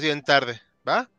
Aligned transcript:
bien 0.00 0.22
tarde, 0.22 0.60
¿va? 0.88 1.10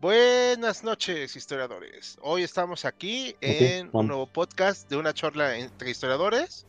Buenas 0.00 0.82
noches, 0.82 1.36
historiadores. 1.36 2.18
Hoy 2.20 2.42
estamos 2.42 2.84
aquí 2.84 3.36
en 3.40 3.90
un 3.92 4.08
nuevo 4.08 4.26
podcast 4.26 4.90
de 4.90 4.96
una 4.96 5.14
charla 5.14 5.56
entre 5.56 5.90
historiadores. 5.90 6.66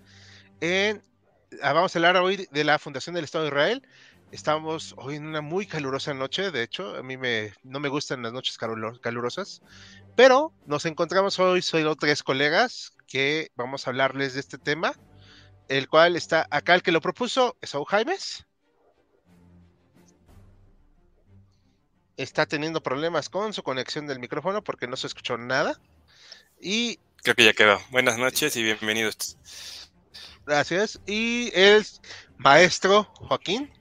En, 0.61 1.01
ah, 1.63 1.73
vamos 1.73 1.95
a 1.95 1.99
hablar 1.99 2.17
hoy 2.17 2.47
de 2.51 2.63
la 2.63 2.77
Fundación 2.77 3.15
del 3.15 3.23
Estado 3.23 3.45
de 3.45 3.49
Israel. 3.49 3.87
Estamos 4.31 4.93
hoy 4.97 5.15
en 5.15 5.25
una 5.25 5.41
muy 5.41 5.65
calurosa 5.65 6.13
noche, 6.13 6.51
de 6.51 6.61
hecho, 6.61 6.95
a 6.95 7.01
mí 7.01 7.17
me, 7.17 7.53
no 7.63 7.79
me 7.79 7.89
gustan 7.89 8.21
las 8.21 8.31
noches 8.31 8.57
calurosas, 8.57 9.63
pero 10.15 10.53
nos 10.67 10.85
encontramos 10.85 11.39
hoy, 11.39 11.63
soy 11.63 11.83
tres 11.99 12.21
colegas 12.21 12.93
que 13.07 13.49
vamos 13.55 13.87
a 13.87 13.89
hablarles 13.89 14.35
de 14.35 14.39
este 14.39 14.59
tema, 14.59 14.93
el 15.67 15.89
cual 15.89 16.15
está 16.15 16.45
acá, 16.51 16.75
el 16.75 16.83
que 16.83 16.91
lo 16.91 17.01
propuso, 17.01 17.57
es 17.59 17.73
Jaimes. 17.87 18.45
Está 22.23 22.45
teniendo 22.45 22.81
problemas 22.81 23.29
con 23.29 23.53
su 23.53 23.63
conexión 23.63 24.07
del 24.07 24.19
micrófono 24.19 24.63
porque 24.63 24.87
no 24.87 24.95
se 24.95 25.07
escuchó 25.07 25.37
nada. 25.37 25.79
Y. 26.59 26.99
Creo 27.17 27.35
que 27.35 27.45
ya 27.45 27.53
quedó. 27.53 27.79
Buenas 27.91 28.17
noches 28.17 28.55
y 28.55 28.63
bienvenidos. 28.63 29.37
Gracias. 30.45 30.99
Y 31.05 31.51
el 31.53 31.85
maestro 32.37 33.05
Joaquín. 33.15 33.71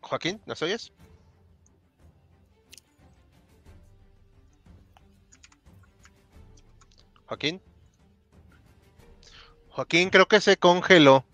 Joaquín, 0.00 0.40
¿nos 0.46 0.62
oyes? 0.62 0.92
Joaquín. 7.26 7.60
Joaquín 9.68 10.08
creo 10.10 10.26
que 10.26 10.40
se 10.40 10.56
congeló. 10.56 11.24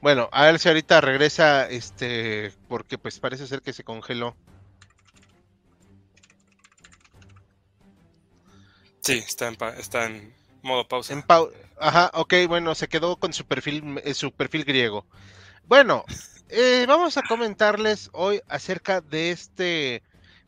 Bueno, 0.00 0.28
a 0.32 0.44
ver 0.44 0.58
si 0.58 0.68
ahorita 0.68 1.00
regresa, 1.00 1.68
este, 1.68 2.52
porque 2.68 2.98
pues 2.98 3.18
parece 3.18 3.46
ser 3.46 3.62
que 3.62 3.72
se 3.72 3.84
congeló. 3.84 4.36
Sí, 9.00 9.18
está 9.18 9.48
en, 9.48 9.56
está 9.78 10.06
en 10.06 10.34
modo 10.62 10.86
pausa. 10.86 11.14
En 11.14 11.24
Ajá, 11.78 12.10
ok, 12.14 12.34
bueno, 12.48 12.74
se 12.74 12.88
quedó 12.88 13.16
con 13.16 13.32
su 13.32 13.44
perfil, 13.44 14.00
eh, 14.02 14.14
su 14.14 14.32
perfil 14.32 14.64
griego. 14.64 15.06
Bueno, 15.66 16.04
eh, 16.48 16.86
vamos 16.88 17.16
a 17.16 17.22
comentarles 17.22 18.08
hoy 18.12 18.40
acerca 18.48 19.00
de 19.00 19.30
este 19.30 20.02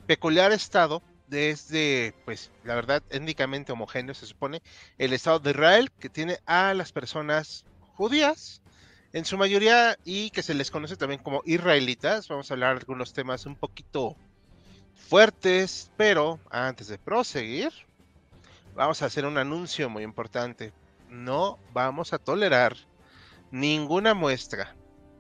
peculiar 0.06 0.52
estado, 0.52 1.02
desde, 1.26 2.14
pues, 2.24 2.50
la 2.64 2.74
verdad, 2.74 3.02
étnicamente 3.10 3.72
homogéneo, 3.72 4.14
se 4.14 4.26
supone, 4.26 4.62
el 4.96 5.12
estado 5.12 5.38
de 5.38 5.50
Israel, 5.50 5.92
que 5.98 6.08
tiene 6.08 6.38
a 6.46 6.72
las 6.72 6.92
personas 6.92 7.66
judías, 7.94 8.62
en 9.12 9.24
su 9.24 9.38
mayoría 9.38 9.98
y 10.04 10.30
que 10.30 10.42
se 10.42 10.54
les 10.54 10.70
conoce 10.70 10.96
también 10.96 11.22
como 11.22 11.42
israelitas. 11.44 12.28
Vamos 12.28 12.50
a 12.50 12.54
hablar 12.54 12.74
de 12.74 12.80
algunos 12.80 13.12
temas 13.12 13.46
un 13.46 13.56
poquito 13.56 14.16
fuertes, 14.94 15.90
pero 15.96 16.38
antes 16.50 16.88
de 16.88 16.98
proseguir, 16.98 17.72
vamos 18.74 19.02
a 19.02 19.06
hacer 19.06 19.24
un 19.24 19.38
anuncio 19.38 19.88
muy 19.88 20.02
importante. 20.02 20.72
No 21.08 21.58
vamos 21.72 22.12
a 22.12 22.18
tolerar 22.18 22.76
ninguna 23.50 24.12
muestra, 24.14 24.76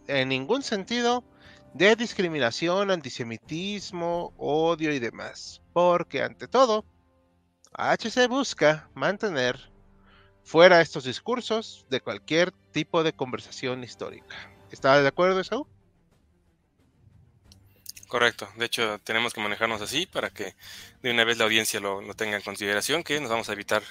en 0.06 0.28
ningún 0.28 0.62
sentido, 0.62 1.24
de 1.72 1.96
discriminación, 1.96 2.90
antisemitismo, 2.90 4.32
odio 4.36 4.92
y 4.92 4.98
demás. 4.98 5.62
Porque 5.72 6.22
ante 6.22 6.48
todo, 6.48 6.84
HC 7.72 8.28
busca 8.28 8.90
mantener 8.94 9.70
fuera 10.48 10.80
estos 10.80 11.04
discursos 11.04 11.84
de 11.90 12.00
cualquier 12.00 12.52
tipo 12.72 13.02
de 13.04 13.12
conversación 13.12 13.84
histórica. 13.84 14.50
¿Estás 14.70 15.02
de 15.02 15.08
acuerdo, 15.08 15.40
Esaú? 15.40 15.66
Correcto. 18.08 18.48
De 18.56 18.64
hecho, 18.64 18.98
tenemos 19.04 19.34
que 19.34 19.42
manejarnos 19.42 19.82
así 19.82 20.06
para 20.06 20.30
que 20.30 20.56
de 21.02 21.10
una 21.10 21.24
vez 21.24 21.36
la 21.36 21.44
audiencia 21.44 21.80
lo, 21.80 22.00
tenga 22.14 22.38
en 22.38 22.42
consideración, 22.42 23.04
que 23.04 23.20
nos 23.20 23.28
vamos 23.28 23.50
a 23.50 23.52
evitar 23.52 23.82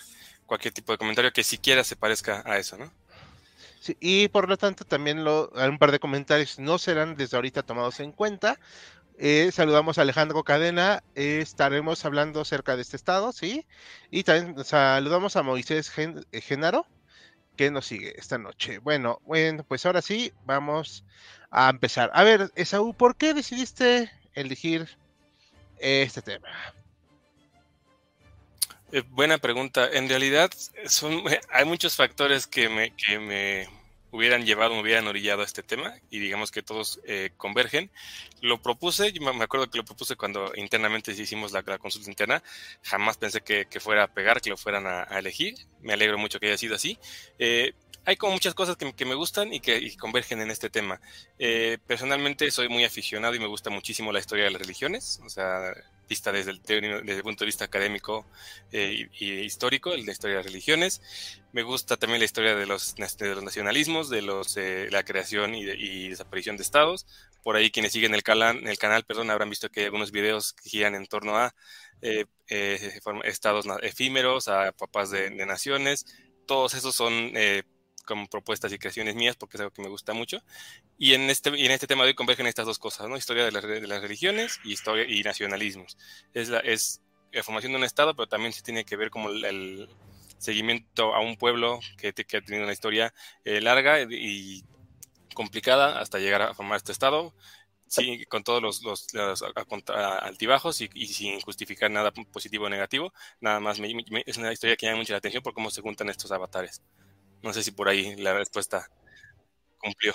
cualquier 0.47 0.73
tipo 0.73 0.91
de 0.91 0.97
comentario 0.97 1.31
que 1.31 1.43
siquiera 1.43 1.83
se 1.83 1.95
parezca 1.95 2.41
a 2.43 2.57
eso, 2.57 2.75
¿no? 2.75 2.91
Sí, 3.79 3.95
y 3.99 4.27
por 4.29 4.49
lo 4.49 4.57
tanto 4.57 4.83
también 4.83 5.23
lo, 5.23 5.51
un 5.51 5.77
par 5.77 5.91
de 5.91 5.99
comentarios 5.99 6.57
no 6.57 6.79
serán 6.79 7.15
desde 7.15 7.37
ahorita 7.37 7.61
tomados 7.61 7.99
en 7.99 8.11
cuenta, 8.11 8.59
eh, 9.17 9.49
saludamos 9.51 9.97
a 9.97 10.03
Alejandro 10.03 10.43
Cadena, 10.43 11.03
eh, 11.15 11.39
estaremos 11.41 12.05
hablando 12.05 12.41
acerca 12.41 12.75
de 12.75 12.83
este 12.83 12.95
estado, 12.95 13.31
¿sí? 13.31 13.65
Y 14.11 14.23
también 14.23 14.63
saludamos 14.63 15.35
a 15.35 15.43
Moisés 15.43 15.91
eh, 15.97 16.41
Genaro, 16.41 16.85
que 17.55 17.71
nos 17.71 17.87
sigue 17.87 18.13
esta 18.19 18.37
noche. 18.37 18.77
Bueno, 18.77 19.19
bueno, 19.25 19.63
pues 19.63 19.85
ahora 19.87 20.03
sí, 20.03 20.31
vamos 20.45 21.03
a 21.49 21.69
empezar. 21.69 22.11
A 22.13 22.23
ver, 22.23 22.51
Esaú, 22.55 22.93
¿por 22.93 23.15
qué 23.15 23.33
decidiste 23.33 24.11
elegir 24.33 24.87
este 25.79 26.21
tema? 26.21 26.49
buena 29.09 29.37
pregunta. 29.37 29.89
En 29.91 30.07
realidad, 30.07 30.51
son, 30.85 31.23
hay 31.51 31.65
muchos 31.65 31.95
factores 31.95 32.47
que 32.47 32.69
me, 32.69 32.91
que 32.95 33.19
me 33.19 33.67
hubieran 34.11 34.45
llevado, 34.45 34.73
me 34.73 34.81
hubieran 34.81 35.07
orillado 35.07 35.41
a 35.41 35.45
este 35.45 35.63
tema 35.63 35.93
y 36.09 36.19
digamos 36.19 36.51
que 36.51 36.63
todos 36.63 36.99
eh, 37.05 37.31
convergen. 37.37 37.91
Lo 38.41 38.61
propuse, 38.61 39.11
yo 39.11 39.21
me 39.21 39.43
acuerdo 39.43 39.69
que 39.69 39.77
lo 39.77 39.85
propuse 39.85 40.15
cuando 40.15 40.51
internamente 40.55 41.11
hicimos 41.11 41.51
la, 41.51 41.63
consulta 41.63 42.09
interna, 42.09 42.43
jamás 42.83 43.17
pensé 43.17 43.41
que, 43.41 43.67
fuera 43.79 44.03
a 44.03 44.07
pegar, 44.07 44.41
que 44.41 44.49
lo 44.49 44.57
fueran 44.57 44.85
a, 44.87 45.03
elegir, 45.17 45.55
me 45.81 45.93
alegro 45.93 46.17
mucho 46.17 46.39
que 46.39 46.47
haya 46.47 46.57
sido 46.57 46.75
así. 46.75 46.97
Eh, 47.39 47.73
hay 48.05 48.15
como 48.15 48.33
muchas 48.33 48.53
cosas 48.53 48.77
que, 48.77 49.05
me 49.05 49.15
gustan 49.15 49.53
y 49.53 49.59
que 49.59 49.95
convergen 49.97 50.39
en 50.41 50.49
este 50.49 50.69
tema. 50.69 51.01
Eh, 51.39 51.77
personalmente 51.85 52.49
soy 52.51 52.69
muy 52.69 52.85
aficionado 52.85 53.35
y 53.35 53.39
me 53.39 53.47
gusta 53.47 53.69
muchísimo 53.69 54.13
la 54.13 54.19
historia 54.19 54.45
de 54.45 54.51
las 54.51 54.61
religiones, 54.61 55.19
o 55.25 55.29
sea, 55.29 55.73
vista 56.07 56.31
desde 56.31 56.51
el, 56.51 56.61
punto 57.21 57.43
de 57.43 57.45
vista 57.45 57.65
académico 57.65 58.25
eh, 58.71 59.09
y, 59.19 59.31
histórico, 59.39 59.95
la 59.95 60.11
historia 60.11 60.37
de 60.37 60.43
las 60.43 60.45
religiones. 60.45 61.01
Me 61.51 61.63
gusta 61.63 61.97
también 61.97 62.19
la 62.19 62.25
historia 62.25 62.55
de 62.55 62.65
los, 62.65 62.95
de 62.95 63.35
los 63.35 63.43
nacionalismos, 63.43 64.09
de 64.09 64.21
los, 64.21 64.57
eh, 64.57 64.87
la 64.91 65.03
creación 65.03 65.55
y, 65.55 66.09
desaparición 66.09 66.57
de 66.57 66.63
estados. 66.63 67.05
Por 67.43 67.55
ahí 67.55 67.71
quienes 67.71 67.93
siguen 67.93 68.13
el, 68.13 68.23
canal, 68.23 68.67
el 68.67 68.77
canal 68.77 69.03
perdón, 69.03 69.31
habrán 69.31 69.49
visto 69.49 69.69
que 69.69 69.81
hay 69.81 69.85
algunos 69.85 70.11
videos 70.11 70.53
que 70.53 70.69
giran 70.69 70.95
en 70.95 71.07
torno 71.07 71.37
a 71.37 71.53
estados 73.23 73.65
efímeros, 73.81 74.47
a 74.47 74.71
papás 74.71 75.11
de, 75.11 75.29
de 75.29 75.45
naciones. 75.45 76.05
Todos 76.45 76.73
esos 76.73 76.95
son 76.95 77.33
como 78.07 78.27
propuestas 78.27 78.73
y 78.73 78.79
creaciones 78.79 79.15
mías, 79.15 79.35
porque 79.35 79.57
es 79.57 79.61
algo 79.61 79.73
que 79.73 79.83
me 79.83 79.89
gusta 79.89 80.13
mucho. 80.13 80.41
Y 80.97 81.13
en 81.13 81.29
este, 81.29 81.55
y 81.55 81.65
en 81.65 81.71
este 81.71 81.85
tema 81.85 82.03
de 82.03 82.09
hoy 82.09 82.15
convergen 82.15 82.47
estas 82.47 82.65
dos 82.65 82.79
cosas, 82.79 83.07
¿no? 83.07 83.17
Historia 83.17 83.45
de, 83.49 83.51
de 83.51 83.87
las 83.87 84.01
religiones 84.01 84.59
y, 84.63 84.73
historia, 84.73 85.05
y 85.07 85.21
nacionalismos. 85.21 85.97
Es 86.33 86.49
la, 86.49 86.59
es 86.59 87.01
la 87.31 87.43
formación 87.43 87.73
de 87.73 87.77
un 87.77 87.83
Estado, 87.83 88.15
pero 88.15 88.27
también 88.27 88.53
se 88.53 88.63
tiene 88.63 88.85
que 88.85 88.95
ver 88.95 89.11
como 89.11 89.29
el, 89.29 89.89
seguimiento 90.39 91.15
a 91.15 91.19
un 91.19 91.35
pueblo 91.35 91.79
que, 91.97 92.13
que, 92.13 92.37
ha 92.37 92.41
tenido 92.41 92.63
una 92.63 92.73
historia 92.73 93.11
eh, 93.43 93.59
larga 93.59 94.01
y 94.01 94.63
complicada 95.33 95.99
hasta 95.99 96.19
llegar 96.19 96.41
a 96.41 96.53
formar 96.53 96.77
este 96.77 96.91
Estado. 96.91 97.33
Sí, 97.87 98.25
con 98.25 98.43
todos 98.43 98.61
los, 98.61 98.83
los, 98.83 99.43
altibajos 100.21 100.81
y, 100.81 101.07
sin 101.07 101.39
justificar 101.39 101.89
nada 101.89 102.11
positivo 102.11 102.65
o 102.65 102.69
negativo, 102.69 103.13
nada 103.39 103.61
más 103.61 103.79
es 104.25 104.37
una 104.37 104.51
historia 104.51 104.75
que 104.75 104.87
llama 104.87 104.97
mucho 104.97 105.13
la 105.13 105.19
atención 105.19 105.41
por 105.41 105.53
cómo 105.53 105.69
se 105.71 105.81
juntan 105.81 106.09
estos 106.09 106.31
avatares. 106.31 106.81
No 107.43 107.53
sé 107.53 107.63
si 107.63 107.71
por 107.71 107.87
ahí 107.87 108.15
la 108.15 108.33
respuesta 108.33 108.89
cumplió. 109.77 110.13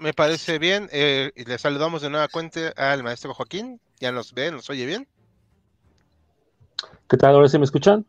me 0.00 0.12
parece 0.12 0.58
bien. 0.58 0.88
Eh, 0.92 1.32
le 1.34 1.58
saludamos 1.58 2.02
de 2.02 2.10
nueva 2.10 2.28
cuenta 2.28 2.72
al 2.76 3.02
maestro 3.02 3.34
Joaquín. 3.34 3.80
¿Ya 4.00 4.12
nos 4.12 4.32
ve, 4.32 4.50
nos 4.50 4.68
oye 4.68 4.86
bien? 4.86 5.08
¿Qué 7.08 7.16
tal? 7.16 7.34
¿Ahora 7.34 7.48
sí 7.48 7.58
me 7.58 7.64
escuchan? 7.64 8.04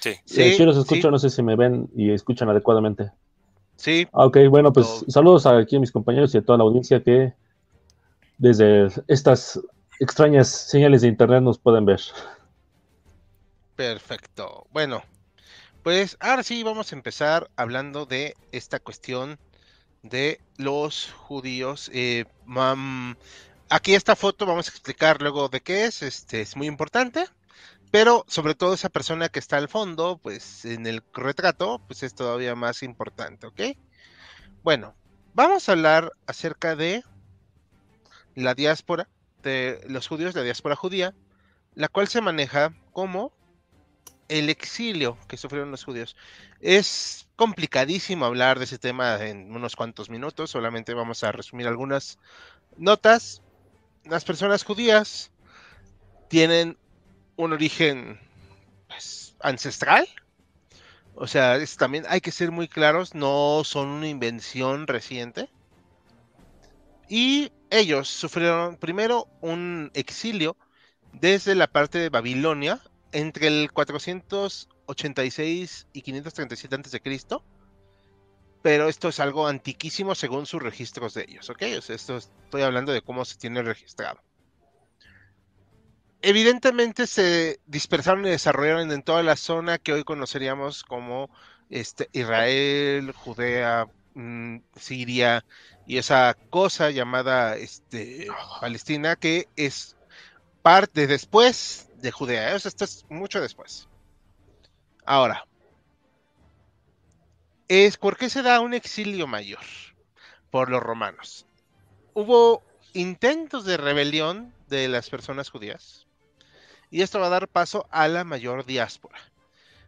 Sí. 0.00 0.14
Sí, 0.24 0.52
sí 0.52 0.64
los 0.64 0.76
escucho, 0.76 1.10
no 1.10 1.18
sé 1.18 1.30
si 1.30 1.42
me 1.42 1.56
ven 1.56 1.88
y 1.96 2.12
escuchan 2.12 2.48
adecuadamente. 2.48 3.10
Sí. 3.76 4.06
Ok, 4.12 4.38
bueno, 4.48 4.72
pues 4.72 5.04
saludos 5.08 5.46
aquí 5.46 5.76
a 5.76 5.80
mis 5.80 5.92
compañeros 5.92 6.34
y 6.34 6.38
a 6.38 6.42
toda 6.42 6.58
la 6.58 6.64
audiencia 6.64 7.02
que 7.02 7.32
desde 8.36 8.88
estas 9.08 9.60
extrañas 9.98 10.48
señales 10.48 11.02
de 11.02 11.08
internet 11.08 11.42
nos 11.42 11.58
pueden 11.58 11.84
ver. 11.84 12.00
Perfecto. 13.74 14.66
Bueno, 14.70 15.02
pues 15.88 16.18
ahora 16.20 16.42
sí 16.42 16.62
vamos 16.62 16.92
a 16.92 16.96
empezar 16.96 17.50
hablando 17.56 18.04
de 18.04 18.36
esta 18.52 18.78
cuestión 18.78 19.38
de 20.02 20.38
los 20.58 21.10
judíos. 21.12 21.90
Eh, 21.94 22.26
aquí 23.70 23.94
esta 23.94 24.14
foto 24.14 24.44
vamos 24.44 24.68
a 24.68 24.70
explicar 24.70 25.22
luego 25.22 25.48
de 25.48 25.62
qué 25.62 25.86
es, 25.86 26.02
este 26.02 26.42
es 26.42 26.56
muy 26.56 26.66
importante, 26.66 27.24
pero 27.90 28.26
sobre 28.28 28.54
todo 28.54 28.74
esa 28.74 28.90
persona 28.90 29.30
que 29.30 29.38
está 29.38 29.56
al 29.56 29.70
fondo, 29.70 30.18
pues 30.22 30.66
en 30.66 30.86
el 30.86 31.02
retrato, 31.14 31.80
pues 31.86 32.02
es 32.02 32.14
todavía 32.14 32.54
más 32.54 32.82
importante, 32.82 33.46
¿ok? 33.46 33.60
Bueno, 34.62 34.94
vamos 35.32 35.70
a 35.70 35.72
hablar 35.72 36.12
acerca 36.26 36.76
de 36.76 37.02
la 38.34 38.54
diáspora, 38.54 39.08
de 39.42 39.80
los 39.88 40.06
judíos, 40.06 40.34
la 40.34 40.42
diáspora 40.42 40.76
judía, 40.76 41.14
la 41.74 41.88
cual 41.88 42.08
se 42.08 42.20
maneja 42.20 42.74
como 42.92 43.32
el 44.28 44.50
exilio 44.50 45.18
que 45.26 45.36
sufrieron 45.36 45.70
los 45.70 45.84
judíos. 45.84 46.16
Es 46.60 47.28
complicadísimo 47.36 48.24
hablar 48.24 48.58
de 48.58 48.64
ese 48.64 48.78
tema 48.78 49.16
en 49.24 49.54
unos 49.54 49.76
cuantos 49.76 50.10
minutos, 50.10 50.50
solamente 50.50 50.94
vamos 50.94 51.24
a 51.24 51.32
resumir 51.32 51.66
algunas 51.66 52.18
notas. 52.76 53.42
Las 54.04 54.24
personas 54.24 54.64
judías 54.64 55.30
tienen 56.28 56.78
un 57.36 57.52
origen 57.52 58.20
pues, 58.88 59.34
ancestral, 59.40 60.08
o 61.20 61.26
sea, 61.26 61.58
también 61.76 62.04
hay 62.08 62.20
que 62.20 62.30
ser 62.30 62.52
muy 62.52 62.68
claros, 62.68 63.14
no 63.14 63.62
son 63.64 63.88
una 63.88 64.08
invención 64.08 64.86
reciente. 64.86 65.50
Y 67.08 67.50
ellos 67.70 68.08
sufrieron 68.08 68.76
primero 68.76 69.26
un 69.40 69.90
exilio 69.94 70.56
desde 71.12 71.56
la 71.56 71.66
parte 71.66 71.98
de 71.98 72.08
Babilonia 72.08 72.80
entre 73.12 73.46
el 73.46 73.70
486 73.72 75.86
y 75.92 76.02
537 76.02 76.74
a.C. 76.74 77.00
Pero 78.62 78.88
esto 78.88 79.08
es 79.08 79.20
algo 79.20 79.46
antiquísimo 79.46 80.14
según 80.14 80.46
sus 80.46 80.62
registros 80.62 81.14
de 81.14 81.26
ellos, 81.28 81.48
¿ok? 81.50 81.62
O 81.78 81.80
sea, 81.80 81.96
esto 81.96 82.16
estoy 82.16 82.62
hablando 82.62 82.92
de 82.92 83.02
cómo 83.02 83.24
se 83.24 83.36
tiene 83.36 83.62
registrado. 83.62 84.20
Evidentemente 86.20 87.06
se 87.06 87.60
dispersaron 87.66 88.26
y 88.26 88.30
desarrollaron 88.30 88.90
en 88.90 89.02
toda 89.02 89.22
la 89.22 89.36
zona 89.36 89.78
que 89.78 89.92
hoy 89.92 90.02
conoceríamos 90.02 90.82
como 90.82 91.30
este, 91.70 92.08
Israel, 92.12 93.12
Judea, 93.12 93.86
mm, 94.14 94.58
Siria 94.74 95.44
y 95.86 95.98
esa 95.98 96.36
cosa 96.50 96.90
llamada 96.90 97.56
este, 97.56 98.26
Palestina 98.60 99.14
que 99.14 99.46
es 99.54 99.96
parte 100.68 101.06
después 101.06 101.88
de 101.96 102.10
Judea. 102.10 102.54
esto 102.54 102.84
es 102.84 103.06
mucho 103.08 103.40
después. 103.40 103.88
Ahora, 105.06 105.46
es 107.68 107.96
¿por 107.96 108.18
qué 108.18 108.28
se 108.28 108.42
da 108.42 108.60
un 108.60 108.74
exilio 108.74 109.26
mayor? 109.26 109.64
Por 110.50 110.68
los 110.68 110.82
romanos. 110.82 111.46
Hubo 112.12 112.62
intentos 112.92 113.64
de 113.64 113.78
rebelión 113.78 114.52
de 114.68 114.88
las 114.88 115.08
personas 115.08 115.48
judías 115.48 116.06
y 116.90 117.00
esto 117.00 117.18
va 117.18 117.28
a 117.28 117.30
dar 117.30 117.48
paso 117.48 117.86
a 117.90 118.06
la 118.06 118.24
mayor 118.24 118.66
diáspora, 118.66 119.18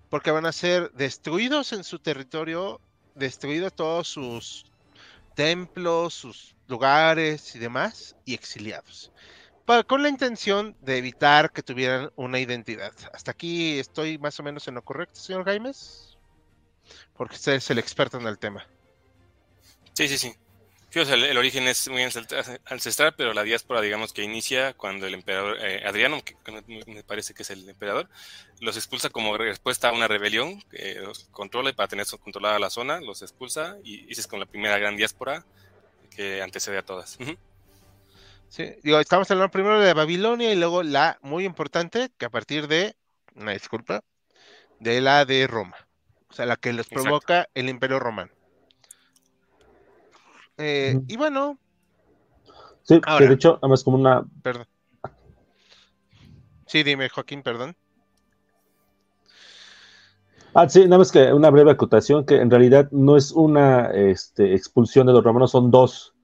porque 0.09 0.31
van 0.31 0.47
a 0.47 0.53
ser 0.53 0.93
destruidos 0.93 1.75
en 1.75 1.85
su 1.85 1.99
territorio, 1.99 2.81
destruidos 3.15 3.75
todos 3.75 4.09
sus 4.09 4.65
templos, 5.35 6.15
sus 6.15 6.57
lugares 6.69 7.55
y 7.55 7.59
demás, 7.59 8.17
y 8.25 8.33
exiliados 8.33 9.13
con 9.87 10.03
la 10.03 10.09
intención 10.09 10.77
de 10.81 10.99
evitar 10.99 11.53
que 11.53 11.63
tuvieran 11.63 12.11
una 12.17 12.41
identidad. 12.41 12.93
Hasta 13.13 13.31
aquí 13.31 13.79
estoy 13.79 14.19
más 14.19 14.39
o 14.41 14.43
menos 14.43 14.67
en 14.67 14.75
lo 14.75 14.83
correcto, 14.83 15.21
señor 15.21 15.45
Jaimes, 15.45 16.19
porque 17.17 17.37
usted 17.37 17.53
es 17.53 17.71
el 17.71 17.79
experto 17.79 18.19
en 18.19 18.27
el 18.27 18.39
tema. 18.39 18.67
Sí, 19.93 20.09
sí, 20.09 20.19
sí. 20.19 20.35
el, 20.93 21.39
origen 21.39 21.69
es 21.69 21.89
muy 21.89 22.03
ancestral, 22.03 23.15
pero 23.17 23.33
la 23.33 23.45
diáspora, 23.45 23.81
digamos 23.81 24.13
que 24.13 24.25
inicia 24.25 24.75
cuando 24.75 25.07
el 25.07 25.15
emperador 25.15 25.57
eh, 25.61 25.85
Adriano, 25.87 26.21
que 26.25 26.37
me 26.87 27.05
parece 27.05 27.33
que 27.33 27.43
es 27.43 27.51
el 27.51 27.69
emperador, 27.69 28.09
los 28.61 28.77
expulsa 28.77 29.09
como 29.11 29.37
respuesta 29.39 29.91
a 29.91 29.93
una 29.93 30.09
rebelión, 30.09 30.61
que 30.63 30.97
los 30.97 31.29
controla 31.31 31.71
y 31.71 31.75
para 31.75 31.89
tener 31.89 32.07
controlada 32.07 32.59
la 32.59 32.71
zona, 32.71 33.01
los 33.01 33.23
expulsa 33.23 33.77
y, 33.85 34.11
esa 34.11 34.23
es 34.23 34.27
con 34.27 34.41
la 34.41 34.47
primera 34.47 34.79
gran 34.79 34.97
diáspora 34.97 35.45
que 36.11 36.43
antecede 36.43 36.79
a 36.79 36.83
todas. 36.83 37.19
Sí, 38.51 38.75
digo, 38.83 38.99
estamos 38.99 39.31
hablando 39.31 39.53
primero 39.53 39.81
de 39.81 39.95
Babilonia 39.95 40.53
y 40.53 40.57
luego 40.57 40.83
la 40.83 41.19
muy 41.23 41.45
importante, 41.45 42.11
que 42.19 42.27
a 42.27 42.31
partir 42.31 42.67
de, 42.67 42.97
una 43.37 43.53
disculpa, 43.53 44.03
de 44.81 45.01
la 45.01 45.25
de 45.25 45.47
Roma. 45.47 45.77
O 46.29 46.33
sea, 46.33 46.47
la 46.47 46.57
que 46.57 46.73
les 46.73 46.89
provoca 46.89 47.49
el 47.55 47.69
Imperio 47.69 48.01
Romano. 48.01 48.33
Eh, 50.59 51.01
y 51.07 51.17
bueno. 51.17 51.59
Sí, 52.83 53.01
de 53.21 53.33
hecho, 53.33 53.61
además 53.63 53.85
como 53.85 53.99
una. 53.99 54.25
Perdón. 54.43 54.67
Sí, 56.67 56.83
dime, 56.83 57.09
Joaquín, 57.09 57.45
perdón. 57.45 57.77
Ah, 60.55 60.69
sí, 60.69 60.83
nada 60.87 60.99
más 60.99 61.13
que 61.13 61.33
una 61.33 61.51
breve 61.51 61.71
acotación, 61.71 62.27
que 62.27 62.35
en 62.41 62.51
realidad 62.51 62.89
no 62.91 63.17
es 63.17 63.31
una 63.31 63.93
este, 63.93 64.57
expulsión 64.57 65.07
de 65.07 65.13
los 65.13 65.23
romanos, 65.23 65.53
son 65.53 65.71
dos. 65.71 66.15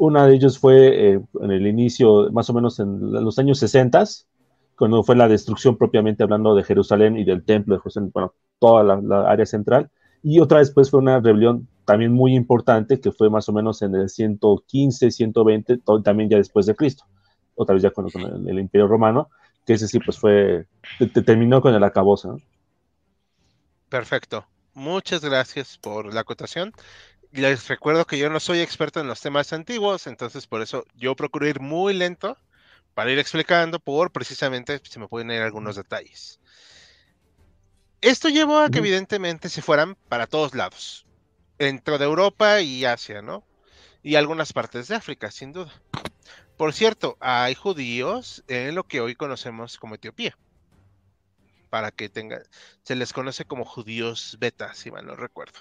Una 0.00 0.26
de 0.26 0.34
ellos 0.34 0.58
fue 0.58 1.12
eh, 1.12 1.20
en 1.42 1.50
el 1.50 1.66
inicio, 1.66 2.32
más 2.32 2.48
o 2.48 2.54
menos 2.54 2.80
en 2.80 3.12
los 3.12 3.38
años 3.38 3.58
60, 3.58 4.02
cuando 4.74 5.02
fue 5.02 5.14
la 5.14 5.28
destrucción 5.28 5.76
propiamente 5.76 6.22
hablando 6.22 6.54
de 6.54 6.64
Jerusalén 6.64 7.18
y 7.18 7.24
del 7.24 7.44
templo 7.44 7.74
de 7.74 7.82
Jerusalén, 7.82 8.10
bueno, 8.14 8.32
toda 8.58 8.82
la, 8.82 9.30
área 9.30 9.44
central. 9.44 9.90
Y 10.22 10.40
otra 10.40 10.60
después 10.60 10.90
fue 10.90 11.00
una 11.00 11.20
rebelión 11.20 11.68
también 11.84 12.12
muy 12.12 12.34
importante, 12.34 12.98
que 12.98 13.12
fue 13.12 13.28
más 13.28 13.46
o 13.50 13.52
menos 13.52 13.82
en 13.82 13.94
el 13.94 14.08
115, 14.08 15.10
120, 15.10 15.80
también 16.02 16.30
ya 16.30 16.38
después 16.38 16.64
de 16.64 16.74
Cristo. 16.74 17.04
Otra 17.54 17.74
vez 17.74 17.82
ya 17.82 17.90
con, 17.90 18.06
el, 18.48 18.58
Imperio 18.58 18.86
Romano, 18.86 19.28
que 19.66 19.74
ese 19.74 19.86
sí, 19.86 19.98
pues 19.98 20.18
fue, 20.18 20.66
terminó 21.26 21.60
con 21.60 21.74
el 21.74 21.84
acabose. 21.84 22.28
Perfecto. 23.90 24.46
Muchas 24.72 25.22
gracias 25.22 25.76
por 25.76 26.14
la 26.14 26.22
acotación 26.22 26.72
les 27.32 27.68
recuerdo 27.68 28.06
que 28.06 28.18
yo 28.18 28.30
no 28.30 28.40
soy 28.40 28.60
experto 28.60 29.00
en 29.00 29.06
los 29.06 29.20
temas 29.20 29.52
antiguos, 29.52 30.06
entonces 30.06 30.46
por 30.46 30.62
eso 30.62 30.84
yo 30.96 31.14
procuro 31.14 31.46
ir 31.46 31.60
muy 31.60 31.94
lento 31.94 32.36
para 32.94 33.12
ir 33.12 33.18
explicando, 33.18 33.78
por 33.78 34.10
precisamente 34.10 34.80
se 34.82 34.98
me 34.98 35.08
pueden 35.08 35.30
ir 35.30 35.40
algunos 35.40 35.76
detalles. 35.76 36.40
Esto 38.00 38.28
llevó 38.28 38.58
a 38.58 38.70
que 38.70 38.78
evidentemente 38.78 39.48
se 39.48 39.62
fueran 39.62 39.94
para 40.08 40.26
todos 40.26 40.54
lados, 40.54 41.06
dentro 41.58 41.98
de 41.98 42.06
Europa 42.06 42.60
y 42.62 42.84
Asia, 42.84 43.22
¿no? 43.22 43.44
Y 44.02 44.14
algunas 44.16 44.52
partes 44.52 44.88
de 44.88 44.96
África, 44.96 45.30
sin 45.30 45.52
duda. 45.52 45.72
Por 46.56 46.72
cierto, 46.72 47.16
hay 47.20 47.54
judíos 47.54 48.42
en 48.48 48.74
lo 48.74 48.84
que 48.84 49.00
hoy 49.00 49.14
conocemos 49.14 49.78
como 49.78 49.94
Etiopía. 49.94 50.36
Para 51.68 51.90
que 51.90 52.08
tengan, 52.08 52.42
se 52.82 52.96
les 52.96 53.12
conoce 53.12 53.44
como 53.44 53.64
judíos 53.64 54.36
beta, 54.40 54.74
si 54.74 54.90
mal 54.90 55.06
no 55.06 55.14
recuerdo. 55.14 55.60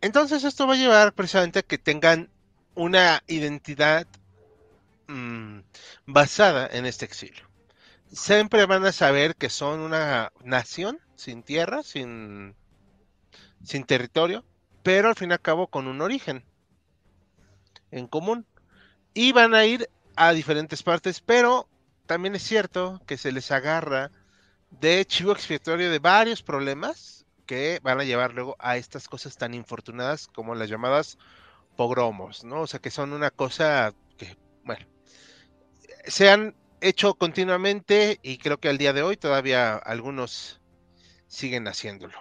Entonces 0.00 0.44
esto 0.44 0.66
va 0.66 0.74
a 0.74 0.78
llevar 0.78 1.12
precisamente 1.12 1.60
a 1.60 1.62
que 1.62 1.78
tengan 1.78 2.30
una 2.74 3.22
identidad 3.26 4.06
mm, 5.08 5.60
basada 6.06 6.68
en 6.70 6.86
este 6.86 7.04
exilio. 7.04 7.48
Siempre 8.12 8.66
van 8.66 8.84
a 8.84 8.92
saber 8.92 9.34
que 9.36 9.50
son 9.50 9.80
una 9.80 10.32
nación 10.44 11.00
sin 11.16 11.42
tierra, 11.42 11.82
sin, 11.82 12.54
sin 13.64 13.84
territorio, 13.84 14.44
pero 14.82 15.08
al 15.08 15.16
fin 15.16 15.30
y 15.30 15.32
al 15.32 15.40
cabo 15.40 15.66
con 15.66 15.88
un 15.88 16.00
origen 16.00 16.44
en 17.90 18.06
común. 18.06 18.46
Y 19.14 19.32
van 19.32 19.54
a 19.54 19.64
ir 19.64 19.88
a 20.14 20.32
diferentes 20.32 20.82
partes, 20.82 21.20
pero 21.20 21.68
también 22.06 22.36
es 22.36 22.42
cierto 22.42 23.00
que 23.06 23.16
se 23.16 23.32
les 23.32 23.50
agarra 23.50 24.10
de 24.70 25.04
chivo 25.06 25.32
expiatorio 25.32 25.90
de 25.90 25.98
varios 25.98 26.42
problemas 26.42 27.15
que 27.46 27.80
van 27.82 28.00
a 28.00 28.04
llevar 28.04 28.34
luego 28.34 28.56
a 28.58 28.76
estas 28.76 29.08
cosas 29.08 29.36
tan 29.36 29.54
infortunadas 29.54 30.28
como 30.28 30.54
las 30.54 30.68
llamadas 30.68 31.18
pogromos, 31.76 32.44
¿no? 32.44 32.62
O 32.62 32.66
sea, 32.66 32.80
que 32.80 32.90
son 32.90 33.12
una 33.12 33.30
cosa 33.30 33.94
que, 34.18 34.36
bueno, 34.64 34.86
se 36.04 36.30
han 36.30 36.54
hecho 36.80 37.14
continuamente 37.14 38.18
y 38.22 38.38
creo 38.38 38.58
que 38.58 38.68
al 38.68 38.78
día 38.78 38.92
de 38.92 39.02
hoy 39.02 39.16
todavía 39.16 39.76
algunos 39.76 40.60
siguen 41.28 41.68
haciéndolo. 41.68 42.18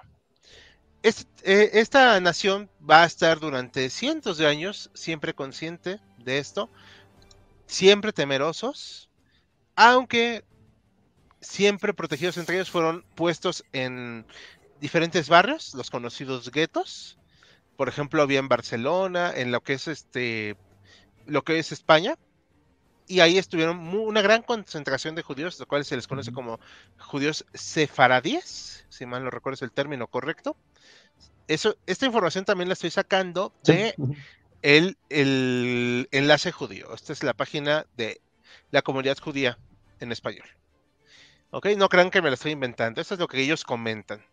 Eh, 1.04 1.70
esta 1.74 2.20
nación 2.20 2.70
va 2.88 3.04
a 3.04 3.06
estar 3.06 3.40
durante 3.40 3.92
cientos 3.92 4.38
de 4.40 4.48
años 4.48 4.90
siempre 4.96 5.36
consciente 5.36 6.00
de 6.18 6.40
esto, 6.40 6.72
siempre 7.68 8.12
temerosos, 8.12 9.12
aunque 9.76 10.44
siempre 11.42 11.94
protegidos 11.94 12.38
entre 12.38 12.56
ellos 12.56 12.72
fueron 12.72 13.06
puestos 13.14 13.64
en 13.72 14.26
diferentes 14.80 15.30
barrios, 15.30 15.74
los 15.74 15.90
conocidos 15.90 16.52
guetos. 16.52 17.18
Por 17.78 17.90
ejemplo, 17.90 18.22
había 18.22 18.40
en 18.40 18.48
Barcelona, 18.48 19.34
en 19.36 19.52
lo 19.52 19.62
que 19.62 19.74
es 19.74 19.88
este, 19.88 20.58
lo 21.26 21.44
que 21.44 21.60
es 21.60 21.72
España, 21.72 22.16
y 23.08 23.20
ahí 23.20 23.38
estuvieron 23.38 23.96
una 23.96 24.22
gran 24.22 24.42
concentración 24.42 25.16
de 25.16 25.22
judíos, 25.22 25.60
los 25.60 25.68
cuales 25.68 25.88
se 25.88 25.96
les 25.96 26.08
conoce 26.08 26.32
como 26.32 26.60
judíos 26.98 27.46
sefaradíes, 27.54 28.86
si 28.90 29.06
mal 29.06 29.24
no 29.24 29.30
recuerdo 29.30 29.56
es 29.56 29.62
el 29.62 29.72
término 29.72 30.08
correcto. 30.08 30.58
Eso, 31.48 31.76
esta 31.86 32.08
información 32.08 32.46
también 32.46 32.70
la 32.70 32.74
estoy 32.74 32.90
sacando 32.90 33.54
de 33.64 33.94
el, 34.64 34.98
el, 35.10 36.08
enlace 36.12 36.52
judío. 36.52 36.94
Esta 36.96 37.14
es 37.14 37.22
la 37.24 37.36
página 37.36 37.86
de 37.96 38.22
la 38.72 38.82
comunidad 38.82 39.18
judía 39.20 39.60
en 40.00 40.12
español. 40.12 40.48
¿Ok? 41.52 41.68
No 41.78 41.90
crean 41.90 42.10
que 42.10 42.22
me 42.22 42.30
la 42.30 42.34
estoy 42.34 42.54
inventando. 42.54 43.00
Esto 43.00 43.14
es 43.14 43.20
lo 43.20 43.28
que 43.28 43.40
ellos 43.40 43.64
comentan. 43.64 44.26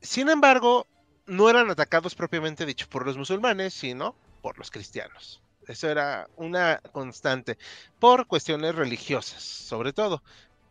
Sin 0.00 0.28
embargo, 0.28 0.86
no 1.26 1.50
eran 1.50 1.70
atacados 1.70 2.14
propiamente 2.14 2.66
dicho 2.66 2.88
por 2.88 3.04
los 3.06 3.16
musulmanes, 3.16 3.74
sino 3.74 4.14
por 4.42 4.58
los 4.58 4.70
cristianos. 4.70 5.42
Eso 5.66 5.88
era 5.88 6.28
una 6.36 6.80
constante, 6.92 7.58
por 7.98 8.26
cuestiones 8.26 8.74
religiosas, 8.74 9.42
sobre 9.42 9.92
todo, 9.92 10.22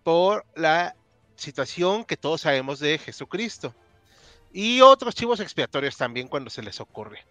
por 0.03 0.45
la 0.55 0.95
situación 1.35 2.03
que 2.03 2.17
todos 2.17 2.41
sabemos 2.41 2.79
de 2.79 2.97
Jesucristo. 2.97 3.75
Y 4.51 4.81
otros 4.81 5.13
chivos 5.13 5.39
expiatorios 5.39 5.97
también 5.97 6.27
cuando 6.27 6.49
se 6.49 6.63
les 6.63 6.79
ocurre. 6.79 7.25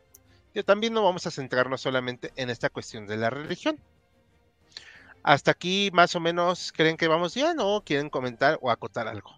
Y 0.55 0.63
también 0.63 0.93
no 0.93 1.03
vamos 1.03 1.27
a 1.27 1.31
centrarnos 1.31 1.81
solamente 1.81 2.33
en 2.37 2.51
esta 2.51 2.71
cuestión 2.71 3.07
de 3.07 3.17
la 3.17 3.31
religión. 3.31 3.81
Hasta 5.23 5.51
aquí 5.51 5.91
más 5.93 6.15
o 6.15 6.21
menos 6.21 6.73
creen 6.73 6.97
que 6.97 7.09
vamos 7.09 7.35
bien 7.35 7.57
o 7.59 7.83
quieren 7.83 8.11
comentar 8.11 8.59
o 8.63 8.71
acotar 8.71 9.09
algo. 9.09 9.36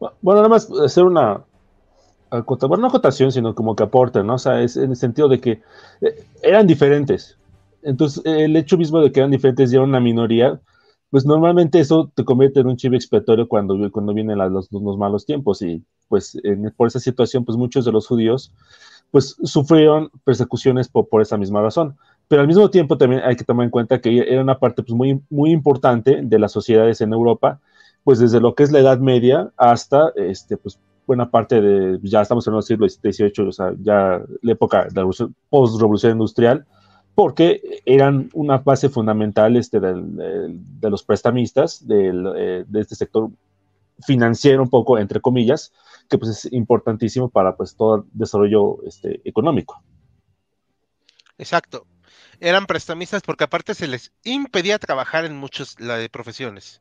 Bueno, 0.00 0.40
nada 0.40 0.48
más 0.48 0.70
hacer 0.70 1.04
una, 1.04 1.44
bueno, 2.30 2.76
no 2.82 2.86
acotación, 2.88 3.32
sino 3.32 3.54
como 3.54 3.74
que 3.74 3.84
aporten, 3.84 4.26
¿no? 4.26 4.34
O 4.34 4.38
sea, 4.38 4.62
es 4.62 4.76
en 4.76 4.90
el 4.90 4.96
sentido 4.96 5.28
de 5.28 5.40
que 5.40 5.62
eh, 6.00 6.24
eran 6.42 6.66
diferentes. 6.66 7.36
Entonces, 7.82 8.22
el 8.24 8.56
hecho 8.56 8.76
mismo 8.76 9.00
de 9.00 9.12
que 9.12 9.20
eran 9.20 9.30
diferentes 9.30 9.72
y 9.72 9.76
eran 9.76 9.88
una 9.88 10.00
minoría, 10.00 10.60
pues 11.10 11.24
normalmente 11.24 11.80
eso 11.80 12.10
te 12.14 12.24
convierte 12.24 12.60
en 12.60 12.66
un 12.66 12.76
chivo 12.76 12.96
expiatorio 12.96 13.48
cuando, 13.48 13.90
cuando 13.90 14.12
vienen 14.12 14.38
los, 14.38 14.70
malos 14.72 15.24
tiempos. 15.24 15.62
Y 15.62 15.82
pues 16.08 16.38
por 16.76 16.88
esa 16.88 17.00
situación, 17.00 17.44
pues 17.44 17.56
muchos 17.56 17.84
de 17.84 17.92
los 17.92 18.06
judíos, 18.06 18.52
pues 19.10 19.36
sufrieron 19.42 20.10
persecuciones 20.24 20.88
por, 20.88 21.08
por, 21.08 21.22
esa 21.22 21.38
misma 21.38 21.62
razón. 21.62 21.96
Pero 22.28 22.42
al 22.42 22.48
mismo 22.48 22.68
tiempo 22.68 22.98
también 22.98 23.22
hay 23.24 23.36
que 23.36 23.44
tomar 23.44 23.64
en 23.64 23.70
cuenta 23.70 24.00
que 24.00 24.18
era 24.18 24.42
una 24.42 24.58
parte 24.58 24.82
pues, 24.82 24.94
muy, 24.94 25.22
muy 25.30 25.50
importante 25.50 26.20
de 26.22 26.38
las 26.38 26.52
sociedades 26.52 27.00
en 27.00 27.14
Europa, 27.14 27.60
pues 28.08 28.20
desde 28.20 28.40
lo 28.40 28.54
que 28.54 28.62
es 28.62 28.72
la 28.72 28.78
Edad 28.78 29.00
Media 29.00 29.52
hasta 29.58 30.14
este, 30.16 30.56
pues, 30.56 30.78
buena 31.06 31.30
parte 31.30 31.60
de, 31.60 31.98
ya 32.02 32.22
estamos 32.22 32.46
en 32.48 32.54
el 32.54 32.62
siglo 32.62 32.88
XVIII, 32.88 33.46
o 33.46 33.52
sea, 33.52 33.74
ya 33.82 34.22
la 34.40 34.52
época 34.52 34.86
de 34.90 35.02
la 35.02 35.10
post-revolución 35.50 36.12
industrial, 36.12 36.64
porque 37.14 37.82
eran 37.84 38.30
una 38.32 38.56
base 38.56 38.88
fundamental 38.88 39.58
este, 39.58 39.78
de 39.78 40.88
los 40.90 41.02
prestamistas 41.02 41.84
eh, 41.86 42.64
de 42.66 42.80
este 42.80 42.94
sector 42.94 43.28
financiero 44.00 44.62
un 44.62 44.70
poco, 44.70 44.96
entre 44.96 45.20
comillas, 45.20 45.70
que 46.08 46.16
pues 46.16 46.30
es 46.30 46.50
importantísimo 46.54 47.28
para 47.28 47.56
pues 47.56 47.76
todo 47.76 48.06
desarrollo 48.14 48.82
este, 48.86 49.20
económico. 49.28 49.82
Exacto. 51.36 51.86
Eran 52.40 52.64
prestamistas 52.64 53.20
porque 53.20 53.44
aparte 53.44 53.74
se 53.74 53.86
les 53.86 54.12
impedía 54.24 54.78
trabajar 54.78 55.26
en 55.26 55.36
muchas 55.36 55.76
profesiones, 56.10 56.80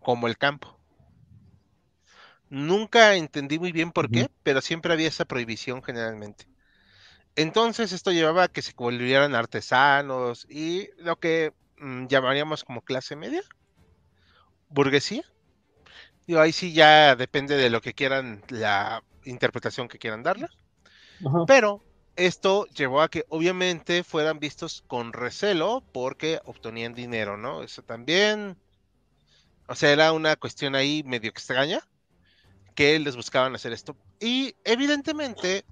como 0.00 0.26
el 0.26 0.38
campo. 0.38 0.78
Nunca 2.48 3.14
entendí 3.14 3.58
muy 3.58 3.72
bien 3.72 3.92
por 3.92 4.10
qué, 4.10 4.28
pero 4.42 4.60
siempre 4.60 4.92
había 4.92 5.08
esa 5.08 5.24
prohibición 5.24 5.82
generalmente. 5.82 6.46
Entonces 7.34 7.92
esto 7.92 8.12
llevaba 8.12 8.44
a 8.44 8.48
que 8.48 8.60
se 8.60 8.72
volvieran 8.76 9.34
artesanos 9.34 10.46
y 10.50 10.88
lo 10.98 11.16
que 11.16 11.54
mm, 11.78 12.06
llamaríamos 12.06 12.64
como 12.64 12.82
clase 12.82 13.16
media, 13.16 13.42
burguesía. 14.68 15.24
Y 16.26 16.36
ahí 16.36 16.52
sí 16.52 16.72
ya 16.72 17.16
depende 17.16 17.56
de 17.56 17.70
lo 17.70 17.80
que 17.80 17.94
quieran, 17.94 18.42
la 18.48 19.02
interpretación 19.24 19.88
que 19.88 19.98
quieran 19.98 20.22
darle. 20.22 20.48
Pero 21.46 21.82
esto 22.16 22.66
llevó 22.66 23.00
a 23.00 23.08
que 23.08 23.24
obviamente 23.28 24.04
fueran 24.04 24.38
vistos 24.38 24.84
con 24.86 25.12
recelo 25.12 25.82
porque 25.92 26.40
obtenían 26.44 26.94
dinero, 26.94 27.36
¿no? 27.36 27.62
Eso 27.62 27.82
también, 27.82 28.56
o 29.72 29.74
sea, 29.74 29.90
era 29.90 30.12
una 30.12 30.36
cuestión 30.36 30.74
ahí 30.74 31.02
medio 31.02 31.30
extraña 31.30 31.80
que 32.74 32.98
les 32.98 33.16
buscaban 33.16 33.54
hacer 33.54 33.72
esto. 33.72 33.96
Y 34.20 34.54
evidentemente 34.64 35.64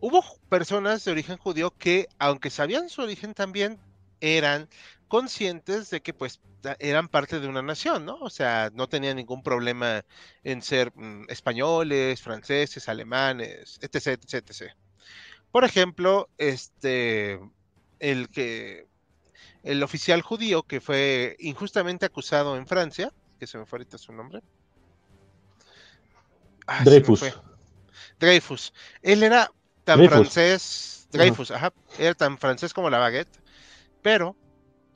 hubo 0.00 0.24
personas 0.48 1.04
de 1.04 1.12
origen 1.12 1.36
judío 1.36 1.70
que, 1.76 2.08
aunque 2.18 2.48
sabían 2.48 2.88
su 2.88 3.02
origen 3.02 3.34
también, 3.34 3.78
eran 4.22 4.70
conscientes 5.06 5.90
de 5.90 6.00
que 6.00 6.14
pues 6.14 6.40
eran 6.78 7.08
parte 7.08 7.40
de 7.40 7.46
una 7.46 7.60
nación, 7.60 8.06
¿no? 8.06 8.16
O 8.20 8.30
sea, 8.30 8.70
no 8.72 8.88
tenían 8.88 9.16
ningún 9.16 9.42
problema 9.42 10.02
en 10.42 10.62
ser 10.62 10.90
mm, 10.94 11.26
españoles, 11.28 12.22
franceses, 12.22 12.88
alemanes, 12.88 13.78
etc, 13.82 14.18
etc, 14.18 14.34
etc. 14.48 14.72
Por 15.52 15.64
ejemplo, 15.64 16.30
este, 16.38 17.38
el 17.98 18.30
que, 18.30 18.86
el 19.64 19.82
oficial 19.82 20.22
judío 20.22 20.62
que 20.62 20.80
fue 20.80 21.36
injustamente 21.40 22.06
acusado 22.06 22.56
en 22.56 22.66
Francia, 22.66 23.12
que 23.40 23.46
se 23.46 23.58
me 23.58 23.66
fue 23.66 23.78
ahorita 23.78 23.98
su 23.98 24.12
nombre, 24.12 24.40
Ah, 26.66 26.82
Dreyfus. 26.84 27.22
Dreyfus. 28.18 28.72
Él 29.02 29.22
era 29.22 29.50
tan 29.84 30.08
francés, 30.08 31.08
Dreyfus, 31.10 31.50
ajá, 31.50 31.72
era 31.98 32.14
tan 32.14 32.38
francés 32.38 32.72
como 32.72 32.90
la 32.90 32.98
baguette, 32.98 33.38
pero 34.02 34.36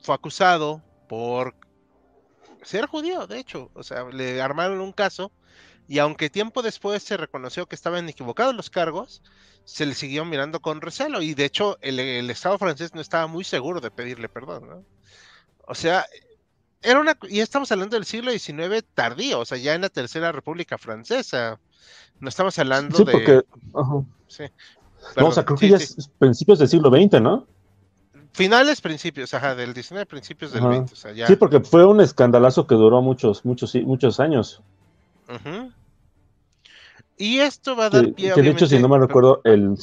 fue 0.01 0.15
acusado 0.15 0.81
por 1.07 1.55
ser 2.63 2.87
judío, 2.87 3.27
de 3.27 3.39
hecho, 3.39 3.69
o 3.73 3.83
sea, 3.83 4.05
le 4.05 4.41
armaron 4.41 4.81
un 4.81 4.91
caso 4.91 5.31
y 5.89 5.99
aunque 5.99 6.29
tiempo 6.29 6.61
después 6.61 7.03
se 7.03 7.17
reconoció 7.17 7.65
que 7.65 7.75
estaban 7.75 8.07
equivocados 8.07 8.55
los 8.55 8.69
cargos, 8.69 9.21
se 9.65 9.85
le 9.85 9.95
siguió 9.95 10.23
mirando 10.23 10.61
con 10.61 10.81
recelo 10.81 11.21
y 11.21 11.33
de 11.33 11.45
hecho 11.45 11.77
el, 11.81 11.99
el 11.99 12.29
Estado 12.29 12.57
francés 12.57 12.93
no 12.93 13.01
estaba 13.01 13.27
muy 13.27 13.43
seguro 13.43 13.81
de 13.81 13.91
pedirle 13.91 14.29
perdón, 14.29 14.69
¿no? 14.69 14.83
O 15.67 15.75
sea, 15.75 16.05
era 16.81 16.99
una, 16.99 17.17
y 17.27 17.39
estamos 17.39 17.71
hablando 17.71 17.95
del 17.95 18.05
siglo 18.05 18.31
XIX 18.31 18.83
tardío, 18.93 19.39
o 19.39 19.45
sea, 19.45 19.57
ya 19.57 19.73
en 19.73 19.81
la 19.81 19.89
Tercera 19.89 20.31
República 20.31 20.77
Francesa. 20.77 21.59
No 22.19 22.29
estamos 22.29 22.57
hablando 22.59 22.97
sí, 22.97 23.03
de. 23.03 23.11
Porque, 23.11 23.41
Sí. 24.27 24.43
Vamos 25.15 25.37
a 25.37 25.45
creo 25.45 25.57
que 25.57 25.69
ya 25.69 25.77
es 25.77 26.09
principios 26.19 26.59
del 26.59 26.67
siglo 26.67 26.89
XX, 26.89 27.21
¿no? 27.21 27.47
Finales, 28.31 28.79
principios, 28.79 29.33
ajá, 29.33 29.55
del 29.55 29.73
XIX, 29.73 30.05
principios 30.05 30.51
del 30.51 30.61
XX. 30.61 30.93
O 30.93 30.95
sea, 30.95 31.11
ya... 31.13 31.25
Sí, 31.25 31.35
porque 31.35 31.61
fue 31.61 31.83
un 31.85 31.99
escandalazo 31.99 32.67
que 32.67 32.75
duró 32.75 33.01
muchos, 33.01 33.43
muchos, 33.43 33.73
muchos 33.75 34.19
años. 34.19 34.61
Y 37.17 37.39
esto 37.39 37.75
va 37.75 37.85
a 37.85 37.89
dar 37.89 38.13
pie. 38.13 38.31
Que 38.33 38.41
de 38.41 38.49
hecho, 38.49 38.65
si 38.65 38.79
no 38.79 38.87
me 38.87 38.97
recuerdo, 38.97 39.41
el. 39.43 39.75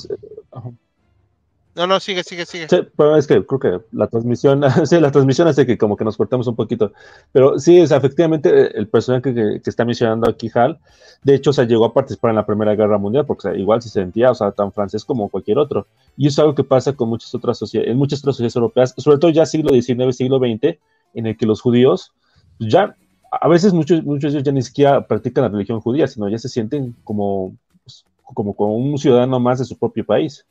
No, 1.77 1.87
no, 1.87 2.01
sigue, 2.01 2.25
sigue, 2.25 2.47
sigue. 2.47 2.69
Sí, 2.71 2.79
pero 2.97 3.19
es 3.19 3.27
que 3.27 3.45
creo 3.45 3.61
que 3.61 3.81
la 3.93 4.07
transmisión, 4.07 4.63
sí, 4.87 4.99
la 4.99 5.11
transmisión 5.11 5.47
hace 5.47 5.67
que 5.67 5.77
como 5.77 5.95
que 5.95 6.05
nos 6.05 6.17
cortemos 6.17 6.47
un 6.47 6.57
poquito. 6.57 6.93
Pero 7.33 7.59
sí, 7.59 7.79
es 7.79 7.91
efectivamente 7.91 8.79
el 8.79 8.89
personaje 8.89 9.35
que, 9.35 9.61
está 9.63 9.85
mencionando 9.85 10.27
aquí, 10.27 10.51
Hal, 10.55 10.79
de 11.23 11.35
hecho, 11.35 11.51
o 11.51 11.63
llegó 11.65 11.85
a 11.85 11.93
participar 11.93 12.31
en 12.31 12.37
la 12.37 12.47
Primera 12.47 12.75
Guerra 12.75 12.97
Mundial 12.97 13.27
porque 13.27 13.55
igual 13.59 13.83
se 13.83 13.91
sentía, 13.91 14.31
o 14.31 14.35
sea, 14.35 14.53
tan 14.53 14.73
francés 14.73 15.05
como 15.05 15.29
cualquier 15.29 15.59
otro. 15.59 15.87
Y 16.17 16.29
eso 16.29 16.35
es 16.35 16.39
algo 16.39 16.55
que 16.55 16.65
pasa 16.65 16.95
con 16.95 17.11
muchas 17.11 17.35
otras 17.35 17.59
sociedades, 17.59 17.93
en 17.93 17.99
muchas 17.99 18.21
otras 18.21 18.37
sociedades 18.37 18.57
europeas, 18.57 18.95
sobre 18.97 19.19
todo 19.19 19.31
ya 19.31 19.45
siglo 19.45 19.69
XIX, 19.69 20.17
siglo 20.17 20.39
XX, 20.39 20.79
en 21.13 21.27
el 21.27 21.37
que 21.37 21.45
los 21.45 21.61
judíos, 21.61 22.15
pues 22.57 22.73
ya, 22.73 22.97
a 23.41 23.49
veces 23.49 23.73
muchos, 23.73 24.03
muchos 24.05 24.33
de 24.33 24.39
ellos 24.39 24.47
ya 24.47 24.53
ni 24.53 24.63
siquiera 24.63 25.07
practican 25.07 25.43
la 25.43 25.49
religión 25.49 25.81
judía, 25.81 26.07
sino 26.07 26.29
ya 26.29 26.39
se 26.39 26.49
sienten 26.49 26.95
como, 27.05 27.57
pues, 27.85 28.05
como, 28.23 28.55
como 28.55 28.77
un 28.77 28.99
ciudadano 28.99 29.41
más 29.41 29.59
de 29.59 29.65
su 29.65 29.79
propio 29.79 30.05
país. 30.05 30.47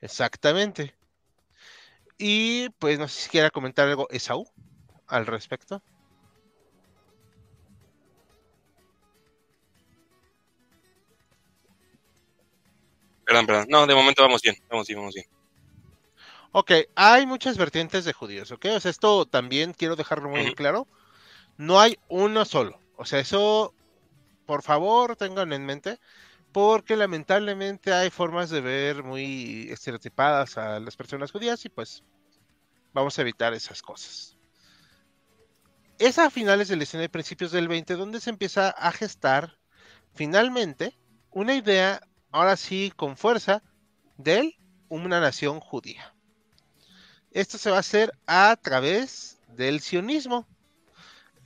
Exactamente. 0.00 0.94
Y 2.18 2.70
pues 2.78 2.98
no 2.98 3.08
sé 3.08 3.22
si 3.22 3.30
quiera 3.30 3.50
comentar 3.50 3.88
algo 3.88 4.08
Esaú 4.10 4.46
al 5.06 5.26
respecto. 5.26 5.82
Perdón, 13.24 13.46
perdón. 13.46 13.66
No, 13.68 13.86
de 13.86 13.94
momento 13.94 14.22
vamos 14.22 14.40
bien, 14.40 14.54
vamos 14.70 14.86
bien, 14.86 14.98
vamos 15.00 15.14
bien. 15.14 15.26
Ok, 16.52 16.72
hay 16.94 17.26
muchas 17.26 17.58
vertientes 17.58 18.04
de 18.04 18.12
judíos, 18.12 18.50
¿ok? 18.50 18.66
O 18.76 18.80
sea, 18.80 18.90
esto 18.90 19.26
también 19.26 19.72
quiero 19.72 19.96
dejarlo 19.96 20.28
muy 20.28 20.54
claro. 20.54 20.86
No 21.56 21.80
hay 21.80 21.98
uno 22.08 22.44
solo. 22.44 22.78
O 22.96 23.04
sea, 23.04 23.20
eso, 23.20 23.74
por 24.46 24.62
favor, 24.62 25.16
tengan 25.16 25.52
en 25.52 25.66
mente 25.66 25.98
porque 26.52 26.96
lamentablemente 26.96 27.92
hay 27.92 28.08
formas 28.08 28.48
de 28.48 28.62
ver 28.62 29.02
muy 29.02 29.68
estereotipadas 29.70 30.56
a 30.56 30.80
las 30.80 30.96
personas 30.96 31.30
judías 31.30 31.62
y 31.66 31.68
pues 31.68 32.02
vamos 32.94 33.18
a 33.18 33.22
evitar 33.22 33.52
esas 33.52 33.82
cosas. 33.82 34.38
Es 35.98 36.18
a 36.18 36.30
finales 36.30 36.68
del 36.68 36.84
XIX 36.84 37.04
y 37.04 37.08
principios 37.08 37.52
del 37.52 37.68
20 37.68 37.94
donde 37.96 38.20
se 38.20 38.30
empieza 38.30 38.70
a 38.70 38.90
gestar 38.92 39.58
finalmente 40.14 40.96
una 41.30 41.54
idea, 41.54 42.00
ahora 42.32 42.56
sí 42.56 42.90
con 42.96 43.18
fuerza, 43.18 43.62
de 44.16 44.56
una 44.88 45.20
nación 45.20 45.60
judía. 45.60 46.15
Esto 47.36 47.58
se 47.58 47.70
va 47.70 47.76
a 47.76 47.80
hacer 47.80 48.12
a 48.26 48.56
través 48.56 49.38
del 49.48 49.80
sionismo 49.80 50.46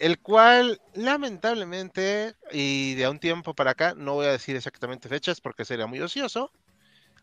el 0.01 0.19
cual 0.19 0.81
lamentablemente, 0.95 2.35
y 2.51 2.95
de 2.95 3.07
un 3.09 3.19
tiempo 3.19 3.55
para 3.55 3.73
acá, 3.73 3.95
no 3.95 4.15
voy 4.15 4.27
a 4.27 4.33
decir 4.33 4.57
exactamente 4.57 5.11
fechas 5.11 5.41
porque 5.43 5.67
sería 5.67 5.87
muy 5.87 6.01
ocioso, 6.01 6.53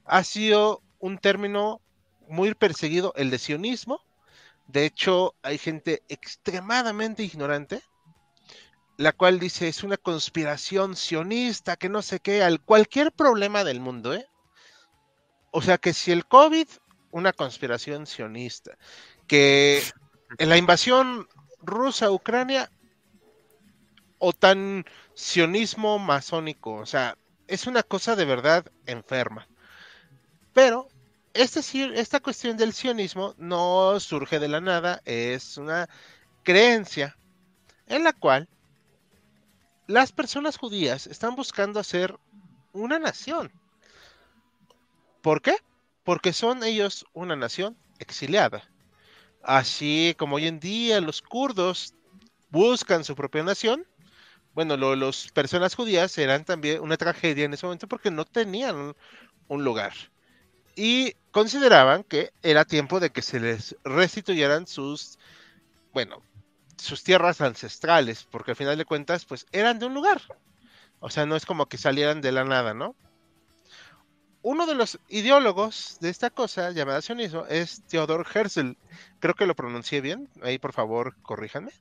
ha 0.05 0.23
sido 0.23 0.83
un 0.99 1.17
término 1.17 1.81
muy 2.27 2.53
perseguido, 2.53 3.13
el 3.15 3.31
de 3.31 3.39
sionismo. 3.39 4.01
De 4.67 4.85
hecho, 4.85 5.33
hay 5.41 5.57
gente 5.57 6.03
extremadamente 6.07 7.23
ignorante, 7.23 7.81
la 8.97 9.11
cual 9.11 9.39
dice 9.39 9.69
es 9.69 9.83
una 9.83 9.97
conspiración 9.97 10.95
sionista, 10.95 11.77
que 11.77 11.89
no 11.89 12.01
sé 12.01 12.19
qué, 12.19 12.43
al 12.43 12.61
cualquier 12.61 13.11
problema 13.11 13.63
del 13.63 13.79
mundo, 13.79 14.13
¿eh? 14.13 14.27
O 15.51 15.63
sea 15.63 15.79
que 15.79 15.93
si 15.93 16.11
el 16.11 16.27
COVID, 16.27 16.67
una 17.11 17.33
conspiración 17.33 18.05
sionista, 18.05 18.77
que 19.27 19.83
en 20.37 20.49
la 20.49 20.57
invasión 20.57 21.27
Rusia-Ucrania 21.61 22.69
o 24.19 24.33
tan 24.33 24.85
sionismo 25.13 25.99
masónico. 25.99 26.73
O 26.73 26.85
sea, 26.85 27.17
es 27.47 27.67
una 27.67 27.83
cosa 27.83 28.15
de 28.15 28.25
verdad 28.25 28.65
enferma. 28.85 29.47
Pero 30.53 30.87
este, 31.33 31.61
esta 31.99 32.19
cuestión 32.19 32.57
del 32.57 32.73
sionismo 32.73 33.35
no 33.37 33.99
surge 33.99 34.39
de 34.39 34.47
la 34.47 34.61
nada, 34.61 35.01
es 35.05 35.57
una 35.57 35.87
creencia 36.43 37.17
en 37.87 38.03
la 38.03 38.13
cual 38.13 38.47
las 39.87 40.11
personas 40.11 40.57
judías 40.57 41.07
están 41.07 41.35
buscando 41.35 41.79
hacer 41.79 42.17
una 42.73 42.99
nación. 42.99 43.51
¿Por 45.21 45.41
qué? 45.41 45.57
Porque 46.07 46.31
son 46.31 46.63
ellos 46.63 47.05
una 47.11 47.35
nación 47.35 47.75
exiliada. 47.99 48.63
Así 49.43 50.15
como 50.17 50.37
hoy 50.37 50.47
en 50.47 50.61
día 50.61 51.01
los 51.01 51.21
kurdos 51.21 51.95
buscan 52.49 53.03
su 53.03 53.13
propia 53.13 53.43
nación, 53.43 53.85
bueno, 54.53 54.77
las 54.77 55.27
personas 55.33 55.75
judías 55.75 56.17
eran 56.17 56.45
también 56.45 56.79
una 56.79 56.95
tragedia 56.95 57.43
en 57.43 57.53
ese 57.53 57.65
momento 57.65 57.89
porque 57.89 58.09
no 58.09 58.23
tenían 58.23 58.95
un, 59.49 59.63
lugar. 59.65 59.91
Y 60.77 61.11
consideraban 61.31 62.05
que 62.05 62.31
era 62.41 62.63
tiempo 62.63 63.01
de 63.01 63.09
que 63.09 63.21
se 63.21 63.41
les 63.41 63.75
restituyeran 63.83 64.65
sus, 64.65 65.19
bueno, 65.91 66.23
sus 66.77 67.03
tierras 67.03 67.41
ancestrales, 67.41 68.25
porque 68.31 68.51
al 68.51 68.57
final 68.57 68.77
de 68.77 68.85
cuentas, 68.85 69.25
pues 69.25 69.45
eran 69.51 69.77
de 69.77 69.87
un 69.87 69.93
lugar. 69.93 70.21
O 71.01 71.09
sea, 71.09 71.25
no 71.25 71.35
es 71.35 71.45
como 71.45 71.65
que 71.65 71.77
salieran 71.77 72.21
de 72.21 72.31
la 72.31 72.45
nada, 72.45 72.73
¿no? 72.73 72.95
Uno 74.47 74.65
de 74.65 74.75
los 74.75 74.97
ideólogos 75.09 75.97
de 75.99 76.09
esta 76.09 76.29
cosa 76.29 76.71
llamada 76.71 77.01
sionismo 77.01 77.45
es 77.49 77.83
Theodor 77.89 78.25
Herzl. 78.33 78.77
Creo 79.19 79.35
que 79.35 79.45
lo 79.45 79.57
pronuncié 79.57 79.99
bien. 79.99 80.29
Ahí, 80.41 80.57
por 80.57 80.71
favor, 80.71 81.17
corríjanme. 81.21 81.73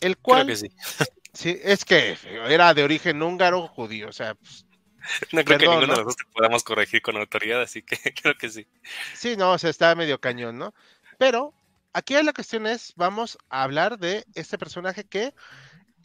El 0.00 0.18
cual. 0.18 0.46
Creo 0.46 0.56
que 0.56 0.68
sí. 0.68 0.76
Sí, 1.32 1.56
es 1.62 1.84
que 1.84 2.16
era 2.48 2.74
de 2.74 2.82
origen 2.82 3.22
húngaro 3.22 3.68
judío, 3.68 4.08
o 4.08 4.12
sea. 4.12 4.34
Pues, 4.34 4.66
no 5.32 5.44
creo 5.44 5.58
que 5.58 5.68
ninguno 5.68 5.82
de 5.82 6.02
nosotros 6.02 6.28
podamos 6.32 6.64
corregir 6.64 7.00
con 7.00 7.16
autoridad, 7.16 7.62
así 7.62 7.80
que 7.80 7.96
creo 8.20 8.34
que 8.36 8.50
sí. 8.50 8.66
Sí, 9.14 9.36
no, 9.36 9.52
o 9.52 9.58
sea, 9.58 9.70
está 9.70 9.94
medio 9.94 10.18
cañón, 10.18 10.58
¿no? 10.58 10.74
Pero 11.16 11.54
aquí 11.92 12.20
la 12.20 12.32
cuestión 12.32 12.66
es, 12.66 12.92
vamos 12.96 13.38
a 13.50 13.62
hablar 13.62 14.00
de 14.00 14.24
este 14.34 14.58
personaje 14.58 15.04
que 15.04 15.32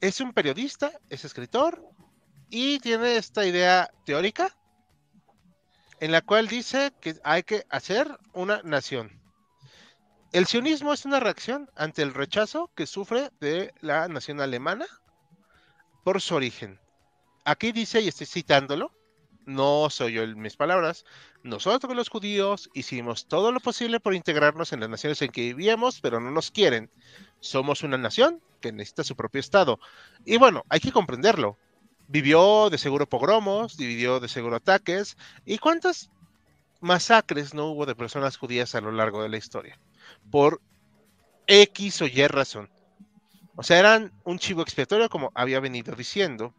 es 0.01 0.21
un 0.21 0.33
periodista, 0.33 0.91
es 1.09 1.25
escritor 1.25 1.83
y 2.51 2.79
tiene 2.79 3.15
esta 3.15 3.43
idea 3.43 3.89
teórica 4.05 4.55
en 6.01 6.11
la 6.11 6.21
cual 6.21 6.47
dice 6.47 6.91
que 6.99 7.15
hay 7.23 7.43
que 7.43 7.63
hacer 7.69 8.17
una 8.33 8.61
nación. 8.63 9.21
El 10.33 10.47
sionismo 10.47 10.93
es 10.93 11.05
una 11.05 11.19
reacción 11.19 11.69
ante 11.75 12.01
el 12.01 12.13
rechazo 12.13 12.71
que 12.75 12.87
sufre 12.87 13.29
de 13.39 13.71
la 13.81 14.07
nación 14.07 14.41
alemana 14.41 14.87
por 16.03 16.19
su 16.19 16.33
origen. 16.35 16.79
Aquí 17.45 17.71
dice, 17.71 18.01
y 18.01 18.07
estoy 18.07 18.25
citándolo, 18.25 18.91
no 19.45 19.91
soy 19.91 20.13
yo 20.13 20.23
en 20.23 20.41
mis 20.41 20.57
palabras, 20.57 21.05
nosotros 21.43 21.95
los 21.95 22.09
judíos 22.09 22.71
hicimos 22.73 23.27
todo 23.27 23.51
lo 23.51 23.59
posible 23.59 23.99
por 23.99 24.15
integrarnos 24.15 24.73
en 24.73 24.79
las 24.79 24.89
naciones 24.89 25.21
en 25.21 25.31
que 25.31 25.41
vivíamos, 25.41 26.01
pero 26.01 26.19
no 26.19 26.31
nos 26.31 26.49
quieren. 26.49 26.89
Somos 27.41 27.83
una 27.83 27.99
nación 27.99 28.41
que 28.59 28.71
necesita 28.71 29.03
su 29.03 29.15
propio 29.15 29.39
Estado. 29.39 29.79
Y 30.25 30.37
bueno, 30.37 30.63
hay 30.69 30.79
que 30.79 30.91
comprenderlo. 30.91 31.57
Vivió 32.11 32.69
de 32.69 32.77
seguro 32.77 33.07
pogromos, 33.07 33.77
vivió 33.77 34.19
de 34.19 34.27
seguro 34.27 34.57
ataques, 34.57 35.15
y 35.45 35.59
cuántas 35.59 36.09
masacres 36.81 37.53
no 37.53 37.67
hubo 37.67 37.85
de 37.85 37.95
personas 37.95 38.35
judías 38.35 38.75
a 38.75 38.81
lo 38.81 38.91
largo 38.91 39.23
de 39.23 39.29
la 39.29 39.37
historia. 39.37 39.79
Por 40.29 40.59
X 41.47 42.01
o 42.01 42.07
Y 42.07 42.27
razón. 42.27 42.69
O 43.55 43.63
sea, 43.63 43.79
eran 43.79 44.11
un 44.25 44.39
chivo 44.39 44.61
expiatorio, 44.61 45.07
como 45.07 45.31
había 45.35 45.61
venido 45.61 45.95
diciendo. 45.95 46.53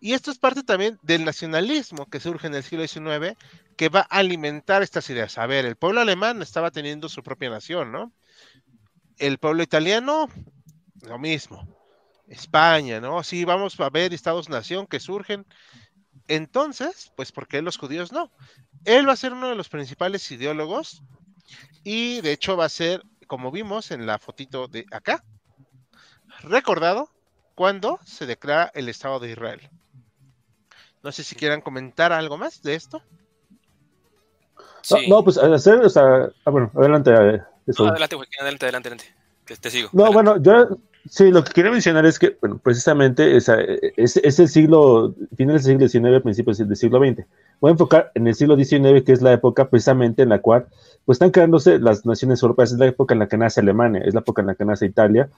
Y 0.00 0.12
esto 0.12 0.30
es 0.30 0.38
parte 0.38 0.62
también 0.62 1.00
del 1.02 1.24
nacionalismo 1.24 2.06
que 2.06 2.20
surge 2.20 2.46
en 2.46 2.54
el 2.54 2.62
siglo 2.62 2.86
XIX, 2.86 3.36
que 3.76 3.88
va 3.88 4.06
a 4.08 4.18
alimentar 4.18 4.82
estas 4.82 5.10
ideas. 5.10 5.38
A 5.38 5.46
ver, 5.46 5.64
el 5.64 5.74
pueblo 5.74 6.02
alemán 6.02 6.40
estaba 6.40 6.70
teniendo 6.70 7.08
su 7.08 7.24
propia 7.24 7.50
nación, 7.50 7.90
¿no? 7.90 8.12
El 9.18 9.38
pueblo 9.38 9.64
italiano, 9.64 10.28
lo 11.02 11.18
mismo. 11.18 11.66
España, 12.28 13.00
¿no? 13.00 13.22
Sí, 13.22 13.44
vamos 13.44 13.78
a 13.80 13.90
ver 13.90 14.12
estados-nación 14.12 14.86
que 14.86 15.00
surgen. 15.00 15.46
Entonces, 16.28 17.12
pues, 17.16 17.32
¿por 17.32 17.46
qué 17.46 17.60
los 17.62 17.76
judíos 17.76 18.12
no? 18.12 18.30
Él 18.84 19.08
va 19.08 19.12
a 19.12 19.16
ser 19.16 19.32
uno 19.32 19.48
de 19.48 19.54
los 19.54 19.68
principales 19.68 20.30
ideólogos 20.30 21.02
y 21.82 22.20
de 22.22 22.32
hecho 22.32 22.56
va 22.56 22.64
a 22.64 22.70
ser, 22.70 23.02
como 23.26 23.50
vimos 23.50 23.90
en 23.90 24.06
la 24.06 24.18
fotito 24.18 24.68
de 24.68 24.86
acá, 24.90 25.22
recordado 26.40 27.10
cuando 27.54 27.98
se 28.04 28.26
declara 28.26 28.70
el 28.74 28.88
Estado 28.88 29.20
de 29.20 29.30
Israel. 29.30 29.70
No 31.02 31.12
sé 31.12 31.22
si 31.22 31.34
quieran 31.36 31.60
comentar 31.60 32.12
algo 32.12 32.38
más 32.38 32.62
de 32.62 32.74
esto. 32.74 33.02
No, 35.08 35.22
pues 35.22 35.38
hacer, 35.38 35.78
o 35.80 35.88
sea, 35.88 36.30
ah, 36.44 36.50
bueno, 36.50 36.70
adelante. 36.74 37.10
Eh, 37.10 37.42
adelante, 37.78 38.16
adelante, 38.40 38.66
adelante, 38.66 38.88
adelante. 38.88 39.14
Te, 39.60 39.70
sigo. 39.70 39.90
No, 39.92 40.10
bueno, 40.12 40.42
yo 40.42 40.78
sí, 41.08 41.30
lo 41.30 41.44
que 41.44 41.52
quería 41.52 41.70
mencionar 41.70 42.06
es 42.06 42.18
que, 42.18 42.36
bueno, 42.40 42.58
precisamente 42.62 43.36
es, 43.36 43.48
es, 43.48 44.38
el 44.38 44.48
siglo, 44.48 45.14
finales 45.36 45.64
del 45.64 45.88
siglo 45.88 46.10
XIX, 46.10 46.22
principios 46.22 46.58
del 46.58 46.76
siglo 46.76 46.98
XX. 46.98 47.26
Voy 47.60 47.70
a 47.70 47.72
enfocar 47.72 48.10
en 48.14 48.26
el 48.26 48.34
siglo 48.34 48.56
XIX, 48.56 49.02
que 49.04 49.12
es 49.12 49.22
la 49.22 49.32
época 49.32 49.68
precisamente 49.68 50.22
en 50.22 50.28
la 50.28 50.40
cual 50.40 50.66
pues 51.04 51.16
están 51.16 51.30
creándose 51.30 51.78
las 51.78 52.06
naciones 52.06 52.42
europeas, 52.42 52.72
es 52.72 52.78
la 52.78 52.86
época 52.86 53.14
en 53.14 53.20
la 53.20 53.28
que 53.28 53.36
nace 53.36 53.60
Alemania, 53.60 54.02
es 54.04 54.14
la 54.14 54.20
época 54.20 54.42
en 54.42 54.48
la 54.48 54.54
que 54.54 54.64
nace 54.64 54.86
Italia, 54.86 55.28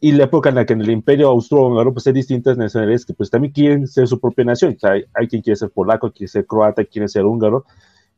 y 0.00 0.12
la 0.12 0.24
época 0.24 0.48
en 0.48 0.54
la 0.54 0.64
que 0.64 0.74
en 0.74 0.80
el 0.80 0.90
imperio 0.90 1.28
austrohúngaro 1.28 1.92
pues 1.92 2.06
hay 2.06 2.12
distintas 2.12 2.56
nacionalidades 2.56 3.04
que 3.04 3.14
pues 3.14 3.30
también 3.30 3.52
quieren 3.52 3.86
ser 3.88 4.06
su 4.06 4.20
propia 4.20 4.44
nación. 4.44 4.74
O 4.76 4.78
sea, 4.78 4.92
hay, 4.92 5.28
quien 5.28 5.42
quiere 5.42 5.56
ser 5.56 5.70
polaco, 5.70 6.12
quiere 6.12 6.28
ser 6.28 6.46
croata, 6.46 6.84
quiere 6.84 7.08
ser 7.08 7.24
húngaro. 7.24 7.64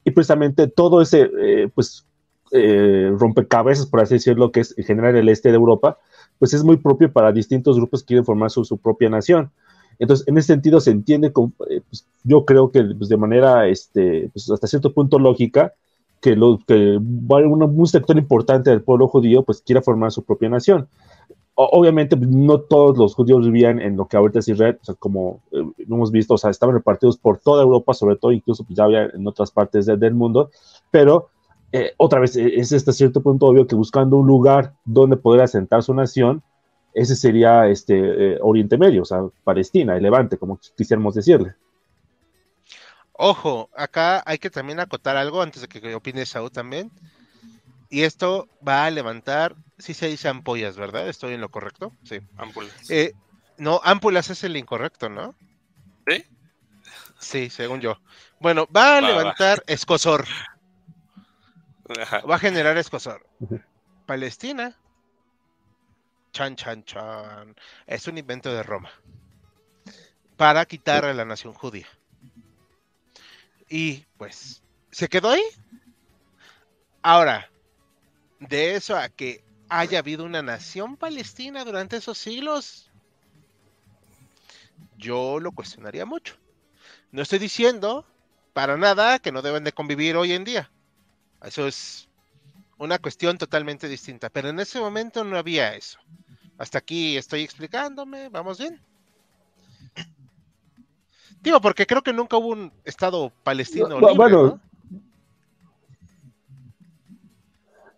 Y 0.04 0.10
precisamente 0.10 0.66
todo 0.66 1.00
ese 1.00 1.30
eh, 1.40 1.68
pues 1.74 2.06
eh, 2.50 3.12
rompecabezas, 3.16 3.86
por 3.86 4.00
así 4.00 4.14
decirlo, 4.14 4.52
que 4.52 4.60
es 4.60 4.76
en 4.76 4.84
general 4.84 5.16
el 5.16 5.28
este 5.28 5.50
de 5.50 5.56
Europa, 5.56 5.98
pues 6.38 6.54
es 6.54 6.64
muy 6.64 6.76
propio 6.76 7.12
para 7.12 7.32
distintos 7.32 7.76
grupos 7.76 8.02
que 8.02 8.08
quieren 8.08 8.24
formar 8.24 8.50
su, 8.50 8.78
propia 8.78 9.08
nación. 9.08 9.50
Entonces, 9.98 10.26
en 10.28 10.38
ese 10.38 10.48
sentido 10.48 10.80
se 10.80 10.90
entiende, 10.90 11.28
eh, 11.28 11.80
pues, 11.88 12.06
yo 12.24 12.44
creo 12.44 12.70
que 12.70 12.82
pues, 12.82 13.08
de 13.08 13.16
manera 13.16 13.68
este, 13.68 14.30
pues, 14.32 14.50
hasta 14.50 14.66
cierto 14.66 14.92
punto 14.92 15.18
lógica, 15.18 15.74
que, 16.20 16.36
lo, 16.36 16.58
que 16.66 16.98
un, 16.98 17.62
un 17.62 17.86
sector 17.86 18.18
importante 18.18 18.70
del 18.70 18.82
pueblo 18.82 19.08
judío 19.08 19.42
pues 19.42 19.62
quiera 19.62 19.80
formar 19.80 20.12
su 20.12 20.22
propia 20.22 20.50
nación 20.50 20.86
obviamente 21.68 22.16
no 22.16 22.60
todos 22.60 22.96
los 22.96 23.14
judíos 23.14 23.44
vivían 23.44 23.80
en 23.80 23.96
lo 23.96 24.06
que 24.06 24.16
ahorita 24.16 24.38
es 24.38 24.48
Israel, 24.48 24.78
como 24.98 25.42
eh, 25.52 25.62
hemos 25.78 26.10
visto, 26.10 26.34
o 26.34 26.38
sea, 26.38 26.50
estaban 26.50 26.74
repartidos 26.74 27.18
por 27.18 27.38
toda 27.38 27.62
Europa, 27.62 27.92
sobre 27.92 28.16
todo, 28.16 28.32
incluso 28.32 28.64
ya 28.68 28.84
había 28.84 29.04
en 29.04 29.26
otras 29.26 29.50
partes 29.50 29.86
del 29.86 30.14
mundo, 30.14 30.50
pero 30.90 31.28
eh, 31.72 31.94
otra 31.96 32.20
vez 32.20 32.36
e, 32.36 32.60
es 32.60 32.72
hasta 32.72 32.92
cierto 32.92 33.22
punto 33.22 33.46
obvio 33.46 33.66
que 33.66 33.74
buscando 33.74 34.16
un 34.16 34.26
lugar 34.26 34.74
donde 34.84 35.16
poder 35.16 35.42
asentar 35.42 35.82
su 35.82 35.94
nación, 35.94 36.42
ese 36.94 37.14
sería 37.14 37.68
este 37.68 37.94
eh, 37.96 38.38
Oriente 38.40 38.76
Medio, 38.76 39.02
o 39.02 39.04
sea, 39.04 39.22
Palestina, 39.44 39.96
el 39.96 40.02
Levante, 40.02 40.38
como 40.38 40.58
quisiéramos 40.76 41.14
decirle. 41.14 41.54
Ojo, 43.12 43.68
acá 43.76 44.22
hay 44.24 44.38
que 44.38 44.50
también 44.50 44.80
acotar 44.80 45.16
algo 45.16 45.42
antes 45.42 45.62
de 45.62 45.68
que 45.68 45.94
opine 45.94 46.24
Saúl 46.24 46.50
también. 46.50 46.90
Y 47.90 48.02
esto 48.02 48.48
va 48.66 48.84
a 48.84 48.90
levantar, 48.90 49.56
si 49.76 49.94
se 49.94 50.08
dice 50.08 50.28
ampollas, 50.28 50.76
¿verdad? 50.76 51.08
¿Estoy 51.08 51.34
en 51.34 51.40
lo 51.40 51.50
correcto? 51.50 51.92
Sí. 52.04 52.20
Ámpulas. 52.36 52.72
Eh, 52.88 53.12
no, 53.58 53.80
ámpulas 53.84 54.30
es 54.30 54.42
el 54.44 54.56
incorrecto, 54.56 55.08
¿no? 55.08 55.34
¿Sí? 56.06 56.24
Sí, 57.18 57.50
según 57.50 57.80
yo. 57.80 58.00
Bueno, 58.38 58.66
va 58.74 58.96
a 58.96 59.00
levantar 59.00 59.62
escosor. 59.66 60.24
Va 61.98 62.34
a 62.36 62.38
generar 62.38 62.76
escosor. 62.78 63.26
Palestina. 64.06 64.76
Chan, 66.32 66.56
chan, 66.56 66.84
chan. 66.84 67.56
Es 67.86 68.06
un 68.06 68.18
invento 68.18 68.52
de 68.52 68.62
Roma. 68.62 68.90
Para 70.36 70.64
quitar 70.64 71.04
a 71.04 71.12
la 71.12 71.24
nación 71.24 71.52
judía. 71.52 71.86
Y 73.68 74.04
pues, 74.16 74.62
¿se 74.90 75.08
quedó 75.08 75.30
ahí? 75.30 75.42
Ahora, 77.02 77.50
de 78.38 78.74
eso 78.74 78.96
a 78.96 79.08
que 79.08 79.44
haya 79.68 80.00
habido 80.00 80.24
una 80.24 80.42
nación 80.42 80.96
palestina 80.96 81.64
durante 81.64 81.96
esos 81.96 82.18
siglos, 82.18 82.90
yo 84.96 85.40
lo 85.40 85.52
cuestionaría 85.52 86.04
mucho. 86.04 86.36
No 87.12 87.22
estoy 87.22 87.38
diciendo 87.38 88.06
para 88.52 88.76
nada 88.76 89.18
que 89.18 89.32
no 89.32 89.42
deben 89.42 89.64
de 89.64 89.72
convivir 89.72 90.16
hoy 90.16 90.32
en 90.32 90.44
día. 90.44 90.70
Eso 91.42 91.66
es 91.66 92.08
una 92.78 92.98
cuestión 92.98 93.38
totalmente 93.38 93.88
distinta. 93.88 94.30
Pero 94.30 94.48
en 94.48 94.60
ese 94.60 94.80
momento 94.80 95.24
no 95.24 95.36
había 95.36 95.74
eso. 95.74 95.98
Hasta 96.58 96.78
aquí 96.78 97.16
estoy 97.16 97.42
explicándome. 97.42 98.28
¿Vamos 98.28 98.58
bien? 98.58 98.80
Digo, 101.42 101.60
porque 101.60 101.86
creo 101.86 102.02
que 102.02 102.12
nunca 102.12 102.36
hubo 102.36 102.48
un 102.48 102.72
Estado 102.84 103.32
palestino. 103.42 103.98
bueno, 104.14 104.60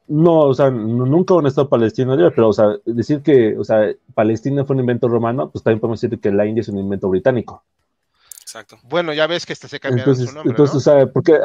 No, 0.07 0.40
o 0.40 0.55
sea, 0.55 0.70
nunca 0.70 1.35
un 1.35 1.46
Estado 1.46 1.68
palestino 1.68 2.16
pero, 2.35 2.48
o 2.48 2.52
sea, 2.52 2.76
decir 2.85 3.22
que, 3.22 3.57
o 3.57 3.64
sea, 3.64 3.92
Palestina 4.14 4.64
fue 4.64 4.74
un 4.74 4.81
invento 4.81 5.09
romano, 5.09 5.50
pues 5.50 5.64
también 5.64 5.81
podemos 5.81 6.00
decir 6.00 6.20
que 6.20 6.31
la 6.31 6.46
India 6.46 6.61
es 6.61 6.68
un 6.68 6.78
invento 6.78 7.09
británico. 7.09 7.64
Exacto. 8.42 8.78
Bueno, 8.85 9.12
ya 9.12 9.26
ves 9.26 9.46
que 9.46 9.55
este 9.55 9.68
se 9.68 9.81
cambiaron 9.81 10.11
entonces, 10.11 10.28
su 10.28 10.35
nombre, 10.35 10.50
Entonces, 10.50 10.74
¿no? 10.74 10.78
o 10.78 10.81
sea, 10.81 11.07
porque... 11.07 11.40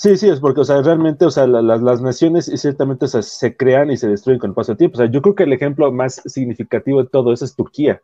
Sí, 0.00 0.16
sí, 0.16 0.30
es 0.30 0.40
porque, 0.40 0.62
o 0.62 0.64
sea, 0.64 0.80
realmente, 0.80 1.26
o 1.26 1.30
sea, 1.30 1.46
la, 1.46 1.60
la, 1.60 1.76
las 1.76 2.00
naciones 2.00 2.46
ciertamente 2.46 3.04
o 3.04 3.08
sea, 3.08 3.20
se 3.20 3.54
crean 3.54 3.90
y 3.90 3.98
se 3.98 4.08
destruyen 4.08 4.38
con 4.40 4.48
el 4.48 4.54
paso 4.54 4.72
del 4.72 4.78
tiempo. 4.78 4.96
O 4.96 5.02
sea, 5.02 5.10
yo 5.10 5.20
creo 5.20 5.34
que 5.34 5.42
el 5.42 5.52
ejemplo 5.52 5.92
más 5.92 6.22
significativo 6.24 7.02
de 7.02 7.10
todo 7.10 7.34
eso 7.34 7.44
es 7.44 7.54
Turquía. 7.54 8.00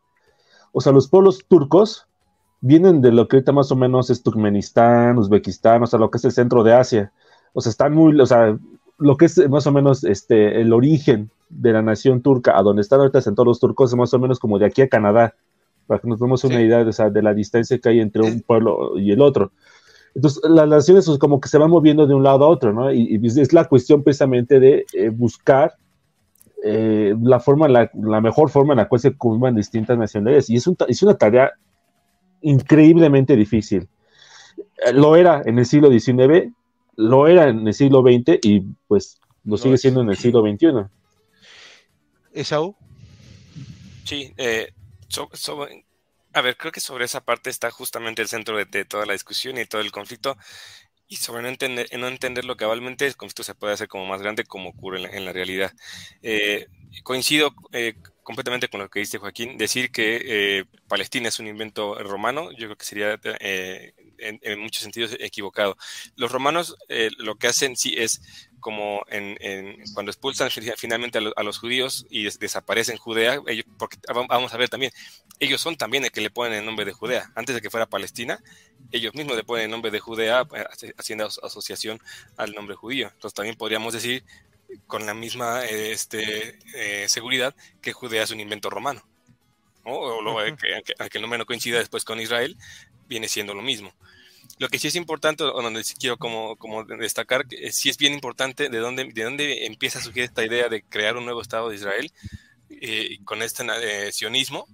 O 0.72 0.82
sea, 0.82 0.92
los 0.92 1.08
pueblos 1.08 1.46
turcos 1.48 2.06
vienen 2.60 3.00
de 3.00 3.12
lo 3.12 3.26
que 3.26 3.36
ahorita 3.36 3.52
más 3.52 3.72
o 3.72 3.76
menos 3.76 4.10
es 4.10 4.22
Turkmenistán, 4.22 5.16
Uzbekistán, 5.16 5.84
o 5.84 5.86
sea, 5.86 5.98
lo 5.98 6.10
que 6.10 6.18
es 6.18 6.24
el 6.26 6.32
centro 6.32 6.62
de 6.62 6.74
Asia. 6.74 7.12
O 7.54 7.62
sea, 7.62 7.70
están 7.70 7.94
muy, 7.94 8.20
o 8.20 8.26
sea, 8.26 8.58
lo 8.98 9.16
que 9.16 9.24
es 9.24 9.48
más 9.48 9.66
o 9.66 9.72
menos 9.72 10.04
este, 10.04 10.60
el 10.60 10.74
origen 10.74 11.30
de 11.48 11.72
la 11.72 11.80
nación 11.80 12.20
turca, 12.20 12.58
a 12.58 12.62
donde 12.62 12.82
están 12.82 13.00
ahorita 13.00 13.22
todos 13.22 13.46
los 13.46 13.58
turcos, 13.58 13.90
es 13.90 13.96
más 13.96 14.12
o 14.12 14.18
menos 14.18 14.38
como 14.38 14.58
de 14.58 14.66
aquí 14.66 14.82
a 14.82 14.88
Canadá, 14.88 15.34
para 15.86 15.98
que 15.98 16.08
nos 16.08 16.20
demos 16.20 16.44
una 16.44 16.60
idea 16.60 16.84
de, 16.84 16.90
o 16.90 16.92
sea, 16.92 17.08
de 17.08 17.22
la 17.22 17.32
distancia 17.32 17.78
que 17.78 17.88
hay 17.88 18.00
entre 18.00 18.20
un 18.20 18.42
pueblo 18.42 18.98
y 18.98 19.12
el 19.12 19.22
otro. 19.22 19.50
Entonces, 20.16 20.42
las 20.48 20.66
naciones 20.66 21.04
pues, 21.06 21.18
como 21.18 21.40
que 21.40 21.48
se 21.48 21.58
van 21.58 21.70
moviendo 21.70 22.06
de 22.06 22.14
un 22.14 22.22
lado 22.24 22.44
a 22.44 22.48
otro, 22.48 22.72
¿no? 22.72 22.90
Y, 22.90 23.20
y 23.22 23.26
es 23.26 23.52
la 23.52 23.66
cuestión 23.66 24.02
precisamente 24.02 24.58
de 24.58 24.84
eh, 24.94 25.10
buscar 25.10 25.74
eh, 26.64 27.14
la 27.22 27.38
forma, 27.38 27.68
la, 27.68 27.90
la 27.94 28.20
mejor 28.22 28.48
forma 28.50 28.72
en 28.72 28.78
la 28.78 28.88
cual 28.88 29.00
se 29.00 29.14
convivan 29.16 29.54
distintas 29.54 29.96
nacionalidades. 29.98 30.48
Y 30.50 30.56
es, 30.56 30.66
un 30.66 30.76
es 30.88 31.02
una 31.02 31.14
tarea 31.18 31.52
increíblemente 32.40 33.36
difícil. 33.36 33.88
Eh, 34.86 34.92
Lo 34.94 35.16
era 35.16 35.42
en 35.44 35.58
el 35.58 35.66
siglo 35.66 35.90
XIX, 35.90 36.50
lo 36.96 37.28
era 37.28 37.48
en 37.48 37.66
el 37.68 37.74
siglo 37.74 38.00
XX 38.02 38.38
y 38.42 38.60
pues 38.88 39.20
lo 39.44 39.56
sigue 39.58 39.76
siendo 39.76 40.00
en 40.00 40.08
el 40.08 40.16
siglo 40.16 40.40
XXI. 40.40 40.88
Esaú. 42.32 42.74
Sí, 44.04 44.32
eh, 44.38 44.68
so- 45.08 45.28
so- 45.32 45.66
a 46.36 46.42
ver, 46.42 46.56
creo 46.58 46.70
que 46.70 46.80
sobre 46.80 47.06
esa 47.06 47.24
parte 47.24 47.48
está 47.48 47.70
justamente 47.70 48.20
el 48.20 48.28
centro 48.28 48.58
de, 48.58 48.84
toda 48.84 49.06
la 49.06 49.14
discusión 49.14 49.56
y 49.58 49.64
todo 49.64 49.80
el 49.80 49.90
conflicto. 49.90 50.36
Y 51.08 51.16
sobre 51.16 51.42
no 51.42 51.48
entender, 51.48 51.88
no 51.98 52.08
entenderlo 52.08 52.56
cabalmente, 52.58 53.06
el 53.06 53.16
conflicto 53.16 53.42
se 53.44 53.54
puede 53.54 53.72
hacer 53.74 53.88
como 53.88 54.06
más 54.06 54.20
grande 54.20 54.44
como 54.44 54.70
ocurre 54.70 54.98
en 54.98 55.02
la, 55.04 55.08
en 55.10 55.24
la 55.24 55.32
realidad. 55.32 55.72
Eh, 56.22 56.66
coincido 57.04 57.54
eh, 57.72 57.94
completamente 58.22 58.68
con 58.68 58.80
lo 58.80 58.90
que 58.90 59.00
dice 59.00 59.16
Joaquín. 59.18 59.56
Decir 59.56 59.90
que 59.90 60.20
eh, 60.60 60.64
Palestina 60.88 61.28
es 61.28 61.38
un 61.38 61.46
invento 61.46 61.94
romano, 62.02 62.50
yo 62.52 62.66
creo 62.66 62.76
que 62.76 62.84
sería 62.84 63.18
eh, 63.40 63.94
en, 64.18 64.38
en, 64.42 64.58
muchos 64.60 64.82
sentidos 64.82 65.16
equivocado. 65.18 65.76
Los 66.16 66.30
romanos 66.32 66.76
eh, 66.88 67.10
lo 67.18 67.36
que 67.36 67.48
hacen 67.48 67.76
sí 67.76 67.94
es 67.96 68.20
como 68.60 69.04
en, 69.08 69.36
en, 69.40 69.84
cuando 69.94 70.10
expulsan 70.10 70.50
finalmente 70.50 71.18
a, 71.18 71.20
lo, 71.20 71.32
a, 71.36 71.42
los 71.42 71.58
judíos 71.58 72.06
y 72.10 72.24
des, 72.24 72.38
desaparecen 72.38 72.96
Judea, 72.96 73.40
ellos, 73.46 73.64
porque 73.78 73.98
vamos 74.08 74.52
a 74.52 74.56
ver 74.56 74.68
también, 74.68 74.92
ellos 75.38 75.60
son 75.60 75.76
también 75.76 76.04
el 76.04 76.10
que 76.10 76.20
le 76.20 76.30
ponen 76.30 76.58
el 76.58 76.64
nombre 76.66 76.84
de 76.84 76.92
Judea. 76.92 77.30
Antes 77.34 77.54
de 77.54 77.60
que 77.60 77.70
fuera 77.70 77.86
Palestina, 77.86 78.42
ellos 78.90 79.14
mismos 79.14 79.36
le 79.36 79.44
ponen 79.44 79.66
el 79.66 79.70
nombre 79.70 79.90
de 79.90 80.00
Judea, 80.00 80.46
eh, 80.54 80.92
haciendo 80.96 81.26
asociación 81.26 82.00
al 82.36 82.52
nombre 82.52 82.74
judío. 82.76 83.08
Entonces 83.12 83.34
también 83.34 83.56
podríamos 83.56 83.92
decir 83.92 84.24
con 84.86 85.06
la 85.06 85.14
misma 85.14 85.64
este, 85.64 86.58
eh, 86.74 87.08
seguridad 87.08 87.54
que 87.80 87.92
Judea 87.92 88.24
es 88.24 88.30
un 88.30 88.40
invento 88.40 88.70
romano. 88.70 89.06
¿no? 89.84 89.92
O 89.92 90.22
lo, 90.22 90.34
uh 90.34 90.38
-huh. 90.38 90.56
que, 90.56 90.82
que, 90.82 91.08
que, 91.08 91.18
el 91.18 91.22
nombre 91.22 91.38
no 91.38 91.46
coincida 91.46 91.78
después 91.78 92.04
con 92.04 92.20
Israel, 92.20 92.56
viene 93.08 93.28
siendo 93.28 93.54
lo 93.54 93.62
mismo. 93.62 93.92
Lo 94.58 94.68
que 94.68 94.78
sí 94.78 94.88
es 94.88 94.96
importante, 94.96 95.44
o 95.44 95.62
donde 95.62 95.84
sí 95.84 95.94
quiero 95.98 96.16
como, 96.16 96.56
como 96.56 96.84
destacar, 96.84 97.46
que 97.46 97.72
sí 97.72 97.90
es 97.90 97.98
bien 97.98 98.14
importante 98.14 98.68
de 98.68 98.78
dónde, 98.78 99.04
de 99.04 99.24
dónde 99.24 99.66
empieza 99.66 99.98
a 99.98 100.02
surgir 100.02 100.24
esta 100.24 100.44
idea 100.44 100.68
de 100.68 100.82
crear 100.82 101.16
un 101.16 101.24
nuevo 101.24 101.42
Estado 101.42 101.68
de 101.68 101.76
Israel 101.76 102.12
eh, 102.70 103.18
con 103.24 103.42
este 103.42 103.64
eh, 103.82 104.12
sionismo, 104.12 104.66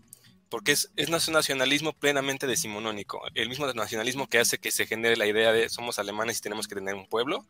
porque 0.49 0.73
es, 0.73 0.91
es 0.97 1.09
un 1.09 1.33
nacionalismo 1.33 1.95
plenamente 1.95 2.47
decimonónico, 2.47 3.23
el 3.35 3.49
mismo 3.49 3.67
nacionalismo 3.73 4.29
que 4.29 4.39
hace 4.39 4.59
que 4.59 4.71
se 4.71 4.87
genere 4.87 5.17
la 5.17 5.27
idea 5.27 5.53
de 5.53 5.69
somos 5.69 5.99
alemanes 5.99 6.39
y 6.39 6.43
tenemos 6.43 6.69
que 6.69 6.75
tener 6.75 6.95
un 6.95 7.07
pueblo, 7.07 7.47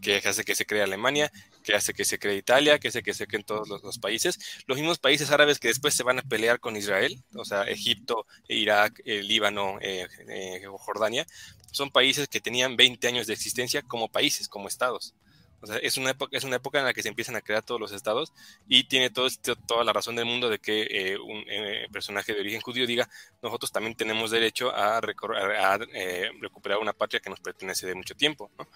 que 0.00 0.16
hace 0.16 0.44
que 0.44 0.54
se 0.54 0.66
cree 0.66 0.82
Alemania, 0.82 1.30
que 1.62 1.74
hace 1.74 1.92
que 1.92 2.04
se 2.04 2.18
cree 2.18 2.36
Italia, 2.36 2.78
que 2.78 2.88
hace 2.88 3.02
que 3.02 3.14
se 3.14 3.26
creen 3.26 3.44
todos 3.44 3.68
los, 3.68 3.98
países, 3.98 4.38
los 4.66 4.78
mismos 4.78 4.98
países 4.98 5.30
árabes 5.30 5.58
que 5.58 5.68
después 5.68 5.94
se 5.94 6.02
van 6.02 6.18
a 6.18 6.22
pelear 6.22 6.60
con 6.60 6.76
Israel, 6.76 7.22
o 7.34 7.44
sea, 7.44 7.62
Egipto, 7.62 8.26
Irak, 8.48 9.00
Líbano, 9.04 9.78
eh, 9.80 10.06
eh, 10.28 10.62
Jordania, 10.78 11.26
son 11.72 11.90
países 11.90 12.28
que 12.28 12.40
tenían 12.40 12.76
20 12.76 13.08
años 13.08 13.26
de 13.26 13.34
existencia 13.34 13.82
como 13.82 14.08
países, 14.08 14.48
como 14.48 14.68
estados. 14.68 15.14
O 15.60 15.66
sea, 15.66 15.76
es 15.78 15.96
una, 15.96 16.10
época, 16.10 16.36
es 16.36 16.44
una 16.44 16.56
época 16.56 16.78
en 16.78 16.84
la 16.84 16.94
que 16.94 17.02
se 17.02 17.08
empiezan 17.08 17.34
a 17.34 17.40
crear 17.40 17.62
todos 17.62 17.80
los 17.80 17.92
estados 17.92 18.32
y 18.68 18.84
tiene 18.84 19.10
todo, 19.10 19.28
toda 19.66 19.82
la 19.82 19.92
razón 19.92 20.14
del 20.14 20.24
mundo 20.24 20.48
de 20.48 20.58
que 20.58 20.82
eh, 20.82 21.18
un 21.18 21.44
eh, 21.48 21.88
personaje 21.90 22.32
de 22.32 22.40
origen 22.40 22.60
judío 22.60 22.86
diga, 22.86 23.08
nosotros 23.42 23.72
también 23.72 23.96
tenemos 23.96 24.30
derecho 24.30 24.70
a, 24.70 24.98
a, 24.98 25.00
a 25.00 25.78
eh, 25.94 26.30
recuperar 26.40 26.78
una 26.78 26.92
patria 26.92 27.20
que 27.20 27.30
nos 27.30 27.40
pertenece 27.40 27.86
de 27.86 27.94
mucho 27.94 28.14
tiempo. 28.14 28.50
¿no? 28.56 28.68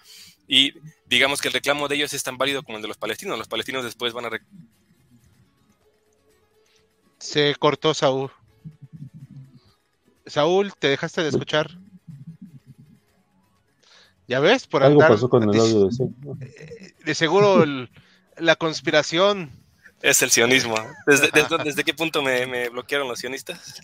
Y 0.47 0.73
digamos 1.05 1.41
que 1.41 1.47
el 1.47 1.53
reclamo 1.53 1.87
de 1.87 1.95
ellos 1.95 2.13
es 2.13 2.23
tan 2.23 2.37
válido 2.37 2.63
como 2.63 2.77
el 2.77 2.81
de 2.81 2.89
los 2.89 2.97
palestinos. 2.97 3.37
Los 3.37 3.47
palestinos 3.47 3.83
después 3.83 4.11
van 4.11 4.25
a... 4.25 4.29
Se 7.17 7.55
cortó 7.55 7.93
Saúl. 7.93 8.29
Saúl, 10.25 10.73
¿te 10.77 10.89
dejaste 10.89 11.21
de 11.21 11.29
escuchar? 11.29 11.77
¿Ya 14.27 14.39
ves? 14.39 14.67
Por 14.67 14.83
Algo 14.83 15.01
andar, 15.01 15.15
pasó 15.15 15.29
con 15.29 15.43
el 15.43 15.59
audio 15.59 15.85
de 15.85 15.91
sí. 15.91 16.03
De 17.03 17.15
seguro 17.15 17.63
el, 17.63 17.89
la 18.37 18.55
conspiración. 18.55 19.51
Es 20.01 20.21
el 20.21 20.31
sionismo. 20.31 20.75
¿Desde, 21.07 21.29
desde, 21.31 21.57
desde 21.63 21.83
qué 21.85 21.93
punto 21.93 22.21
me, 22.21 22.45
me, 22.45 22.67
bloquearon 22.67 23.07
los 23.07 23.19
sionistas? 23.19 23.81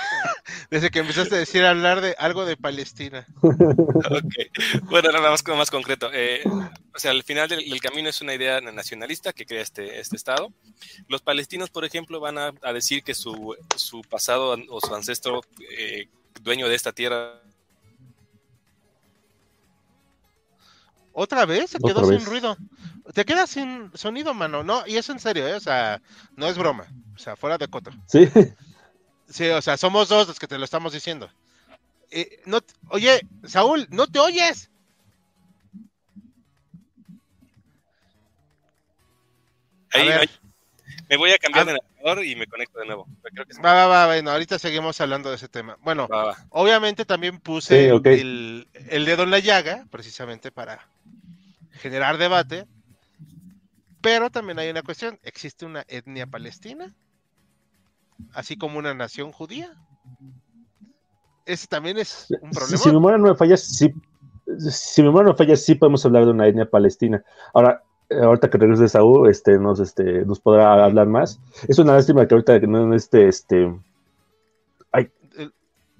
Desde 0.70 0.90
que 0.90 0.98
empezaste 0.98 1.36
a 1.36 1.38
decir 1.38 1.64
hablar 1.64 2.00
de 2.00 2.16
algo 2.18 2.44
de 2.44 2.56
Palestina. 2.56 3.28
okay. 3.40 4.50
Bueno, 4.90 5.12
nada 5.12 5.30
más, 5.30 5.44
más 5.46 5.70
concreto. 5.70 6.10
Eh, 6.12 6.42
o 6.44 6.98
sea, 6.98 7.12
al 7.12 7.22
final 7.22 7.48
del, 7.48 7.70
del, 7.70 7.80
camino 7.80 8.08
es 8.08 8.20
una 8.20 8.34
idea 8.34 8.60
nacionalista 8.60 9.32
que 9.32 9.46
crea 9.46 9.62
este, 9.62 10.00
este 10.00 10.16
Estado. 10.16 10.52
Los 11.06 11.22
palestinos, 11.22 11.70
por 11.70 11.84
ejemplo, 11.84 12.18
van 12.18 12.38
a, 12.38 12.52
a 12.62 12.72
decir 12.72 13.04
que 13.04 13.14
su, 13.14 13.54
su, 13.76 14.02
pasado 14.02 14.56
o 14.68 14.80
su 14.80 14.92
ancestro 14.92 15.42
eh, 15.78 16.08
dueño 16.42 16.68
de 16.68 16.74
esta 16.74 16.90
tierra 16.90 17.40
¿Otra 21.12 21.44
vez? 21.46 21.70
Se 21.70 21.78
quedó 21.78 22.00
¿Otra 22.00 22.06
sin 22.06 22.18
vez? 22.18 22.26
ruido. 22.26 22.56
Te 23.14 23.24
quedas 23.24 23.50
sin 23.50 23.90
sonido, 23.94 24.34
mano. 24.34 24.62
No, 24.62 24.86
y 24.86 24.96
es 24.96 25.08
en 25.08 25.18
serio, 25.18 25.46
¿eh? 25.46 25.54
O 25.54 25.60
sea, 25.60 26.00
no 26.36 26.46
es 26.46 26.56
broma. 26.56 26.86
O 27.14 27.18
sea, 27.18 27.36
fuera 27.36 27.58
de 27.58 27.68
coto. 27.68 27.90
Sí. 28.06 28.28
Sí, 29.28 29.48
o 29.48 29.62
sea, 29.62 29.78
somos 29.78 30.10
dos 30.10 30.28
los 30.28 30.38
que 30.38 30.46
te 30.46 30.58
lo 30.58 30.64
estamos 30.66 30.92
diciendo. 30.92 31.30
Eh, 32.10 32.42
no, 32.44 32.60
oye, 32.90 33.26
Saúl, 33.44 33.86
¿no 33.90 34.06
te 34.06 34.18
oyes? 34.18 34.70
Ahí, 39.94 40.08
ahí, 40.10 40.28
me 41.08 41.16
voy 41.16 41.30
a 41.30 41.38
cambiar 41.38 41.66
a... 41.68 41.72
de 41.72 41.78
navegador 41.78 42.24
y 42.26 42.36
me 42.36 42.46
conecto 42.46 42.78
de 42.80 42.86
nuevo. 42.86 43.06
Creo 43.22 43.46
que 43.46 43.54
va, 43.62 43.72
va, 43.72 43.86
va, 43.86 44.06
bueno, 44.06 44.30
ahorita 44.32 44.58
seguimos 44.58 45.00
hablando 45.00 45.30
de 45.30 45.36
ese 45.36 45.48
tema. 45.48 45.78
Bueno, 45.80 46.06
va, 46.08 46.24
va. 46.24 46.36
obviamente 46.50 47.06
también 47.06 47.40
puse 47.40 47.86
sí, 47.86 47.90
okay. 47.90 48.20
el, 48.20 48.68
el 48.90 49.06
dedo 49.06 49.22
en 49.22 49.30
la 49.30 49.38
llaga, 49.38 49.86
precisamente 49.90 50.52
para 50.52 50.86
generar 51.72 52.18
debate. 52.18 52.66
Pero 54.00 54.30
también 54.30 54.58
hay 54.58 54.70
una 54.70 54.82
cuestión, 54.82 55.18
¿existe 55.22 55.64
una 55.64 55.84
etnia 55.86 56.26
palestina? 56.26 56.92
Así 58.34 58.56
como 58.56 58.78
una 58.78 58.94
nación 58.94 59.32
judía. 59.32 59.72
Ese 61.46 61.66
también 61.66 61.98
es 61.98 62.26
un 62.40 62.50
problema. 62.50 62.78
Si, 62.78 62.88
mi 62.88 62.94
memoria 62.94 63.18
no 63.18 63.28
me 63.28 63.36
falla, 63.36 63.56
sí, 63.56 63.92
si 64.70 65.02
mi 65.02 65.08
memoria 65.08 65.30
no 65.30 65.36
falla, 65.36 65.56
sí 65.56 65.74
podemos 65.74 66.04
hablar 66.04 66.24
de 66.24 66.32
una 66.32 66.46
etnia 66.46 66.68
palestina. 66.68 67.22
Ahora, 67.54 67.82
ahorita 68.10 68.50
que 68.50 68.58
regrese 68.58 68.88
Saúl, 68.88 69.28
este, 69.30 69.58
nos, 69.58 69.80
este, 69.80 70.24
nos 70.24 70.40
podrá 70.40 70.84
hablar 70.84 71.06
más. 71.06 71.40
Es 71.68 71.78
una 71.78 71.94
lástima 71.94 72.26
que 72.26 72.34
ahorita 72.34 72.58
no 72.60 72.94
este, 72.94 73.28
este, 73.28 73.72
ay, 74.92 75.10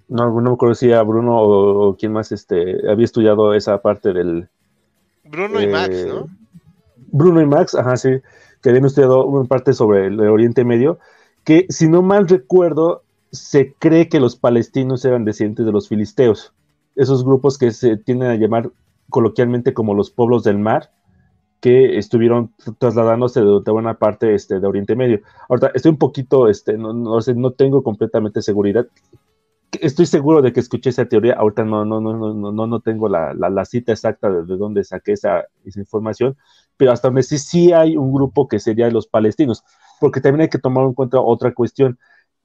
no, 0.09 0.41
no 0.41 0.51
me 0.51 0.55
acuerdo 0.55 0.75
si 0.75 0.91
era 0.91 1.03
Bruno 1.03 1.39
o, 1.41 1.89
o 1.89 1.97
quién 1.97 2.13
más, 2.13 2.33
este, 2.33 2.89
había 2.91 3.05
estudiado 3.05 3.55
esa 3.55 3.81
parte 3.81 4.13
del. 4.13 4.49
Bruno 5.33 5.61
eh, 5.61 5.65
y 5.65 5.67
Max, 5.67 6.07
¿no? 6.07 6.29
Bruno 7.11 7.41
y 7.41 7.47
Max, 7.47 7.75
ajá, 7.75 7.97
sí, 7.97 8.11
que 8.63 8.69
habían 8.69 8.85
estudiado 8.85 9.25
una 9.27 9.49
parte 9.49 9.73
sobre 9.73 10.07
el 10.07 10.21
Oriente 10.21 10.65
Medio, 10.65 10.99
que 11.43 11.67
si 11.71 11.89
no 11.89 12.03
mal 12.03 12.29
recuerdo, 12.29 13.03
se 13.33 13.73
cree 13.79 14.09
que 14.09 14.21
los 14.21 14.37
palestinos 14.37 15.05
eran 15.07 15.25
descendientes 15.25 15.65
de 15.65 15.73
los 15.73 15.89
filisteos, 15.89 16.53
esos 16.97 17.25
grupos 17.25 17.57
que 17.57 17.71
se 17.71 17.97
tienden 17.97 18.31
a 18.31 18.37
llamar 18.37 18.71
coloquialmente 19.09 19.73
como 19.73 19.95
los 19.95 20.11
pueblos 20.11 20.45
del 20.45 20.59
mar, 20.59 20.91
que 21.61 21.97
estuvieron 21.97 22.53
trasladándose 22.79 23.41
de, 23.41 23.61
de 23.65 23.71
buena 23.73 23.95
parte 23.95 24.35
este, 24.35 24.61
de 24.61 24.67
Oriente 24.67 24.97
Medio. 24.97 25.21
Ahorita 25.49 25.71
estoy 25.75 25.93
un 25.93 25.99
poquito, 25.99 26.49
este, 26.49 26.77
no, 26.77 26.93
no, 26.93 27.19
no 27.19 27.51
tengo 27.53 27.83
completamente 27.83 28.43
seguridad. 28.43 28.87
Estoy 29.81 30.07
seguro 30.07 30.43
de 30.43 30.53
que 30.53 30.61
escuché 30.61 30.91
esa 30.91 31.07
teoría, 31.07 31.35
ahorita 31.35 31.65
no, 31.65 31.85
no, 31.85 32.01
no, 32.01 32.35
no, 32.35 32.53
no, 32.53 32.67
no 32.67 32.81
tengo 32.81 33.09
la, 33.09 33.33
la, 33.33 33.65
cita 33.65 33.93
exacta 33.93 34.31
de 34.31 34.57
dónde 34.57 34.85
saqué 34.85 35.13
esa, 35.13 35.45
esa 35.65 35.81
información, 35.81 36.37
pero 36.77 36.93
hasta 36.93 37.09
donde 37.09 37.23
sí, 37.23 37.39
sí 37.39 37.73
hay 37.73 37.97
un 37.97 38.13
grupo 38.13 38.49
que 38.49 38.59
sería 38.59 38.91
los 38.91 39.07
palestinos, 39.07 39.65
porque 39.99 40.21
también 40.21 40.43
hay 40.43 40.49
que 40.49 40.59
tomar 40.59 40.85
en 40.85 40.93
cuenta 40.93 41.21
otra 41.21 41.55
cuestión. 41.55 41.99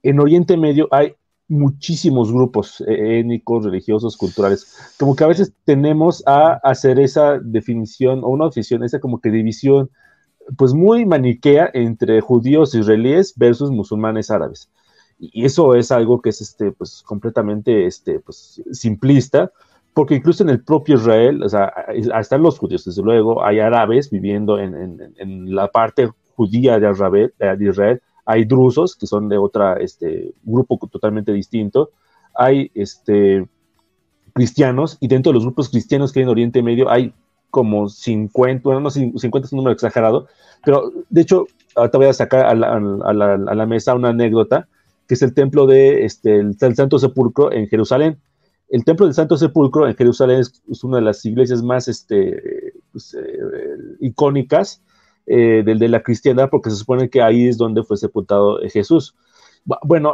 En 0.03 0.19
Oriente 0.21 0.55
Medio 0.55 0.87
hay 0.91 1.15
muchísimos 1.49 2.31
grupos 2.31 2.81
eh, 2.81 3.19
étnicos, 3.19 3.65
religiosos, 3.65 4.17
culturales. 4.17 4.93
Como 4.97 5.15
que 5.15 5.23
a 5.23 5.27
veces 5.27 5.53
tenemos 5.65 6.23
a 6.27 6.59
hacer 6.63 6.99
esa 6.99 7.39
definición 7.39 8.23
o 8.23 8.27
una 8.29 8.45
definición, 8.45 8.83
esa 8.83 8.99
como 8.99 9.19
que 9.19 9.31
división, 9.31 9.89
pues 10.57 10.73
muy 10.73 11.05
maniquea 11.05 11.69
entre 11.73 12.21
judíos 12.21 12.73
israelíes 12.73 13.33
versus 13.35 13.71
musulmanes 13.71 14.31
árabes. 14.31 14.69
Y 15.19 15.45
eso 15.45 15.75
es 15.75 15.91
algo 15.91 16.21
que 16.21 16.29
es 16.29 16.41
este, 16.41 16.71
pues, 16.71 17.01
completamente 17.05 17.85
este, 17.85 18.19
pues, 18.19 18.61
simplista, 18.71 19.51
porque 19.93 20.15
incluso 20.15 20.43
en 20.43 20.49
el 20.49 20.63
propio 20.63 20.95
Israel, 20.95 21.41
o 21.41 21.49
sea, 21.49 21.73
están 22.19 22.43
los 22.43 22.59
judíos, 22.59 22.85
desde 22.85 23.01
luego, 23.01 23.43
hay 23.43 23.59
árabes 23.59 24.11
viviendo 24.11 24.59
en, 24.59 24.75
en, 24.75 25.13
en 25.17 25.55
la 25.55 25.69
parte 25.69 26.09
judía 26.35 26.79
de 26.79 26.91
Israel, 26.91 27.33
de 27.39 27.69
Israel 27.69 28.01
hay 28.27 28.43
drusos, 28.43 28.95
que 28.95 29.07
son 29.07 29.29
de 29.29 29.37
otro 29.37 29.77
este, 29.77 30.33
grupo 30.43 30.77
totalmente 30.91 31.31
distinto, 31.31 31.91
hay 32.35 32.69
este, 32.75 33.47
cristianos, 34.33 34.97
y 34.99 35.07
dentro 35.07 35.31
de 35.31 35.35
los 35.35 35.45
grupos 35.45 35.69
cristianos 35.69 36.11
que 36.11 36.19
hay 36.19 36.23
en 36.23 36.29
Oriente 36.29 36.61
Medio 36.61 36.89
hay 36.91 37.13
como 37.49 37.87
50, 37.87 38.63
bueno, 38.63 38.81
no 38.81 38.89
50 38.91 39.45
es 39.45 39.53
un 39.53 39.57
número 39.57 39.73
exagerado, 39.73 40.27
pero 40.65 40.91
de 41.09 41.21
hecho, 41.21 41.47
ahorita 41.75 41.97
voy 41.97 42.07
a 42.07 42.13
sacar 42.13 42.45
a 42.45 42.53
la, 42.53 42.73
a 42.75 43.13
la, 43.13 43.33
a 43.33 43.55
la 43.55 43.65
mesa 43.65 43.95
una 43.95 44.09
anécdota, 44.09 44.67
que 45.07 45.13
es 45.13 45.21
el 45.21 45.33
templo 45.33 45.65
de 45.65 46.05
este, 46.05 46.39
el, 46.39 46.57
Santo 46.57 46.99
Sepulcro 46.99 47.51
en 47.51 47.67
Jerusalén. 47.67 48.19
El 48.69 48.83
templo 48.83 49.05
del 49.05 49.15
Santo 49.15 49.37
Sepulcro 49.37 49.87
en 49.87 49.95
Jerusalén 49.95 50.41
es, 50.41 50.83
una 50.83 50.97
de 50.97 51.03
las 51.03 51.23
iglesias 51.25 51.63
más 51.63 51.87
este, 51.87 52.73
pues, 52.91 53.13
eh, 53.13 53.39
icónicas 54.01 54.81
eh, 55.25 55.63
del 55.65 55.79
de 55.79 55.87
la 55.87 56.03
cristiandad, 56.03 56.49
porque 56.49 56.69
se 56.69 56.75
supone 56.75 57.09
que 57.09 57.21
ahí 57.21 57.47
es 57.47 57.57
donde 57.57 57.83
fue 57.83 57.95
sepultado 57.95 58.61
eh, 58.61 58.69
Jesús. 58.69 59.15
Bueno, 59.83 60.13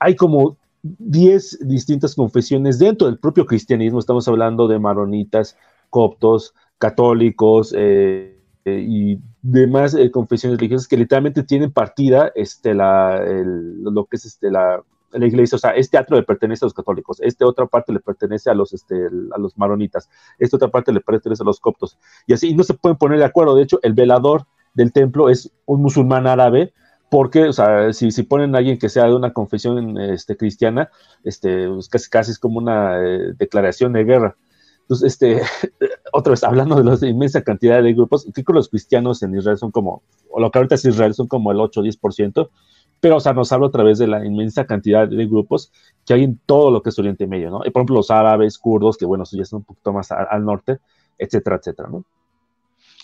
hay 0.00 0.16
como 0.16 0.56
10 0.82 1.68
distintas 1.68 2.16
confesiones 2.16 2.80
dentro 2.80 3.06
del 3.06 3.18
propio 3.18 3.46
cristianismo, 3.46 4.00
estamos 4.00 4.26
hablando 4.26 4.66
de 4.66 4.80
maronitas, 4.80 5.56
coptos, 5.88 6.52
católicos 6.78 7.72
y 8.66 9.18
demás 9.52 9.96
confesiones 10.12 10.58
religiosas 10.58 10.88
que 10.88 10.96
literalmente 10.96 11.42
tienen 11.42 11.72
partida 11.72 12.32
este, 12.34 12.74
la, 12.74 13.22
el, 13.24 13.82
lo 13.82 14.04
que 14.04 14.16
es 14.16 14.24
este, 14.24 14.50
la, 14.50 14.82
la 15.12 15.26
iglesia, 15.26 15.56
o 15.56 15.58
sea, 15.58 15.70
este 15.70 15.96
teatro 15.96 16.16
le 16.16 16.22
pertenece 16.22 16.64
a 16.64 16.66
los 16.66 16.74
católicos, 16.74 17.20
esta 17.20 17.46
otra 17.46 17.66
parte 17.66 17.92
le 17.92 18.00
pertenece 18.00 18.50
a 18.50 18.54
los, 18.54 18.72
este, 18.72 19.06
a 19.32 19.38
los 19.38 19.56
maronitas, 19.56 20.08
esta 20.38 20.56
otra 20.56 20.68
parte 20.68 20.92
le 20.92 21.00
pertenece 21.00 21.42
a 21.42 21.46
los 21.46 21.60
coptos, 21.60 21.98
y 22.26 22.32
así, 22.32 22.54
no 22.54 22.62
se 22.64 22.74
pueden 22.74 22.98
poner 22.98 23.18
de 23.18 23.24
acuerdo, 23.24 23.54
de 23.54 23.62
hecho, 23.62 23.78
el 23.82 23.94
velador 23.94 24.46
del 24.74 24.92
templo 24.92 25.28
es 25.28 25.50
un 25.66 25.82
musulmán 25.82 26.26
árabe, 26.26 26.72
porque, 27.10 27.44
o 27.44 27.52
sea, 27.52 27.92
si, 27.94 28.10
si 28.10 28.22
ponen 28.22 28.54
a 28.54 28.58
alguien 28.58 28.78
que 28.78 28.90
sea 28.90 29.04
de 29.04 29.14
una 29.14 29.32
confesión 29.32 29.98
este, 29.98 30.36
cristiana, 30.36 30.90
este, 31.24 31.66
pues 31.68 31.88
casi, 31.88 32.10
casi 32.10 32.30
es 32.32 32.38
como 32.38 32.58
una 32.58 33.02
eh, 33.02 33.32
declaración 33.38 33.94
de 33.94 34.04
guerra. 34.04 34.36
Entonces, 34.88 35.12
este, 35.12 35.42
otra 36.12 36.30
vez, 36.30 36.42
hablando 36.42 36.76
de 36.76 36.84
la 36.84 37.08
inmensa 37.08 37.42
cantidad 37.42 37.82
de 37.82 37.92
grupos, 37.92 38.26
creo 38.32 38.44
que 38.44 38.52
los 38.54 38.70
cristianos 38.70 39.22
en 39.22 39.36
Israel 39.36 39.58
son 39.58 39.70
como, 39.70 40.02
o 40.30 40.40
lo 40.40 40.50
que 40.50 40.58
ahorita 40.58 40.76
es 40.76 40.84
Israel, 40.86 41.12
son 41.12 41.28
como 41.28 41.52
el 41.52 41.60
8 41.60 41.80
o 41.80 41.84
10%, 41.84 42.48
pero, 42.98 43.16
o 43.16 43.20
sea, 43.20 43.34
nos 43.34 43.52
habla 43.52 43.66
otra 43.66 43.84
vez 43.84 43.98
de 43.98 44.06
la 44.06 44.24
inmensa 44.24 44.64
cantidad 44.64 45.06
de 45.06 45.26
grupos 45.26 45.70
que 46.06 46.14
hay 46.14 46.24
en 46.24 46.40
todo 46.46 46.70
lo 46.70 46.82
que 46.82 46.88
es 46.88 46.98
Oriente 46.98 47.26
Medio, 47.26 47.50
¿no? 47.50 47.60
Y, 47.66 47.70
por 47.70 47.80
ejemplo, 47.80 47.96
los 47.96 48.10
árabes, 48.10 48.58
kurdos, 48.58 48.96
que, 48.96 49.04
bueno, 49.04 49.24
ya 49.30 49.42
están 49.42 49.58
un 49.58 49.64
poquito 49.64 49.92
más 49.92 50.10
al, 50.10 50.44
norte, 50.44 50.78
etcétera, 51.18 51.56
etcétera, 51.56 51.90
¿no? 51.90 52.04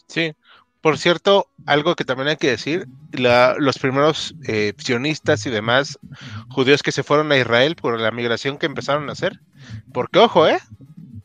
Sí. 0.08 0.32
Por 0.80 0.98
cierto, 0.98 1.46
algo 1.64 1.94
que 1.96 2.04
también 2.04 2.28
hay 2.28 2.36
que 2.36 2.50
decir, 2.50 2.88
los 3.58 3.78
primeros 3.78 4.34
eh, 4.46 4.74
sionistas 4.78 5.46
y 5.46 5.50
demás 5.50 5.98
judíos 6.50 6.82
que 6.82 6.92
se 6.92 7.02
fueron 7.02 7.30
a 7.32 7.38
Israel 7.38 7.76
por 7.76 7.98
la 7.98 8.10
migración 8.10 8.58
que 8.58 8.66
empezaron 8.66 9.08
a 9.08 9.12
hacer, 9.12 9.40
porque 9.92 10.18
ojo, 10.18 10.46
¿eh? 10.46 10.58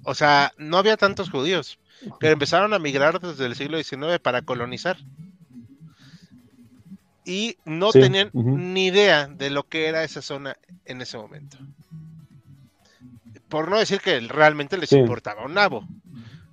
O 0.09 0.15
sea, 0.15 0.53
no 0.57 0.77
había 0.79 0.97
tantos 0.97 1.29
judíos, 1.29 1.77
pero 2.19 2.33
empezaron 2.33 2.73
a 2.73 2.79
migrar 2.79 3.19
desde 3.19 3.45
el 3.45 3.55
siglo 3.55 3.77
XIX 3.77 4.17
para 4.19 4.41
colonizar 4.41 4.97
y 7.23 7.57
no 7.63 7.91
sí, 7.91 7.99
tenían 7.99 8.31
uh 8.33 8.41
-huh. 8.41 8.57
ni 8.57 8.87
idea 8.87 9.27
de 9.27 9.51
lo 9.51 9.67
que 9.69 9.85
era 9.85 10.03
esa 10.03 10.23
zona 10.23 10.57
en 10.85 11.03
ese 11.03 11.15
momento. 11.19 11.59
Por 13.49 13.69
no 13.69 13.77
decir 13.77 14.01
que 14.01 14.19
realmente 14.21 14.79
les 14.79 14.89
sí. 14.89 14.97
importaba 14.97 15.45
un 15.45 15.53
nabo. 15.53 15.87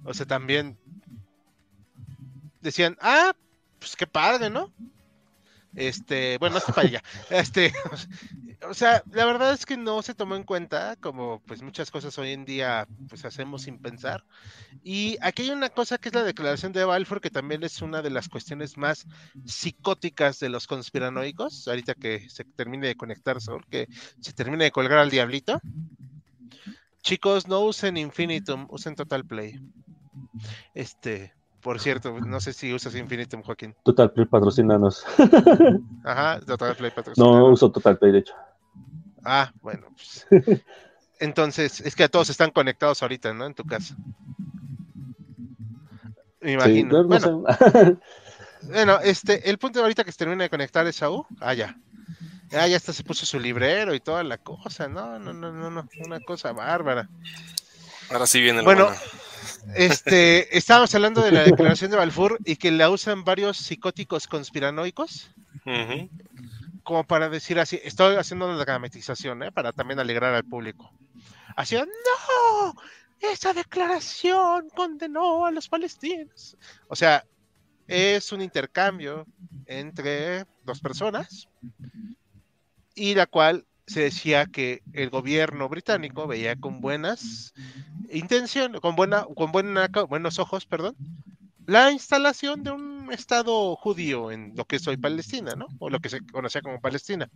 O 0.05 0.13
sea, 0.13 0.27
también 0.27 0.77
decían, 2.61 2.99
ah, 3.01 3.35
pues 3.79 3.97
qué 3.97 4.07
padre, 4.07 4.51
¿no? 4.51 4.71
Este, 5.77 6.39
bueno, 6.39 6.57
hasta 6.57 6.73
para 6.73 6.89
allá. 6.89 7.03
Este, 7.29 7.73
o 8.69 8.75
sea, 8.75 9.03
la 9.13 9.27
verdad 9.27 9.53
es 9.53 9.67
que 9.67 9.77
no 9.77 10.01
se 10.01 10.15
tomó 10.15 10.35
en 10.35 10.43
cuenta, 10.43 10.97
como 10.97 11.43
pues 11.47 11.63
muchas 11.63 11.91
cosas 11.91 12.17
hoy 12.19 12.33
en 12.33 12.47
día 12.47 12.89
pues 13.09 13.25
hacemos 13.27 13.63
sin 13.63 13.79
pensar. 13.79 14.25
Y 14.83 15.19
aquí 15.21 15.43
hay 15.43 15.51
una 15.51 15.69
cosa 15.69 15.99
que 15.99 16.09
es 16.09 16.15
la 16.15 16.25
declaración 16.25 16.73
de 16.73 16.85
Balfour, 16.85 17.21
que 17.21 17.31
también 17.31 17.63
es 17.63 17.83
una 17.83 18.01
de 18.01 18.11
las 18.11 18.29
cuestiones 18.29 18.79
más 18.79 19.07
psicóticas 19.45 20.41
de 20.41 20.49
los 20.49 20.67
conspiranoicos. 20.67 21.69
Ahorita 21.69 21.95
que 21.95 22.29
se 22.31 22.45
termine 22.45 22.87
de 22.87 22.97
conectar, 22.97 23.37
que 23.69 23.87
se 24.21 24.33
termine 24.33 24.65
de 24.65 24.71
colgar 24.71 24.99
al 24.99 25.11
diablito. 25.11 25.61
Chicos, 27.03 27.47
no 27.47 27.61
usen 27.61 27.99
Infinitum, 27.99 28.67
usen 28.71 28.95
Total 28.95 29.25
Play. 29.25 29.61
Este, 30.75 31.35
por 31.67 31.81
cierto, 31.81 32.21
no 32.21 32.41
sé 32.41 32.53
si 32.53 32.73
usas 32.73 32.95
Infinitum, 32.95 33.43
Joaquín. 33.43 33.75
Total 33.83 34.13
Play 34.13 34.27
patrocinanos. 34.27 35.05
Ajá, 36.05 36.39
Total 36.47 36.77
Play 36.77 36.93
patrocinanos. 36.93 37.39
No 37.41 37.51
uso 37.51 37.73
Total 37.73 37.99
Play, 37.99 38.13
de 38.13 38.19
hecho. 38.21 38.35
Ah, 39.25 39.53
bueno. 39.63 39.89
Pues. 39.97 40.29
Entonces, 41.19 41.81
es 41.81 41.97
que 41.97 42.09
todos 42.09 42.31
están 42.31 42.53
conectados 42.53 43.03
ahorita, 43.03 43.35
¿no? 43.35 43.47
En 43.47 43.55
tu 43.55 43.65
casa. 43.65 43.97
Me 46.41 46.53
imagino. 46.53 46.89
Sí, 46.89 47.03
no, 47.03 47.09
bueno, 47.09 47.45
sé. 47.59 47.97
bueno, 48.63 49.01
este, 49.03 49.51
el 49.51 49.59
punto 49.59 49.81
de 49.81 49.87
ahorita 49.87 50.05
que 50.05 50.13
se 50.13 50.19
termina 50.19 50.45
de 50.45 50.51
conectar 50.51 50.87
es 50.87 50.95
Saúl. 50.95 51.27
Ah, 51.41 51.55
ya. 51.55 51.77
Ah, 52.53 52.69
ya 52.69 52.77
hasta 52.77 52.93
se 52.93 53.03
puso 53.03 53.27
su 53.27 53.41
librero 53.41 53.93
y 53.93 53.99
toda 53.99 54.23
la 54.23 54.39
cosa. 54.39 54.87
No, 54.87 55.19
no, 55.19 55.33
no, 55.33 55.51
no, 55.51 55.69
no. 55.69 55.89
Una 56.05 56.21
cosa 56.21 56.53
bárbara. 56.53 57.09
Ahora 58.09 58.29
sí 58.29 58.41
viene 58.41 58.61
el 58.61 58.65
bueno. 58.65 58.85
bueno. 58.85 59.01
Este, 59.75 60.57
estábamos 60.57 60.95
hablando 60.95 61.23
de 61.23 61.33
la 61.33 61.43
declaración 61.43 61.91
de 61.91 61.97
Balfour 61.97 62.39
y 62.45 62.57
que 62.57 62.71
la 62.71 62.91
usan 62.91 63.25
varios 63.25 63.57
psicóticos 63.57 64.27
conspiranoicos. 64.27 65.31
Uh 65.65 65.71
-huh. 65.71 66.11
Como 66.83 67.05
para 67.05 67.29
decir 67.29 67.59
así, 67.59 67.81
estoy 67.83 68.17
haciendo 68.17 68.47
una 68.47 68.57
dramatización, 68.57 69.43
¿eh? 69.43 69.53
para 69.53 69.73
también 69.73 69.99
alegrar 69.99 70.35
al 70.35 70.45
público. 70.45 70.93
Así, 71.57 71.75
no, 71.77 72.75
esa 73.21 73.53
declaración 73.53 74.69
condenó 74.75 75.47
a 75.47 75.51
los 75.51 75.69
palestinos. 75.69 76.57
O 76.89 76.95
sea, 76.95 77.25
es 77.87 78.33
un 78.33 78.43
intercambio 78.43 79.27
entre 79.67 80.45
dos 80.65 80.81
personas 80.81 81.49
y 82.95 83.15
la 83.15 83.27
cual 83.27 83.67
se 83.87 84.01
decía 84.01 84.47
que 84.47 84.83
el 84.93 85.11
gobierno 85.11 85.69
británico 85.69 86.27
veía 86.27 86.57
con 86.57 86.81
buenas 86.81 87.55
intenciones, 88.11 88.81
con 88.81 88.97
buena, 88.97 89.25
con 89.35 89.53
buena, 89.53 89.89
buenos 90.09 90.39
ojos, 90.39 90.67
perdón, 90.67 90.97
la 91.67 91.91
instalación 91.91 92.63
de 92.63 92.71
un 92.71 93.13
estado 93.13 93.75
judío 93.77 94.31
en 94.31 94.53
lo 94.57 94.65
que 94.65 94.77
es 94.77 94.87
hoy 94.87 94.97
Palestina, 94.97 95.55
¿no? 95.57 95.67
O 95.79 95.91
lo 95.91 96.01
que 96.01 96.09
se 96.09 96.25
conocía 96.27 96.63
como 96.63 96.81
Palestina. 96.81 97.29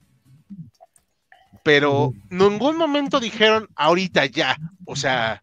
Pero 1.62 2.12
en 2.30 2.38
ningún 2.38 2.76
momento 2.76 3.20
dijeron 3.20 3.68
ahorita 3.74 4.26
ya, 4.26 4.56
o 4.86 4.96
sea, 4.96 5.42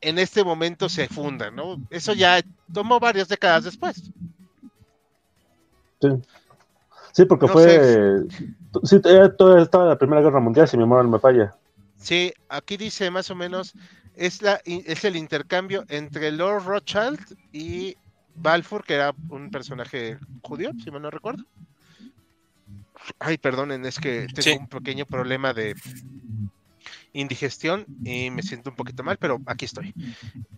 en 0.00 0.18
este 0.18 0.44
momento 0.44 0.88
se 0.88 1.08
funda, 1.08 1.50
¿no? 1.50 1.76
Eso 1.90 2.12
ya 2.12 2.40
tomó 2.72 3.00
varias 3.00 3.28
décadas 3.28 3.64
después. 3.64 4.10
Sí. 6.00 6.08
Sí, 7.12 7.24
porque 7.24 7.46
no 7.46 7.52
fue. 7.52 7.64
Sé. 7.64 8.46
Sí, 8.82 8.96
estaba 9.04 9.86
la 9.86 9.98
Primera 9.98 10.20
Guerra 10.20 10.40
Mundial, 10.40 10.66
si 10.66 10.76
mi 10.76 10.82
memoria 10.82 11.04
no 11.04 11.10
me 11.10 11.20
falla. 11.20 11.54
Sí, 11.96 12.32
aquí 12.48 12.76
dice 12.76 13.10
más 13.10 13.30
o 13.30 13.36
menos: 13.36 13.72
es, 14.16 14.42
la, 14.42 14.60
es 14.64 15.04
el 15.04 15.16
intercambio 15.16 15.84
entre 15.88 16.30
Lord 16.32 16.64
Rothschild 16.64 17.20
y 17.52 17.96
Balfour, 18.34 18.84
que 18.84 18.94
era 18.94 19.14
un 19.28 19.50
personaje 19.50 20.18
judío, 20.42 20.72
si 20.82 20.90
mal 20.90 21.02
no 21.02 21.10
recuerdo. 21.10 21.44
Ay, 23.18 23.38
perdonen, 23.38 23.84
es 23.84 23.98
que 23.98 24.26
tengo 24.34 24.42
sí. 24.42 24.56
un 24.58 24.68
pequeño 24.68 25.06
problema 25.06 25.52
de 25.52 25.74
indigestión 27.12 27.86
y 28.04 28.30
me 28.30 28.42
siento 28.42 28.70
un 28.70 28.76
poquito 28.76 29.02
mal, 29.02 29.18
pero 29.18 29.40
aquí 29.46 29.64
estoy. 29.66 29.94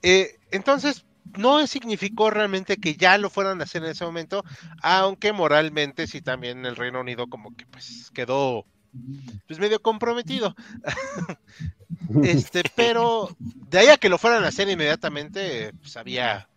Eh, 0.03 0.39
entonces, 0.51 1.05
no 1.37 1.67
significó 1.67 2.31
realmente 2.31 2.77
que 2.77 2.95
ya 2.95 3.19
lo 3.19 3.31
fueran 3.31 3.61
a 3.61 3.65
hacer 3.65 3.83
en 3.83 3.91
ese 3.91 4.05
momento, 4.05 4.45
aunque 4.83 5.33
moralmente 5.33 6.07
sí 6.07 6.23
también 6.23 6.65
el 6.65 6.77
Reino 6.77 7.01
Unido 7.01 7.27
como 7.27 7.55
que 7.57 7.67
pues 7.67 8.11
quedó 8.15 8.65
pues 9.47 9.59
medio 9.59 9.81
comprometido. 9.81 10.55
este, 12.23 12.63
pero 12.75 13.35
de 13.41 13.79
ahí 13.79 13.89
a 13.89 13.97
que 13.97 14.09
lo 14.09 14.19
fueran 14.19 14.45
a 14.45 14.49
hacer 14.49 14.69
inmediatamente, 14.69 15.73
pues 15.81 15.97
había 15.97 16.49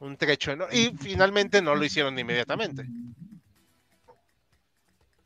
un 0.00 0.16
trecho 0.16 0.52
enorme. 0.52 0.76
Y 0.76 0.96
finalmente 0.98 1.62
no 1.62 1.74
lo 1.74 1.84
hicieron 1.84 2.18
inmediatamente. 2.18 2.86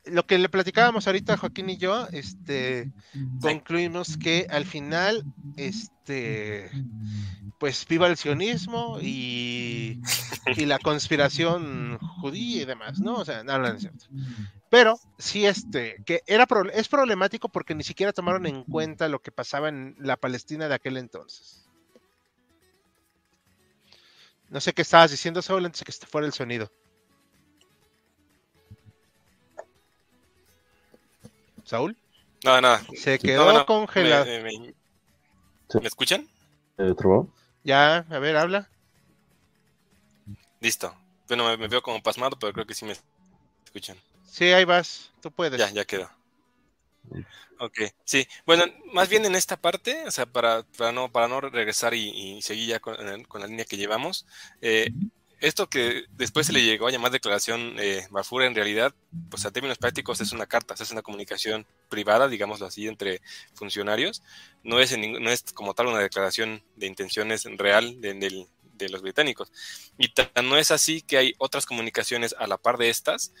Lo 0.05 0.25
que 0.25 0.37
le 0.37 0.49
platicábamos 0.49 1.07
ahorita 1.07 1.37
Joaquín 1.37 1.69
y 1.69 1.77
yo, 1.77 2.07
este, 2.11 2.91
concluimos 3.39 4.17
que 4.17 4.47
al 4.49 4.65
final, 4.65 5.23
este, 5.55 6.69
pues 7.57 7.85
viva 7.87 8.07
el 8.07 8.17
sionismo 8.17 8.99
y, 9.01 10.01
y 10.57 10.65
la 10.65 10.79
conspiración 10.79 11.97
judía 11.99 12.63
y 12.63 12.65
demás, 12.65 12.99
¿no? 12.99 13.15
O 13.15 13.23
sea, 13.23 13.45
no, 13.45 13.57
no 13.57 13.67
es 13.67 13.79
cierto. 13.79 14.05
Pero 14.73 14.99
sí, 15.19 15.45
este, 15.45 16.01
que 16.03 16.23
era 16.25 16.47
es 16.73 16.87
problemático 16.87 17.47
porque 17.47 17.75
ni 17.75 17.83
siquiera 17.83 18.11
tomaron 18.11 18.47
en 18.47 18.63
cuenta 18.63 19.07
lo 19.07 19.19
que 19.19 19.31
pasaba 19.31 19.69
en 19.69 19.95
la 19.99 20.17
Palestina 20.17 20.67
de 20.67 20.73
aquel 20.73 20.97
entonces. 20.97 21.69
No 24.49 24.59
sé 24.59 24.73
qué 24.73 24.81
estabas 24.81 25.11
diciendo, 25.11 25.43
Saúl, 25.43 25.67
antes 25.67 25.81
de 25.81 25.85
que 25.85 26.07
fuera 26.07 26.25
el 26.25 26.33
sonido. 26.33 26.71
Saúl. 31.63 31.95
No, 32.43 32.59
nada. 32.59 32.81
Se 32.95 33.19
quedó 33.19 33.67
congelado. 33.67 34.25
Me, 34.25 34.73
escuchan? 35.83 36.27
¿Eh, 36.79 36.95
ya, 37.63 37.97
a 37.97 38.17
ver, 38.17 38.37
habla. 38.37 38.71
Listo. 40.59 40.95
Bueno, 41.27 41.55
me, 41.59 41.67
veo 41.67 41.83
como 41.83 42.01
pasmado, 42.01 42.39
pero 42.39 42.53
creo 42.53 42.65
que 42.65 42.73
sí 42.73 42.85
me 42.85 42.95
escuchan. 43.67 43.97
Sí, 44.33 44.45
ahí 44.45 44.65
vas. 44.65 45.11
Tú 45.21 45.29
puedes. 45.29 45.59
Ya, 45.59 45.69
ya 45.69 45.85
quedó. 45.85 46.09
Ok, 47.59 47.81
sí. 48.03 48.27
Bueno, 48.47 48.65
más 48.91 49.07
bien 49.07 49.23
en 49.25 49.35
esta 49.35 49.57
parte, 49.57 50.07
o 50.07 50.11
sea, 50.11 50.25
para, 50.25 50.63
para, 50.75 50.91
no, 50.91 51.11
para 51.11 51.27
no 51.27 51.39
regresar 51.39 51.93
y, 51.93 52.41
seguir 52.41 52.69
ya 52.69 52.79
con, 52.79 52.97
la 52.97 53.47
línea 53.47 53.65
que 53.65 53.77
llevamos, 53.77 54.25
eh, 54.59 54.89
esto 55.39 55.69
que 55.69 56.05
después 56.13 56.47
se 56.47 56.53
le 56.53 56.63
llegó 56.63 56.87
a 56.87 56.91
llamar 56.91 57.11
declaración 57.11 57.75
eh, 57.77 58.07
en 58.07 58.55
realidad, 58.55 58.95
pues 59.29 59.45
a 59.45 59.51
términos 59.51 59.77
prácticos 59.77 60.19
es 60.19 60.31
una 60.31 60.47
carta, 60.47 60.73
es 60.73 60.89
una 60.89 61.03
comunicación 61.03 61.67
privada, 61.89 62.27
digámoslo 62.27 62.65
así, 62.65 62.87
entre 62.87 63.21
funcionarios. 63.53 64.23
No 64.63 64.79
es, 64.79 64.97
no 64.97 65.29
es 65.29 65.43
como 65.53 65.75
tal 65.75 65.87
una 65.87 65.99
declaración 65.99 66.63
de 66.75 66.87
intenciones 66.87 67.43
real 67.57 68.01
de, 68.01 68.47
los 68.89 69.01
británicos. 69.03 69.51
Y 69.99 70.11
no 70.43 70.57
es 70.57 70.71
así 70.71 71.03
que 71.03 71.17
hay 71.17 71.35
otras 71.37 71.67
comunicaciones 71.67 72.33
a 72.39 72.47
la 72.47 72.57
par 72.57 72.79
de 72.79 72.89
estas. 72.89 73.31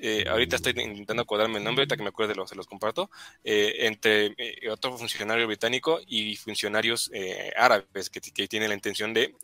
Eh, 0.00 0.24
ahorita 0.28 0.56
estoy 0.56 0.72
intentando 0.72 1.22
acordarme 1.22 1.58
el 1.58 1.64
nombre, 1.64 1.82
ahorita 1.82 1.96
que 1.96 2.02
me 2.02 2.08
acuerde 2.08 2.34
los, 2.34 2.50
se 2.50 2.56
los 2.56 2.66
comparto, 2.66 3.10
eh, 3.42 3.74
entre 3.80 4.34
eh, 4.36 4.68
otro 4.70 4.96
funcionario 4.98 5.46
británico 5.46 6.00
y 6.06 6.36
funcionarios 6.36 7.10
árabes 7.56 8.10
que, 8.10 8.20
que 8.20 8.48
tienen 8.48 8.68
la 8.68 8.74
intención 8.74 9.14
de 9.14 9.34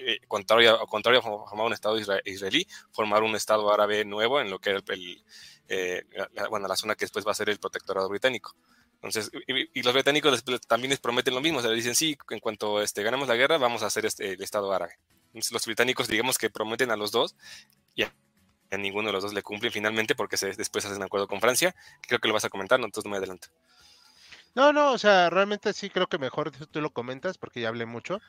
eh, 0.00 0.20
contrario, 0.28 0.78
contrario 0.86 1.20
a 1.20 1.22
formar 1.22 1.66
un 1.66 1.72
Estado 1.72 1.98
israelí, 1.98 2.66
formar 2.92 3.22
un 3.22 3.34
Estado 3.34 3.72
árabe 3.72 4.04
nuevo 4.04 4.40
en 4.40 4.50
lo 4.50 4.58
que 4.58 4.70
el, 4.70 5.24
eh, 5.68 6.04
la, 6.34 6.48
bueno, 6.48 6.68
la 6.68 6.76
zona 6.76 6.94
que 6.94 7.04
después 7.04 7.26
va 7.26 7.32
a 7.32 7.34
ser 7.34 7.48
el 7.50 7.58
protectorado 7.58 8.08
británico. 8.08 8.54
Entonces, 8.94 9.30
y, 9.46 9.82
los 9.82 9.92
británicos 9.92 10.44
también 10.66 10.90
les 10.90 11.00
prometen 11.00 11.34
lo 11.34 11.40
mismo, 11.40 11.58
o 11.58 11.62
sea, 11.62 11.70
dicen, 11.70 11.94
sí, 11.94 12.16
en 12.30 12.40
cuanto 12.40 12.82
este, 12.82 13.02
ganemos 13.02 13.28
la 13.28 13.36
guerra, 13.36 13.58
vamos 13.58 13.82
a 13.82 13.86
hacer 13.86 14.06
este, 14.06 14.32
el 14.32 14.42
Estado 14.42 14.72
árabe. 14.72 14.98
Entonces, 15.28 15.52
los 15.52 15.66
británicos, 15.66 16.08
digamos 16.08 16.38
que 16.38 16.50
prometen 16.50 16.90
a 16.90 16.96
los 16.96 17.10
dos, 17.12 17.36
y 17.94 18.04
a, 18.70 18.76
ninguno 18.76 19.08
de 19.08 19.12
los 19.12 19.22
dos 19.22 19.34
le 19.34 19.42
cumplen 19.42 19.72
finalmente 19.72 20.14
porque 20.14 20.36
se, 20.36 20.52
después 20.54 20.84
hacen 20.84 21.02
acuerdo 21.02 21.28
con 21.28 21.40
Francia. 21.40 21.74
Creo 22.02 22.18
que 22.18 22.28
lo 22.28 22.34
vas 22.34 22.44
a 22.44 22.50
comentar, 22.50 22.78
¿no? 22.78 22.86
entonces 22.86 23.06
no 23.06 23.10
me 23.10 23.16
adelanto. 23.18 23.48
No, 24.54 24.72
no, 24.72 24.92
o 24.92 24.98
sea, 24.98 25.30
realmente 25.30 25.72
sí 25.72 25.90
creo 25.90 26.08
que 26.08 26.18
mejor 26.18 26.50
tú 26.50 26.80
lo 26.80 26.90
comentas 26.90 27.38
porque 27.38 27.60
ya 27.60 27.68
hablé 27.68 27.86
mucho 27.86 28.20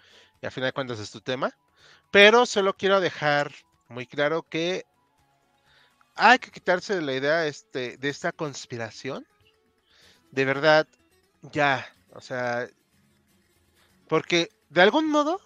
y 0.41 0.45
al 0.45 0.51
final 0.51 0.69
de 0.69 0.73
cuentas 0.73 0.99
es 0.99 1.11
tu 1.11 1.21
tema. 1.21 1.57
Pero 2.11 2.45
solo 2.45 2.75
quiero 2.75 2.99
dejar 2.99 3.51
muy 3.87 4.05
claro 4.05 4.43
que 4.43 4.85
hay 6.15 6.39
que 6.39 6.51
quitarse 6.51 6.95
de 6.95 7.01
la 7.01 7.13
idea 7.13 7.45
este, 7.47 7.97
de 7.97 8.09
esta 8.09 8.31
conspiración. 8.31 9.25
De 10.31 10.45
verdad, 10.45 10.87
ya, 11.41 11.87
o 12.11 12.21
sea, 12.21 12.67
porque 14.07 14.49
de 14.69 14.81
algún 14.81 15.09
modo, 15.09 15.39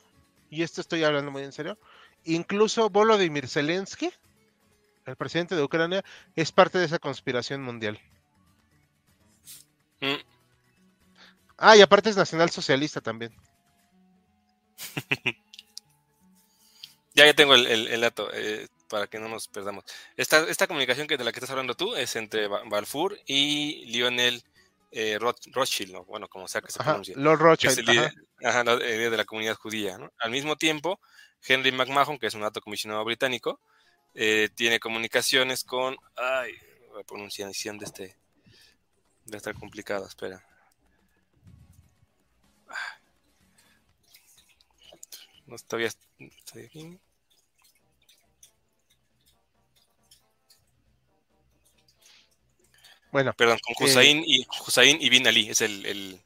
y 0.49 0.63
esto 0.63 0.81
estoy 0.81 1.03
hablando 1.03 1.31
muy 1.31 1.43
en 1.43 1.51
serio, 1.51 1.77
incluso 2.23 2.89
Volodymyr 2.89 3.47
Zelensky, 3.47 4.11
el 5.05 5.15
presidente 5.15 5.55
de 5.55 5.63
Ucrania, 5.63 6.03
es 6.35 6.51
parte 6.51 6.77
de 6.77 6.85
esa 6.85 6.99
conspiración 6.99 7.61
mundial. 7.61 7.99
Mm. 10.01 10.15
Ah, 11.57 11.77
y 11.77 11.81
aparte 11.81 12.09
es 12.09 12.17
nacional 12.17 12.49
socialista 12.49 13.01
también. 13.01 13.33
ya, 17.13 17.25
ya 17.25 17.33
tengo 17.33 17.55
el, 17.55 18.01
dato, 18.01 18.29
eh, 18.33 18.67
para 18.89 19.07
que 19.07 19.19
no 19.19 19.29
nos 19.29 19.47
perdamos. 19.47 19.85
Esta, 20.17 20.47
esta 20.49 20.67
comunicación 20.67 21.07
que 21.07 21.17
de 21.17 21.23
la 21.23 21.31
que 21.31 21.39
estás 21.39 21.51
hablando 21.51 21.75
tú 21.75 21.95
es 21.95 22.15
entre 22.15 22.47
Balfour 22.47 23.17
y 23.25 23.85
Lionel 23.85 24.43
eh, 24.91 25.17
Rothschild, 25.19 26.05
bueno, 26.05 26.27
como 26.27 26.47
sea 26.47 26.61
que 26.61 26.71
se 26.71 26.79
pronuncie. 26.79 27.15
Lord 27.15 27.39
Rothschild. 27.39 27.79
el 27.79 27.85
líder, 27.85 29.09
de 29.11 29.17
la 29.17 29.25
comunidad 29.25 29.55
judía. 29.55 29.97
Al 30.19 30.31
mismo 30.31 30.55
tiempo, 30.55 30.99
Henry 31.45 31.71
McMahon, 31.71 32.19
que 32.19 32.27
es 32.27 32.35
un 32.35 32.43
alto 32.43 32.61
comisionado 32.61 33.03
británico, 33.03 33.59
eh, 34.13 34.49
tiene 34.55 34.79
comunicaciones 34.79 35.63
con. 35.63 35.95
Ay, 36.15 36.53
la 36.95 37.03
pronunciación 37.03 37.77
de 37.77 37.85
este. 37.85 38.17
De 39.25 39.37
estar 39.37 39.53
complicada, 39.55 40.07
espera. 40.07 40.45
No 45.45 45.57
todavía 45.57 45.91
Bueno, 53.11 53.31
perdón, 53.33 53.59
con 53.59 53.85
Hussein, 53.85 54.19
eh, 54.19 54.25
y, 54.25 54.47
Hussein 54.65 54.97
y 54.99 55.09
Bin 55.09 55.27
Ali 55.27 55.49
es 55.49 55.61
el, 55.61 56.19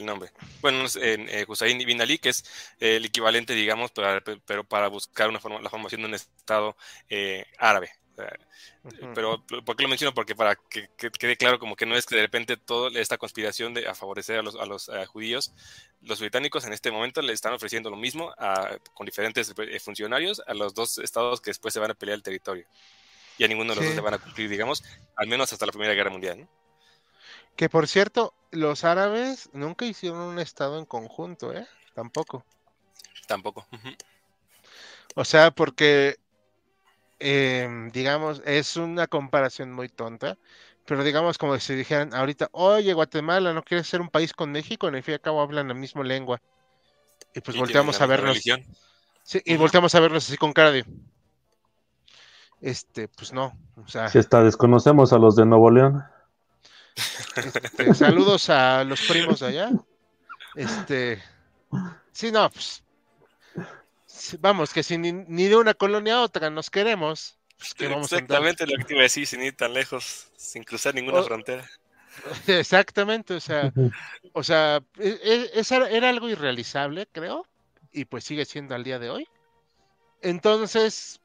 nombre. 0.00 0.30
Bueno, 0.60 0.84
eh, 1.00 1.44
Hussein 1.46 1.78
Bin 1.78 2.00
Ali, 2.00 2.18
que 2.18 2.30
es 2.30 2.44
el 2.80 3.04
equivalente, 3.04 3.54
digamos, 3.54 3.92
pero 4.46 4.64
para 4.64 4.88
buscar 4.88 5.28
una 5.28 5.40
forma, 5.40 5.60
la 5.60 5.70
formación 5.70 6.02
de 6.02 6.08
un 6.08 6.14
Estado 6.14 6.76
eh, 7.08 7.44
árabe. 7.58 7.90
Pero, 9.14 9.44
¿por 9.64 9.76
qué 9.76 9.82
lo 9.82 9.88
menciono? 9.88 10.14
Porque 10.14 10.34
para 10.34 10.56
que, 10.56 10.88
quede 10.96 11.36
claro 11.36 11.58
como 11.58 11.76
que 11.76 11.86
no 11.86 11.96
es 11.96 12.06
que 12.06 12.16
de 12.16 12.22
repente 12.22 12.56
toda 12.56 12.98
esta 13.00 13.16
conspiración 13.16 13.74
de 13.74 13.88
a 13.88 13.94
favorecer 13.94 14.38
a 14.38 14.42
los, 14.42 14.56
a 14.56 14.66
los 14.66 14.90
judíos, 15.08 15.52
los 16.02 16.20
británicos 16.20 16.64
en 16.64 16.72
este 16.72 16.90
momento 16.90 17.22
le 17.22 17.32
están 17.32 17.52
ofreciendo 17.52 17.90
lo 17.90 17.96
mismo 17.96 18.34
con 18.94 19.06
diferentes 19.06 19.54
eh, 19.56 19.80
funcionarios 19.80 20.42
a 20.46 20.54
los 20.54 20.74
dos 20.74 20.98
estados 20.98 21.40
que 21.40 21.50
después 21.50 21.72
se 21.72 21.80
van 21.80 21.90
a 21.90 21.94
pelear 21.94 22.16
el 22.16 22.22
territorio. 22.22 22.66
Y 23.38 23.44
a 23.44 23.48
ninguno 23.48 23.70
de 23.74 23.76
los 23.76 23.86
dos 23.86 23.94
le 23.94 24.02
van 24.02 24.14
a 24.14 24.18
cumplir, 24.18 24.48
digamos, 24.48 24.84
al 25.16 25.26
menos 25.26 25.52
hasta 25.52 25.64
la 25.64 25.72
Primera 25.72 25.94
Guerra 25.94 26.10
Mundial. 26.10 26.46
Que 27.56 27.68
por 27.68 27.88
cierto, 27.88 28.34
los 28.50 28.84
árabes 28.84 29.50
nunca 29.52 29.84
hicieron 29.84 30.20
un 30.20 30.38
estado 30.38 30.78
en 30.78 30.84
conjunto, 30.84 31.52
¿eh? 31.52 31.66
Tampoco. 31.94 32.44
Tampoco. 33.26 33.66
O 35.14 35.24
sea, 35.24 35.50
porque 35.50 36.16
Em, 37.24 37.92
digamos, 37.92 38.42
es 38.44 38.76
una 38.76 39.06
comparación 39.06 39.72
muy 39.72 39.88
tonta, 39.88 40.36
pero 40.84 41.04
digamos 41.04 41.38
como 41.38 41.56
si 41.60 41.76
dijeran 41.76 42.12
ahorita, 42.12 42.48
oye, 42.50 42.92
Guatemala, 42.94 43.52
¿no 43.52 43.62
quieres 43.62 43.86
ser 43.86 44.00
un 44.00 44.08
país 44.08 44.32
con 44.32 44.50
México? 44.50 44.88
En 44.88 44.96
el 44.96 45.04
fin 45.04 45.12
y 45.12 45.14
al 45.14 45.20
cabo 45.20 45.40
hablan 45.40 45.68
la 45.68 45.74
misma 45.74 46.02
lengua. 46.02 46.42
Y 47.32 47.40
pues 47.40 47.56
volteamos 47.56 48.00
a 48.00 48.06
vernos. 48.06 48.40
Sí, 49.22 49.40
y 49.44 49.56
volteamos 49.56 49.94
a 49.94 50.00
vernos 50.00 50.26
así 50.26 50.36
con 50.36 50.52
cara 50.52 50.72
de. 50.72 50.84
Este, 52.60 53.06
pues 53.06 53.32
no. 53.32 53.56
O 53.76 53.86
sea. 53.86 54.08
Si 54.08 54.18
está, 54.18 54.42
desconocemos 54.42 55.12
a 55.12 55.18
los 55.18 55.36
de 55.36 55.46
Nuevo 55.46 55.70
León. 55.70 56.02
Este, 57.36 57.94
saludos 57.94 58.50
a 58.50 58.84
los 58.84 59.00
primos 59.02 59.40
de 59.40 59.46
allá. 59.46 59.70
Este. 60.54 61.22
Sí, 62.12 62.30
no, 62.30 62.50
pues 62.50 62.82
vamos, 64.40 64.72
que 64.72 64.82
sin 64.82 65.02
ni, 65.28 65.44
de 65.44 65.56
una 65.56 65.74
colonia 65.74 66.16
a 66.16 66.22
otra 66.22 66.50
nos 66.50 66.70
queremos. 66.70 67.38
Pues, 67.58 67.74
Exactamente 67.78 68.66
lo 68.66 68.76
que 68.76 68.84
te 68.84 68.94
iba 68.94 69.00
a 69.00 69.04
decir, 69.04 69.26
sin 69.26 69.42
ir 69.42 69.56
tan 69.56 69.72
lejos, 69.72 70.28
sin 70.36 70.64
cruzar 70.64 70.94
ninguna 70.94 71.22
frontera. 71.22 71.68
Exactamente, 72.46 73.34
o 73.34 73.40
sea, 73.40 73.72
o 74.32 74.42
sea, 74.42 74.82
e, 74.98 75.50
e, 75.54 75.96
era 75.96 76.08
algo 76.10 76.28
irrealizable, 76.28 77.06
creo, 77.10 77.46
y 77.92 78.04
pues 78.04 78.24
sigue 78.24 78.44
siendo 78.44 78.74
al 78.74 78.84
día 78.84 78.98
de 78.98 79.10
hoy. 79.10 79.28
Entonces, 80.20 81.20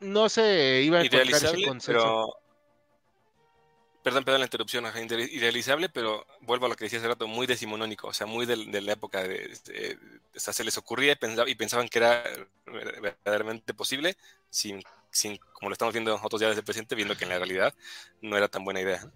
no 0.00 0.28
se 0.28 0.82
iba 0.82 0.98
a 0.98 1.02
encontrar 1.02 1.44
ese 1.44 1.64
consenso. 1.64 2.36
Perdón, 4.02 4.24
perdón 4.24 4.40
la 4.40 4.46
interrupción, 4.46 4.86
idealizable, 5.30 5.90
pero 5.90 6.26
vuelvo 6.40 6.64
a 6.64 6.68
lo 6.70 6.76
que 6.76 6.84
decía 6.84 6.98
hace 6.98 7.08
rato, 7.08 7.26
muy 7.26 7.46
decimonónico, 7.46 8.08
o 8.08 8.14
sea, 8.14 8.26
muy 8.26 8.46
de, 8.46 8.56
la 8.80 8.92
época 8.92 9.22
de, 9.22 9.54
se 10.34 10.64
les 10.64 10.78
ocurría 10.78 11.18
y, 11.46 11.54
pensaban 11.54 11.88
que 11.88 11.98
era 11.98 12.24
verdaderamente 12.64 13.74
posible, 13.74 14.16
sin, 14.48 14.82
sin, 15.10 15.36
como 15.52 15.68
lo 15.68 15.74
estamos 15.74 15.92
viendo 15.92 16.12
nosotros 16.12 16.40
ya 16.40 16.48
desde 16.48 16.60
el 16.60 16.64
presente, 16.64 16.94
viendo 16.94 17.14
que 17.14 17.24
en 17.24 17.30
la 17.30 17.38
realidad 17.38 17.74
no 18.22 18.38
era 18.38 18.48
tan 18.48 18.64
buena 18.64 18.80
idea. 18.80 19.06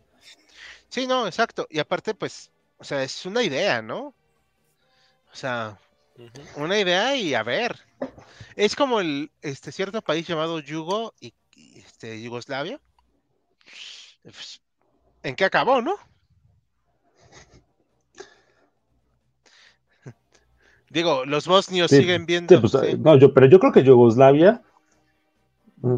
Sí, 0.91 1.07
no, 1.07 1.27
exacto. 1.27 1.67
Y 1.71 1.79
aparte, 1.79 2.15
pues, 2.15 2.51
o 2.77 2.85
sea, 2.85 3.03
es 3.03 3.25
una 3.25 3.43
idea, 3.43 3.81
¿no? 3.81 4.15
O 5.33 5.37
sea, 5.37 5.79
una 6.57 6.79
idea 6.79 7.17
y 7.17 7.35
a 7.35 7.43
ver. 7.43 7.81
Es 8.55 8.77
como 8.77 9.01
el 9.01 9.33
este 9.41 9.73
cierto 9.73 10.03
país 10.03 10.27
llamado 10.27 10.61
Yugo 10.61 11.15
y, 11.21 11.33
y, 11.57 11.81
este 11.81 12.23
Yugoslavia. 12.23 12.81
Pues, 14.23 14.61
¿En 15.25 15.35
qué 15.35 15.47
acabó, 15.47 15.81
no? 15.81 15.95
Digo, 20.91 21.25
los 21.25 21.49
bosnios 21.49 21.91
Sí, 21.91 21.97
siguen 21.97 22.27
viendo. 22.27 22.55
Sí, 22.55 22.61
pues, 22.61 22.73
sí. 22.73 22.97
No, 22.99 23.17
yo, 23.17 23.33
pero 23.35 23.47
yo 23.47 23.59
creo 23.59 23.73
que 23.73 23.83
Yugoslavia. 23.83 24.63
mm, 25.79 25.97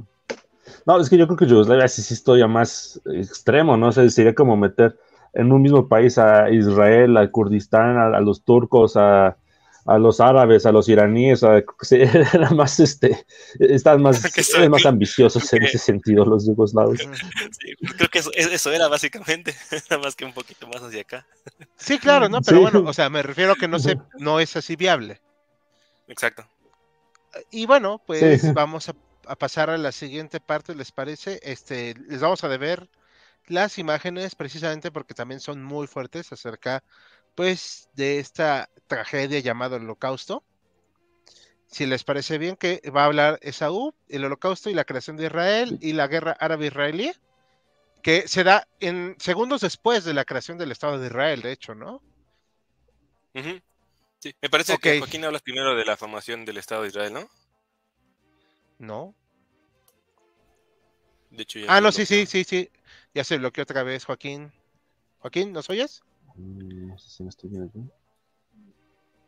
No, 0.86 1.00
es 1.00 1.10
que 1.10 1.18
yo 1.18 1.26
creo 1.26 1.36
que 1.36 1.46
Yugoslavia 1.46 1.88
sí, 1.88 2.02
sí 2.02 2.14
es 2.14 2.22
todavía 2.22 2.46
más 2.46 3.00
extremo, 3.12 3.76
¿no? 3.76 3.88
O 3.88 3.92
sea, 3.92 4.08
sería 4.08 4.34
como 4.34 4.56
meter 4.56 4.96
en 5.34 5.52
un 5.52 5.60
mismo 5.60 5.88
país 5.88 6.16
a 6.18 6.48
Israel, 6.50 7.16
a 7.16 7.30
Kurdistán, 7.30 7.98
a, 7.98 8.16
a 8.16 8.20
los 8.20 8.44
turcos, 8.44 8.96
a, 8.96 9.36
a 9.86 9.98
los 9.98 10.20
árabes, 10.20 10.66
a 10.66 10.72
los 10.72 10.88
iraníes, 10.88 11.42
a, 11.44 11.58
era 11.90 12.50
más, 12.50 12.80
este, 12.80 13.24
están 13.60 14.02
más, 14.02 14.22
eran 14.56 14.70
más 14.70 14.86
ambiciosos 14.86 15.52
en 15.52 15.62
ese 15.64 15.78
sentido 15.78 16.24
los 16.24 16.46
yugoslavos. 16.46 16.98
Sí, 17.58 17.74
creo 17.96 18.08
que 18.08 18.18
eso, 18.18 18.30
eso 18.34 18.72
era 18.72 18.88
básicamente, 18.88 19.54
nada 19.90 20.02
más 20.02 20.16
que 20.16 20.24
un 20.24 20.32
poquito 20.32 20.66
más 20.68 20.82
hacia 20.82 21.02
acá. 21.02 21.26
Sí, 21.76 21.98
claro, 21.98 22.28
¿no? 22.28 22.40
Pero 22.42 22.58
Sí. 22.58 22.62
bueno, 22.62 22.88
o 22.88 22.92
sea, 22.92 23.08
me 23.10 23.22
refiero 23.22 23.52
a 23.52 23.56
que 23.56 23.68
no 23.68 23.78
se, 23.78 23.98
no 24.18 24.40
es 24.40 24.56
así 24.56 24.76
viable. 24.76 25.20
Exacto. 26.08 26.46
Y 27.50 27.66
bueno, 27.66 28.00
pues 28.06 28.40
Sí. 28.42 28.52
vamos 28.52 28.88
a, 28.88 28.94
a 29.26 29.36
pasar 29.36 29.70
a 29.70 29.78
la 29.78 29.92
siguiente 29.92 30.40
parte, 30.40 30.74
¿les 30.74 30.92
parece? 30.92 31.40
Este, 31.42 31.94
les 32.08 32.20
vamos 32.20 32.44
a 32.44 32.48
deber 32.48 32.88
las 33.46 33.78
imágenes 33.78 34.34
precisamente 34.34 34.90
porque 34.90 35.14
también 35.14 35.40
son 35.40 35.62
muy 35.62 35.86
fuertes 35.86 36.32
acerca, 36.32 36.82
pues, 37.36 37.88
de 37.92 38.18
esta 38.18 38.68
tragedia 38.88 39.38
llamada 39.38 39.76
Holocausto. 39.76 40.42
Si 41.68 41.86
les 41.86 42.02
parece 42.02 42.38
bien 42.38 42.56
que 42.56 42.80
va 42.90 43.02
a 43.02 43.06
hablar 43.06 43.38
Esaú, 43.42 43.94
el 44.08 44.24
Holocausto 44.24 44.70
y 44.70 44.74
la 44.74 44.84
creación 44.84 45.16
de 45.16 45.26
Israel 45.26 45.78
y 45.80 45.92
la 45.92 46.08
guerra 46.08 46.36
árabe-israelí, 46.40 47.12
que 48.02 48.26
se 48.26 48.44
da 48.44 48.66
en 48.80 49.16
segundos 49.18 49.60
después 49.60 50.04
de 50.04 50.14
la 50.14 50.24
creación 50.24 50.58
del 50.58 50.72
Estado 50.72 50.98
de 50.98 51.06
Israel, 51.08 51.42
de 51.42 51.52
hecho, 51.52 51.74
¿no? 51.74 52.00
Sí, 54.18 54.34
me 54.40 54.48
parece 54.48 54.78
que 54.78 54.98
Joaquín 54.98 55.24
hablas 55.24 55.42
primero 55.42 55.76
de 55.76 55.84
la 55.84 55.96
formación 55.96 56.44
del 56.44 56.56
Estado 56.56 56.82
de 56.82 56.88
Israel, 56.88 57.12
¿no? 57.12 57.28
No. 58.78 59.14
De 61.30 61.42
hecho, 61.42 61.58
ya 61.58 61.66
Ah, 61.68 61.80
no, 61.80 61.92
sí, 61.92 62.06
sí, 62.06 62.24
sí, 62.26 62.44
sí. 62.44 62.70
Ya 63.12 63.24
se 63.24 63.36
bloqueó 63.36 63.62
otra 63.62 63.82
vez, 63.82 64.04
Joaquín. 64.04 64.52
Joaquín, 65.18 65.52
¿nos 65.52 65.68
oyes? 65.68 66.02
Mm, 66.36 66.88
No 66.88 66.98
sé 66.98 67.10
si 67.10 67.22
me 67.22 67.28
estoy 67.30 67.48
viendo 67.50 67.68
aquí. 67.68 67.80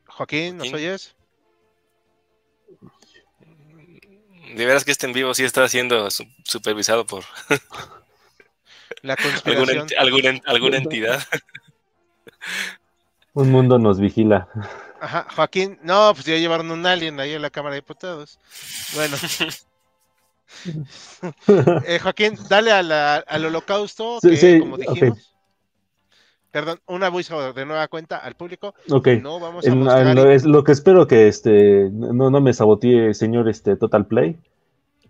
Joaquín, 0.08 0.56
¿nos 0.58 0.72
oyes? 0.72 1.14
De 4.54 4.66
veras 4.66 4.84
que 4.84 4.90
este 4.90 5.06
en 5.06 5.12
vivo 5.12 5.32
sí 5.34 5.44
está 5.44 5.68
siendo 5.68 6.10
su- 6.10 6.26
supervisado 6.44 7.06
por 7.06 7.22
La 9.02 9.14
alguna, 9.14 9.16
conspiración. 9.22 9.88
ent- 9.88 9.94
alguna, 9.98 10.40
alguna 10.46 10.76
entidad. 10.78 11.22
Un 13.34 13.50
mundo 13.50 13.78
nos 13.78 14.00
vigila. 14.00 14.48
Ajá, 15.00 15.26
Joaquín, 15.36 15.78
no, 15.82 16.10
pues 16.14 16.24
ya 16.26 16.34
llevaron 16.36 16.70
un 16.72 16.84
alien 16.86 17.20
ahí 17.20 17.34
en 17.34 17.42
la 17.42 17.50
Cámara 17.50 17.74
de 17.74 17.82
Diputados. 17.82 18.38
Bueno, 18.94 19.16
eh, 21.86 21.98
Joaquín, 22.00 22.36
dale 22.48 22.72
a 22.72 22.82
la- 22.82 23.16
al 23.18 23.44
holocausto, 23.44 24.18
Sí, 24.20 24.30
que 24.30 24.36
sí, 24.36 24.58
como 24.58 24.76
dijimos. 24.76 25.36
Perdón, 26.58 26.80
un 26.88 27.04
aviso 27.04 27.52
de 27.52 27.64
nueva 27.64 27.86
cuenta 27.86 28.16
al 28.16 28.34
público. 28.34 28.74
Ok. 28.90 29.06
No 29.22 29.38
vamos 29.38 29.64
a 29.64 29.68
En- 29.70 29.78
mostrar. 29.78 30.06
en 30.08 30.14
lo, 30.16 30.28
es 30.28 30.44
lo 30.44 30.64
que 30.64 30.72
espero 30.72 31.06
que 31.06 31.28
este 31.28 31.88
no, 31.92 32.30
no 32.30 32.40
me 32.40 32.52
sabotee, 32.52 33.14
señor 33.14 33.48
este 33.48 33.76
Total 33.76 34.06
Play. 34.06 34.36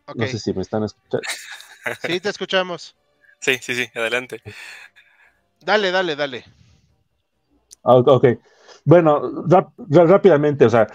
Ok, 0.05 0.17
No 0.17 0.27
sé 0.27 0.39
si 0.39 0.53
me 0.53 0.61
están 0.61 0.85
escuchando. 0.85 1.27
sí, 2.07 2.21
te 2.21 2.29
escuchamos. 2.29 2.95
Sí, 3.41 3.57
sí, 3.63 3.75
sí, 3.75 3.87
adelante. 3.95 4.43
Dale, 5.65 5.91
dale, 5.91 6.17
dale. 6.17 6.45
Ah, 7.83 7.95
ok. 7.97 8.27
Bueno, 8.85 9.23
rápidamente, 9.89 10.67
o 10.67 10.71
sea, 10.71 10.87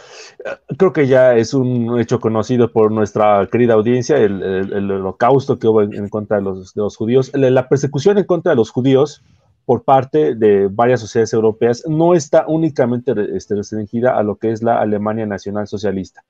creo 0.77 0.93
que 0.93 1.07
ya 1.07 1.35
es 1.35 1.55
un 1.55 1.99
hecho 1.99 2.19
conocido 2.19 2.71
por 2.71 2.91
nuestra 2.91 3.47
querida 3.51 3.73
audiencia, 3.73 4.17
el, 4.17 4.43
el- 4.43 4.73
el 4.73 4.91
holocausto 4.91 5.57
que 5.57 5.67
hubo 5.67 5.81
en, 5.81 5.95
en 5.95 6.09
contra 6.09 6.37
de 6.37 6.43
los, 6.43 6.75
de 6.75 6.81
los 6.81 6.95
judíos. 6.95 7.31
La, 7.33 7.49
la 7.49 7.67
persecución 7.69 8.19
en 8.19 8.25
contra 8.25 8.51
de 8.51 8.55
los 8.57 8.69
judíos 8.69 9.23
por 9.65 9.83
parte 9.83 10.35
de 10.35 10.67
varias 10.67 10.99
sociedades 11.01 11.33
europeas 11.33 11.83
no 11.87 12.13
está 12.13 12.45
únicamente 12.47 13.13
este, 13.35 13.55
restringida 13.55 14.17
a 14.17 14.23
lo 14.23 14.35
que 14.35 14.51
es 14.51 14.61
la 14.61 14.79
Alemania 14.79 15.25
nacional 15.25 15.67
socialista. 15.67 16.23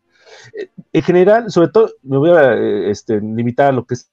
Eh, 0.58 0.70
En 0.92 1.02
general, 1.02 1.52
sobre 1.52 1.70
todo, 1.70 1.90
me 2.04 2.18
voy 2.18 2.30
a 2.32 2.54
eh, 2.54 2.90
este, 2.92 3.20
limitar 3.20 3.68
a 3.70 3.72
lo 3.72 3.86
que 3.86 3.96
es 3.96 4.10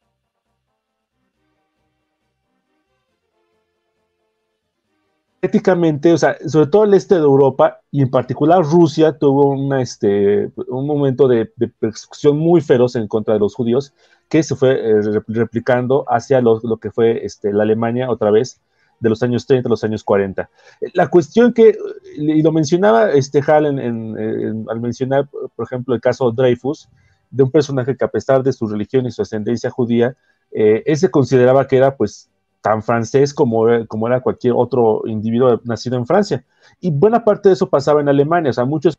éticamente, 5.43 6.13
o 6.13 6.19
sea, 6.19 6.37
sobre 6.47 6.67
todo 6.67 6.85
el 6.85 6.95
este 6.95 7.15
de 7.15 7.23
Europa 7.23 7.81
y 7.91 8.03
en 8.03 8.11
particular 8.11 8.63
Rusia 8.63 9.17
tuvo 9.19 9.51
una, 9.51 9.81
este, 9.81 10.51
un 10.69 10.87
momento 10.87 11.29
de, 11.29 11.51
persecución 11.79 12.37
muy 12.39 12.61
feroz 12.61 12.95
en 12.97 13.09
contra 13.09 13.35
de 13.35 13.41
los 13.41 13.55
judíos 13.55 13.95
que 14.29 14.43
se 14.43 14.55
fue 14.55 14.73
eh, 14.73 15.01
re- 15.01 15.23
replicando 15.29 16.05
hacia 16.09 16.43
lo 16.43 16.77
que 16.79 16.91
fue 16.91 17.25
este, 17.25 17.53
la 17.53 17.63
Alemania 17.63 18.11
otra 18.11 18.31
vez 18.31 18.61
de 19.01 19.09
los 19.09 19.23
años 19.23 19.47
30 19.47 19.69
a 19.69 19.71
los 19.71 19.83
años 19.83 20.05
40. 20.05 20.49
La 20.93 21.09
cuestión 21.09 21.53
que, 21.53 21.77
y 22.17 22.43
lo 22.43 22.53
mencionaba 22.53 23.11
este 23.11 23.43
Hal 23.47 23.67
en, 23.67 24.67
al 24.69 24.81
mencionar, 24.81 25.29
por 25.57 25.65
ejemplo, 25.65 25.95
el 25.95 26.01
caso 26.01 26.31
Dreyfus, 26.31 26.89
de 27.31 27.43
un 27.43 27.51
personaje 27.51 27.97
que 27.97 28.05
a 28.05 28.09
pesar 28.09 28.43
de 28.43 28.53
su 28.53 28.67
religión 28.67 29.07
y 29.07 29.11
su 29.11 29.23
ascendencia 29.23 29.71
judía, 29.71 30.17
eh, 30.53 30.83
él 30.85 30.97
se 30.97 31.11
consideraba 31.11 31.67
que 31.67 31.77
era 31.77 31.97
pues 31.97 32.29
tan 32.61 32.83
francés 32.83 33.33
como, 33.33 33.67
como 33.87 34.07
era 34.07 34.21
cualquier 34.21 34.53
otro 34.55 35.03
individuo 35.07 35.61
nacido 35.65 35.97
en 35.97 36.07
Francia. 36.07 36.45
Y 36.81 36.91
buena 36.91 37.25
parte 37.25 37.49
de 37.49 37.55
eso 37.55 37.69
pasaba 37.69 38.01
en 38.01 38.09
Alemania, 38.09 38.51
o 38.51 38.53
sea, 38.53 38.65
muchos 38.65 38.99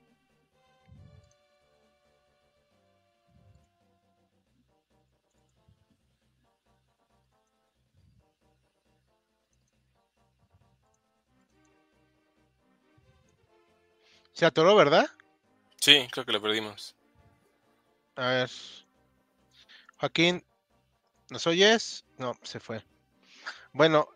Se 14.41 14.47
atoró, 14.47 14.75
¿verdad? 14.75 15.07
Sí, 15.79 16.07
creo 16.11 16.25
que 16.25 16.31
lo 16.31 16.41
perdimos. 16.41 16.95
A 18.15 18.27
ver. 18.27 18.49
Joaquín, 19.99 20.43
¿nos 21.29 21.45
oyes? 21.45 22.05
No, 22.17 22.33
se 22.41 22.59
fue. 22.59 22.83
Bueno, 23.71 24.09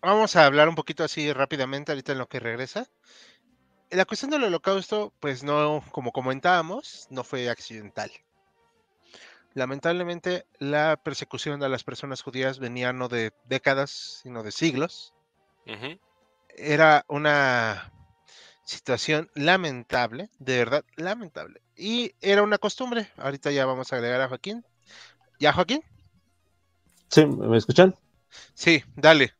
vamos 0.00 0.36
a 0.36 0.46
hablar 0.46 0.68
un 0.68 0.76
poquito 0.76 1.02
así 1.02 1.32
rápidamente 1.32 1.90
ahorita 1.90 2.12
en 2.12 2.18
lo 2.18 2.28
que 2.28 2.38
regresa. 2.38 2.88
La 3.90 4.04
cuestión 4.04 4.30
del 4.30 4.44
holocausto, 4.44 5.12
pues 5.18 5.42
no, 5.42 5.82
como 5.90 6.12
comentábamos, 6.12 7.08
no 7.10 7.24
fue 7.24 7.50
accidental. 7.50 8.12
Lamentablemente, 9.54 10.46
la 10.60 10.96
persecución 10.96 11.60
a 11.64 11.68
las 11.68 11.82
personas 11.82 12.22
judías 12.22 12.60
venía 12.60 12.92
no 12.92 13.08
de 13.08 13.32
décadas, 13.46 14.20
sino 14.22 14.44
de 14.44 14.52
siglos. 14.52 15.12
Era 16.56 17.04
una 17.08 17.92
situación 18.66 19.30
lamentable, 19.34 20.30
de 20.40 20.58
verdad 20.58 20.84
lamentable. 20.96 21.62
Y 21.76 22.12
era 22.20 22.42
una 22.44 22.58
costumbre. 22.58 23.08
Ahorita 23.16 23.50
ya 23.52 23.66
vamos 23.66 23.92
a 23.92 23.96
agregar 23.96 24.20
a 24.20 24.28
Joaquín. 24.28 24.64
¿Ya, 25.40 25.52
Joaquín? 25.54 25.82
¿Sí? 27.08 27.24
¿Me 27.26 27.56
escuchan? 27.56 27.94
Sí, 28.54 28.82
dale. 28.96 29.32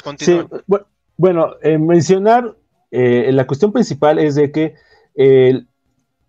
Sí, 0.00 0.04
Continúa. 0.04 0.48
bu- 0.66 0.86
bueno, 1.16 1.56
eh, 1.62 1.78
mencionar, 1.78 2.56
eh, 2.90 3.30
la 3.32 3.46
cuestión 3.46 3.72
principal 3.72 4.18
es 4.18 4.34
de 4.34 4.50
que 4.52 4.74
eh, 5.14 5.64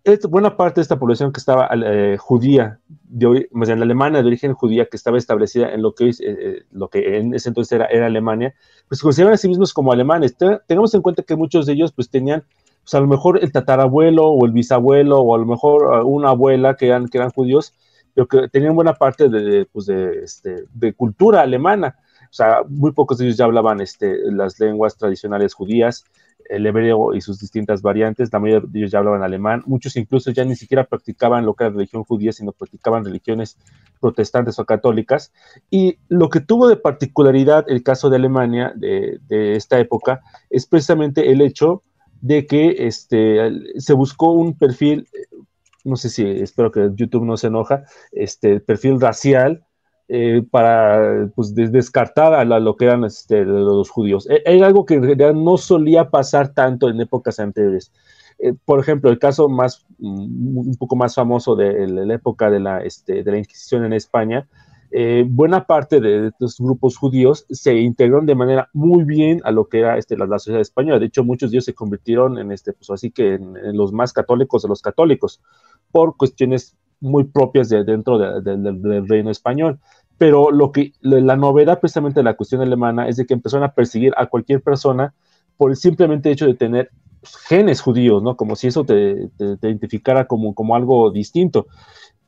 esta- 0.04 0.28
buena 0.28 0.56
parte 0.56 0.80
de 0.80 0.82
esta 0.82 0.98
población 0.98 1.32
que 1.32 1.38
estaba 1.40 1.68
eh, 1.74 2.16
judía, 2.18 2.80
de, 2.88 3.48
más 3.52 3.68
bien 3.68 3.82
alemana 3.82 4.20
de 4.20 4.26
origen 4.26 4.54
judía, 4.54 4.86
que 4.86 4.96
estaba 4.96 5.18
establecida 5.18 5.72
en 5.72 5.82
lo 5.82 5.94
que, 5.94 6.08
es, 6.08 6.20
eh, 6.20 6.36
eh, 6.40 6.62
lo 6.72 6.88
que 6.88 7.18
en 7.18 7.34
ese 7.34 7.50
entonces 7.50 7.72
era, 7.80 8.06
Alemania, 8.06 8.54
pues 8.88 8.98
se 9.00 9.04
consideraban 9.04 9.34
a 9.34 9.38
sí 9.38 9.48
mismos 9.48 9.72
como 9.72 9.92
alemanes. 9.92 10.36
Te- 10.36 10.58
Tengamos 10.66 10.94
en 10.94 11.02
cuenta 11.02 11.22
que 11.22 11.36
muchos 11.36 11.66
de 11.66 11.74
ellos 11.74 11.92
pues 11.92 12.10
tenían 12.10 12.44
pues, 12.82 12.94
a 12.94 13.00
lo 13.00 13.06
mejor 13.06 13.38
el 13.42 13.52
tatarabuelo 13.52 14.26
o 14.26 14.44
el 14.44 14.52
bisabuelo 14.52 15.20
o 15.20 15.34
a 15.34 15.38
lo 15.38 15.46
mejor 15.46 16.04
una 16.04 16.30
abuela 16.30 16.74
que 16.76 16.88
eran, 16.88 17.06
que 17.08 17.18
eran 17.18 17.30
judíos, 17.30 17.74
pero 18.14 18.26
que 18.26 18.48
tenían 18.48 18.74
buena 18.74 18.94
parte 18.94 19.28
de, 19.28 19.40
de, 19.42 19.66
pues, 19.66 19.86
de, 19.86 20.24
este, 20.24 20.64
de 20.72 20.92
cultura 20.94 21.42
alemana. 21.42 21.96
O 22.24 22.34
sea, 22.34 22.62
muy 22.66 22.92
pocos 22.92 23.18
de 23.18 23.26
ellos 23.26 23.36
ya 23.36 23.44
hablaban 23.44 23.80
este, 23.80 24.18
las 24.32 24.58
lenguas 24.58 24.96
tradicionales 24.96 25.52
judías, 25.54 26.04
el 26.48 26.66
hebreo 26.66 27.14
y 27.14 27.20
sus 27.20 27.38
distintas 27.38 27.82
variantes, 27.82 28.32
la 28.32 28.38
mayoría 28.38 28.68
de 28.68 28.78
ellos 28.78 28.90
ya 28.90 28.98
hablaban 28.98 29.22
alemán, 29.22 29.62
muchos 29.66 29.96
incluso 29.96 30.30
ya 30.30 30.44
ni 30.44 30.56
siquiera 30.56 30.84
practicaban 30.84 31.46
lo 31.46 31.54
que 31.54 31.64
era 31.64 31.72
religión 31.72 32.04
judía, 32.04 32.32
sino 32.32 32.52
practicaban 32.52 33.04
religiones 33.04 33.58
protestantes 34.00 34.58
o 34.58 34.64
católicas. 34.64 35.32
Y 35.70 35.98
lo 36.08 36.28
que 36.28 36.40
tuvo 36.40 36.68
de 36.68 36.76
particularidad 36.76 37.64
el 37.68 37.82
caso 37.82 38.10
de 38.10 38.16
Alemania 38.16 38.72
de, 38.74 39.18
de 39.28 39.56
esta 39.56 39.78
época 39.78 40.20
es 40.50 40.66
precisamente 40.66 41.30
el 41.30 41.40
hecho 41.40 41.82
de 42.20 42.46
que 42.46 42.86
este, 42.86 43.50
se 43.78 43.92
buscó 43.94 44.32
un 44.32 44.56
perfil 44.56 45.08
no 45.84 45.96
sé 45.96 46.10
si, 46.10 46.24
espero 46.24 46.70
que 46.70 46.90
YouTube 46.94 47.24
no 47.24 47.36
se 47.36 47.48
enoja, 47.48 47.84
este, 48.12 48.60
perfil 48.60 49.00
racial 49.00 49.64
eh, 50.14 50.42
para 50.50 51.30
pues, 51.34 51.54
descartar 51.54 52.34
a 52.34 52.44
lo 52.44 52.76
que 52.76 52.84
eran 52.84 53.02
este, 53.04 53.46
los 53.46 53.88
judíos. 53.88 54.28
E, 54.28 54.42
era 54.44 54.66
algo 54.66 54.84
que 54.84 54.96
en 54.96 55.04
realidad 55.04 55.32
no 55.32 55.56
solía 55.56 56.10
pasar 56.10 56.52
tanto 56.52 56.90
en 56.90 57.00
épocas 57.00 57.40
anteriores. 57.40 57.90
Eh, 58.38 58.52
por 58.66 58.78
ejemplo, 58.78 59.08
el 59.08 59.18
caso 59.18 59.48
más, 59.48 59.86
mm, 59.98 60.58
un 60.58 60.76
poco 60.76 60.96
más 60.96 61.14
famoso 61.14 61.56
de, 61.56 61.88
la 61.88 62.12
época 62.12 62.50
de 62.50 62.60
la, 62.60 62.82
este, 62.82 63.22
de 63.22 63.32
la 63.32 63.38
Inquisición 63.38 63.86
en 63.86 63.94
España, 63.94 64.46
eh, 64.90 65.24
buena 65.26 65.64
parte 65.64 65.98
de 65.98 66.26
estos 66.26 66.58
grupos 66.58 66.98
judíos 66.98 67.46
se 67.48 67.74
integraron 67.76 68.26
de 68.26 68.34
manera 68.34 68.68
muy 68.74 69.04
bien 69.04 69.40
a 69.44 69.50
lo 69.50 69.66
que 69.66 69.78
era 69.78 69.96
este, 69.96 70.18
la, 70.18 70.26
sociedad 70.38 70.60
española. 70.60 70.98
De 70.98 71.06
hecho, 71.06 71.24
muchos 71.24 71.50
de 71.50 71.56
ellos 71.56 71.64
se 71.64 71.72
convirtieron 71.72 72.36
en, 72.36 72.52
este, 72.52 72.74
pues, 72.74 72.90
así 72.90 73.10
que 73.10 73.36
en, 73.36 73.56
los 73.74 73.94
más 73.94 74.12
católicos 74.12 74.62
de 74.62 74.68
los 74.68 74.82
católicos, 74.82 75.40
por 75.90 76.18
cuestiones 76.18 76.76
muy 77.02 77.24
propias 77.24 77.68
de, 77.68 77.84
dentro 77.84 78.18
del 78.18 79.08
reino 79.08 79.30
español. 79.30 79.78
Pero 80.18 80.50
lo 80.50 80.72
que, 80.72 80.92
la 81.00 81.36
novedad 81.36 81.80
precisamente 81.80 82.20
de 82.20 82.24
la 82.24 82.34
cuestión 82.34 82.60
alemana 82.60 83.08
es 83.08 83.16
de 83.16 83.26
que 83.26 83.34
empezaron 83.34 83.64
a 83.64 83.72
perseguir 83.72 84.12
a 84.16 84.26
cualquier 84.26 84.62
persona 84.62 85.14
por 85.56 85.70
el 85.70 85.76
simplemente 85.76 86.30
hecho 86.30 86.46
de 86.46 86.54
tener 86.54 86.90
genes 87.48 87.80
judíos, 87.80 88.22
¿no? 88.22 88.36
Como 88.36 88.56
si 88.56 88.68
eso 88.68 88.84
te, 88.84 89.30
identificara 89.38 90.26
como, 90.26 90.54
como 90.54 90.76
algo 90.76 91.10
distinto. 91.10 91.66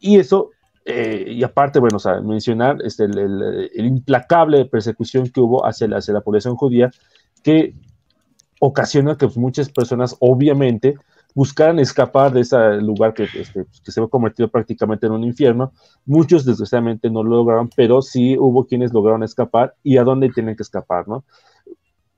Y 0.00 0.18
eso 0.18 0.50
eh, 0.84 1.24
y 1.28 1.42
aparte, 1.42 1.78
bueno, 1.78 1.96
o 1.96 2.00
sea, 2.00 2.20
mencionar 2.20 2.76
este, 2.84 3.04
el, 3.04 3.70
implacable 3.76 4.66
persecución 4.66 5.30
que 5.30 5.40
hubo 5.40 5.64
hacia 5.66 5.88
la, 5.88 5.98
hacia 5.98 6.12
la 6.12 6.20
población 6.20 6.56
judía, 6.56 6.90
que 7.42 7.74
ocasiona 8.60 9.16
que 9.16 9.28
muchas 9.36 9.70
personas, 9.70 10.16
obviamente, 10.20 10.96
buscaran 11.34 11.78
escapar 11.80 12.32
de 12.32 12.40
ese 12.40 12.56
lugar 12.76 13.12
que, 13.12 13.24
este, 13.24 13.66
se 13.82 14.00
ha 14.00 14.06
convertido 14.06 14.48
prácticamente 14.48 15.06
en 15.06 15.12
un 15.12 15.24
infierno. 15.24 15.72
Muchos, 16.06 16.44
desgraciadamente, 16.44 17.10
no 17.10 17.22
lo 17.22 17.36
lograron, 17.36 17.68
pero 17.76 18.00
sí 18.02 18.36
hubo 18.38 18.66
quienes 18.66 18.92
lograron 18.92 19.22
escapar 19.22 19.74
y 19.82 19.96
a 19.98 20.04
dónde 20.04 20.30
tienen 20.30 20.56
que 20.56 20.62
escapar, 20.62 21.08
¿no? 21.08 21.24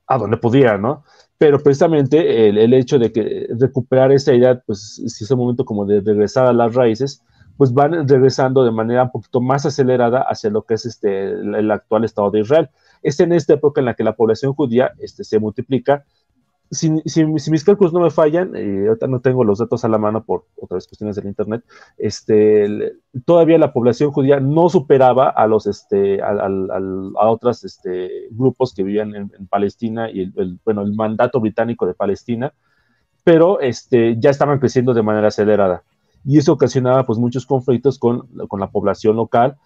A 0.07 0.19
donde 0.19 0.37
pudieran, 0.37 0.83
¿no? 0.83 1.03
Pero 1.39 1.59
precisamente 1.63 2.49
el, 2.49 2.59
el 2.59 2.75
hecho 2.75 2.99
de 2.99 3.13
que 3.13 3.49
recuperar 3.59 4.13
esa 4.13 4.35
idea, 4.35 4.63
pues, 4.67 5.03
si 5.07 5.25
es 5.25 5.31
el 5.31 5.37
momento 5.37 5.65
como 5.65 5.87
de 5.87 6.01
regresar 6.01 6.47
a 6.47 6.53
las 6.53 6.75
raíces, 6.75 7.23
pues 7.57 7.73
van 7.73 8.07
regresando 8.07 8.65
de 8.65 8.71
manera 8.71 9.05
un 9.05 9.11
poquito 9.11 9.41
más 9.41 9.65
acelerada 9.67 10.21
hacia 10.23 10.51
lo 10.51 10.63
que 10.63 10.75
es 10.75 10.85
este, 10.87 11.31
el, 11.31 11.71
actual 11.71 12.05
Estado 12.05 12.31
de 12.31 12.41
Israel. 12.41 12.69
Es 13.03 13.19
en 13.21 13.33
esta 13.33 13.55
época 13.55 13.81
en 13.81 13.87
la 13.87 13.95
que 13.95 14.05
la 14.05 14.15
población 14.15 14.53
judía 14.55 14.93
este, 14.99 15.25
se 15.25 15.39
multiplica. 15.39 16.05
Si, 16.71 16.91
mis 16.91 17.65
cálculos 17.65 17.93
no 17.93 18.01
me 18.01 18.11
fallan, 18.11 18.53
y 18.57 18.87
ahorita 18.87 19.07
no 19.07 19.21
tengo 19.21 19.45
los 19.45 19.59
datos 19.59 19.85
a 19.85 19.89
la 19.89 19.99
mano 19.99 20.25
por 20.25 20.47
otras 20.57 20.87
cuestiones 20.87 21.15
del 21.17 21.27
Internet, 21.27 21.65
este, 21.97 22.95
todavía 23.25 23.59
la 23.59 23.73
población 23.73 24.11
judía 24.11 24.41
no 24.41 24.69
superaba 24.69 25.29
a 25.29 25.47
los 25.47 25.67
este, 25.67 26.21
a, 26.21 26.31
a, 26.31 27.31
otros 27.31 27.65
este, 27.65 28.29
grupos 28.31 28.75
que 28.75 28.83
vivían 28.83 29.15
en, 29.15 29.31
Palestina 29.49 30.11
y 30.11 30.33
el, 30.37 30.59
bueno, 30.65 30.83
el 30.83 30.95
mandato 30.95 31.41
británico 31.41 31.87
de 31.87 31.95
Palestina, 31.95 32.53
pero 33.23 33.59
ya 33.61 34.31
estaban 34.31 34.59
creciendo 34.59 34.95
de 34.95 35.03
manera 35.03 35.29
acelerada. 35.29 35.83
Y 36.25 36.39
eso 36.39 36.53
ocasionaba 36.53 37.07
pues 37.07 37.19
muchos 37.19 37.47
conflictos 37.47 37.99
con, 37.99 38.27
con 38.49 38.59
la 38.59 38.71
población 38.71 39.17
local, 39.17 39.57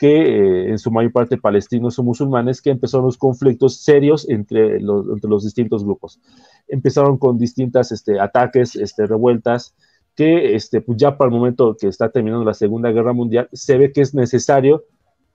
que 0.00 0.08
eh, 0.08 0.70
en 0.70 0.78
su 0.78 0.90
mayor 0.90 1.12
parte 1.12 1.36
palestinos 1.36 1.98
o 1.98 2.02
musulmanes, 2.02 2.62
que 2.62 2.70
empezaron 2.70 3.04
los 3.04 3.18
conflictos 3.18 3.82
serios 3.82 4.26
entre 4.30 4.80
los, 4.80 5.06
entre 5.06 5.28
los 5.28 5.44
distintos 5.44 5.84
grupos. 5.84 6.18
Empezaron 6.68 7.18
con 7.18 7.36
distintas 7.36 7.92
este, 7.92 8.18
ataques, 8.18 8.76
este, 8.76 9.06
revueltas, 9.06 9.74
que 10.16 10.54
este, 10.54 10.80
pues 10.80 10.96
ya 10.96 11.18
para 11.18 11.28
el 11.28 11.36
momento 11.36 11.76
que 11.78 11.86
está 11.86 12.08
terminando 12.08 12.46
la 12.46 12.54
Segunda 12.54 12.90
Guerra 12.90 13.12
Mundial, 13.12 13.50
se 13.52 13.76
ve 13.76 13.92
que 13.92 14.00
es 14.00 14.14
necesario 14.14 14.84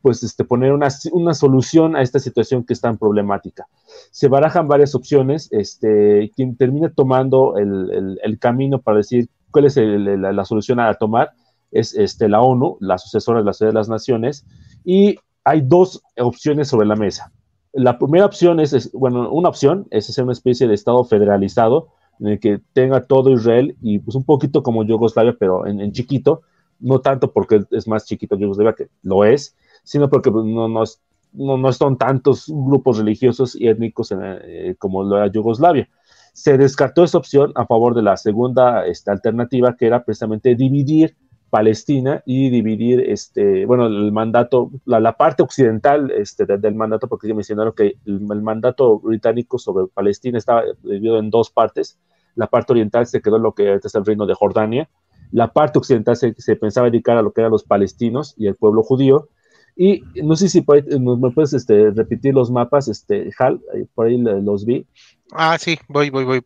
pues 0.02 0.24
este, 0.24 0.44
poner 0.44 0.74
una, 0.74 0.88
una, 1.12 1.36
solución 1.36 1.96
a 1.96 2.02
esta 2.02 2.18
situación 2.18 2.64
que 2.64 2.74
es 2.74 2.82
tan 2.82 2.98
problemática. 2.98 3.68
Se 4.10 4.28
barajan 4.28 4.68
varias 4.68 4.96
opciones, 4.96 5.48
este, 5.52 6.32
quien 6.36 6.58
termina 6.58 6.90
tomando 6.90 7.58
el, 7.58 7.92
el, 7.92 8.20
el 8.24 8.40
camino 8.40 8.82
para 8.82 8.98
decir 8.98 9.30
cuál 9.52 9.66
es 9.66 9.78
la, 9.78 10.44
solución 10.44 10.80
a 10.80 10.92
tomar, 10.96 11.34
es 11.76 11.94
este, 11.94 12.30
la 12.30 12.42
ONU, 12.42 12.78
la 12.80 12.98
sucesora 12.98 13.40
de 13.40 13.46
la 13.46 13.54
Sociedad 13.54 13.72
de 13.72 13.80
las 13.80 13.90
Naciones, 13.90 14.46
y 14.84 15.18
hay 15.44 15.62
dos 15.62 16.02
opciones 16.18 16.70
sobre 16.70 16.88
la 16.88 16.96
mesa. 16.96 17.32
La 17.74 18.00
primera 18.00 18.26
opción 18.26 18.60
es, 18.60 18.92
bueno, 18.94 19.30
una 19.30 19.50
opción 19.50 19.86
es 19.92 20.10
hacer 20.10 20.24
una 20.24 20.34
especie 20.34 20.68
de 20.68 20.74
Estado 20.74 21.04
federalizado 21.04 21.90
en 22.20 22.28
el 22.28 22.40
que 22.40 22.62
tenga 22.74 23.04
todo 23.04 23.32
Israel 23.32 23.76
y 23.82 24.00
pues 24.00 24.16
un 24.16 24.24
poquito 24.24 24.64
como 24.64 24.86
Yugoslavia, 24.86 25.36
pero 25.38 25.68
en, 25.68 25.92
chiquito, 25.92 26.42
no 26.80 27.00
tanto 27.02 27.34
porque 27.34 27.64
es 27.72 27.88
más 27.88 28.06
chiquito 28.06 28.38
Yugoslavia, 28.38 28.74
que 28.74 28.88
lo 29.04 29.26
es, 29.26 29.56
sino 29.84 30.10
porque 30.10 30.32
pues, 30.32 30.46
no, 30.46 30.70
no, 30.70 31.58
no, 31.58 31.74
son 31.74 31.98
tantos 31.98 32.46
grupos 32.48 32.98
religiosos 33.00 33.56
y 33.56 33.68
étnicos 33.68 34.14
eh, 34.18 34.76
como 34.80 35.04
lo 35.04 35.18
era 35.18 35.28
Yugoslavia 35.28 35.90
se 36.36 36.58
descartó 36.58 37.06
esa 37.06 37.18
opción 37.18 37.54
a 37.56 37.66
favor 37.66 37.96
de 37.96 38.02
la 38.02 38.18
segunda 38.18 38.86
esta 38.86 39.14
alternativa, 39.14 39.78
que 39.78 39.88
era 39.88 40.04
precisamente 40.04 40.54
dividir 40.54 41.16
Palestina 41.56 42.22
y 42.26 42.50
dividir, 42.50 43.00
este, 43.00 43.66
bueno, 43.66 43.86
el 43.86 44.12
mandato, 44.12 44.72
la, 44.84 45.14
parte 45.16 45.42
occidental 45.42 46.12
este, 46.12 46.46
del 46.46 46.76
mandato, 46.76 47.08
porque 47.08 47.30
ya 47.30 47.34
mencionaron 47.34 47.72
que 47.72 47.96
el, 48.06 48.20
mandato 48.20 49.00
británico 49.00 49.58
sobre 49.58 49.88
Palestina 49.88 50.38
estaba 50.38 50.64
dividido 50.84 51.18
en 51.18 51.30
dos 51.30 51.52
partes. 51.52 51.98
La 52.36 52.48
parte 52.48 52.74
oriental 52.74 53.08
se 53.08 53.22
quedó 53.22 53.38
en 53.38 53.44
lo 53.44 53.54
que 53.54 53.76
es 53.76 53.96
el 53.96 54.04
reino 54.04 54.26
de 54.26 54.34
Jordania. 54.34 54.90
La 55.32 55.54
parte 55.54 55.80
occidental 55.80 56.18
se, 56.18 56.34
se 56.38 56.58
pensaba 56.58 56.90
dedicar 56.90 57.16
a 57.16 57.22
lo 57.22 57.32
que 57.32 57.40
eran 57.40 57.54
los 57.54 57.64
palestinos 57.64 58.34
y 58.36 58.48
el 58.48 58.56
pueblo 58.56 58.84
judío. 58.84 59.30
Y 59.78 60.04
no 60.22 60.36
sé 60.36 60.50
si 60.50 60.60
me 60.60 61.32
puedes 61.32 61.54
este, 61.54 61.92
repetir 61.92 62.34
los 62.34 62.52
mapas, 62.52 62.90
este, 62.90 63.30
Hal, 63.40 63.62
por 63.94 64.08
ahí 64.08 64.18
los 64.18 64.66
vi. 64.66 64.86
Ah, 65.32 65.58
sí, 65.58 65.80
voy, 65.88 66.10
voy, 66.10 66.26
voy, 66.26 66.42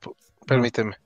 permíteme. 0.46 0.98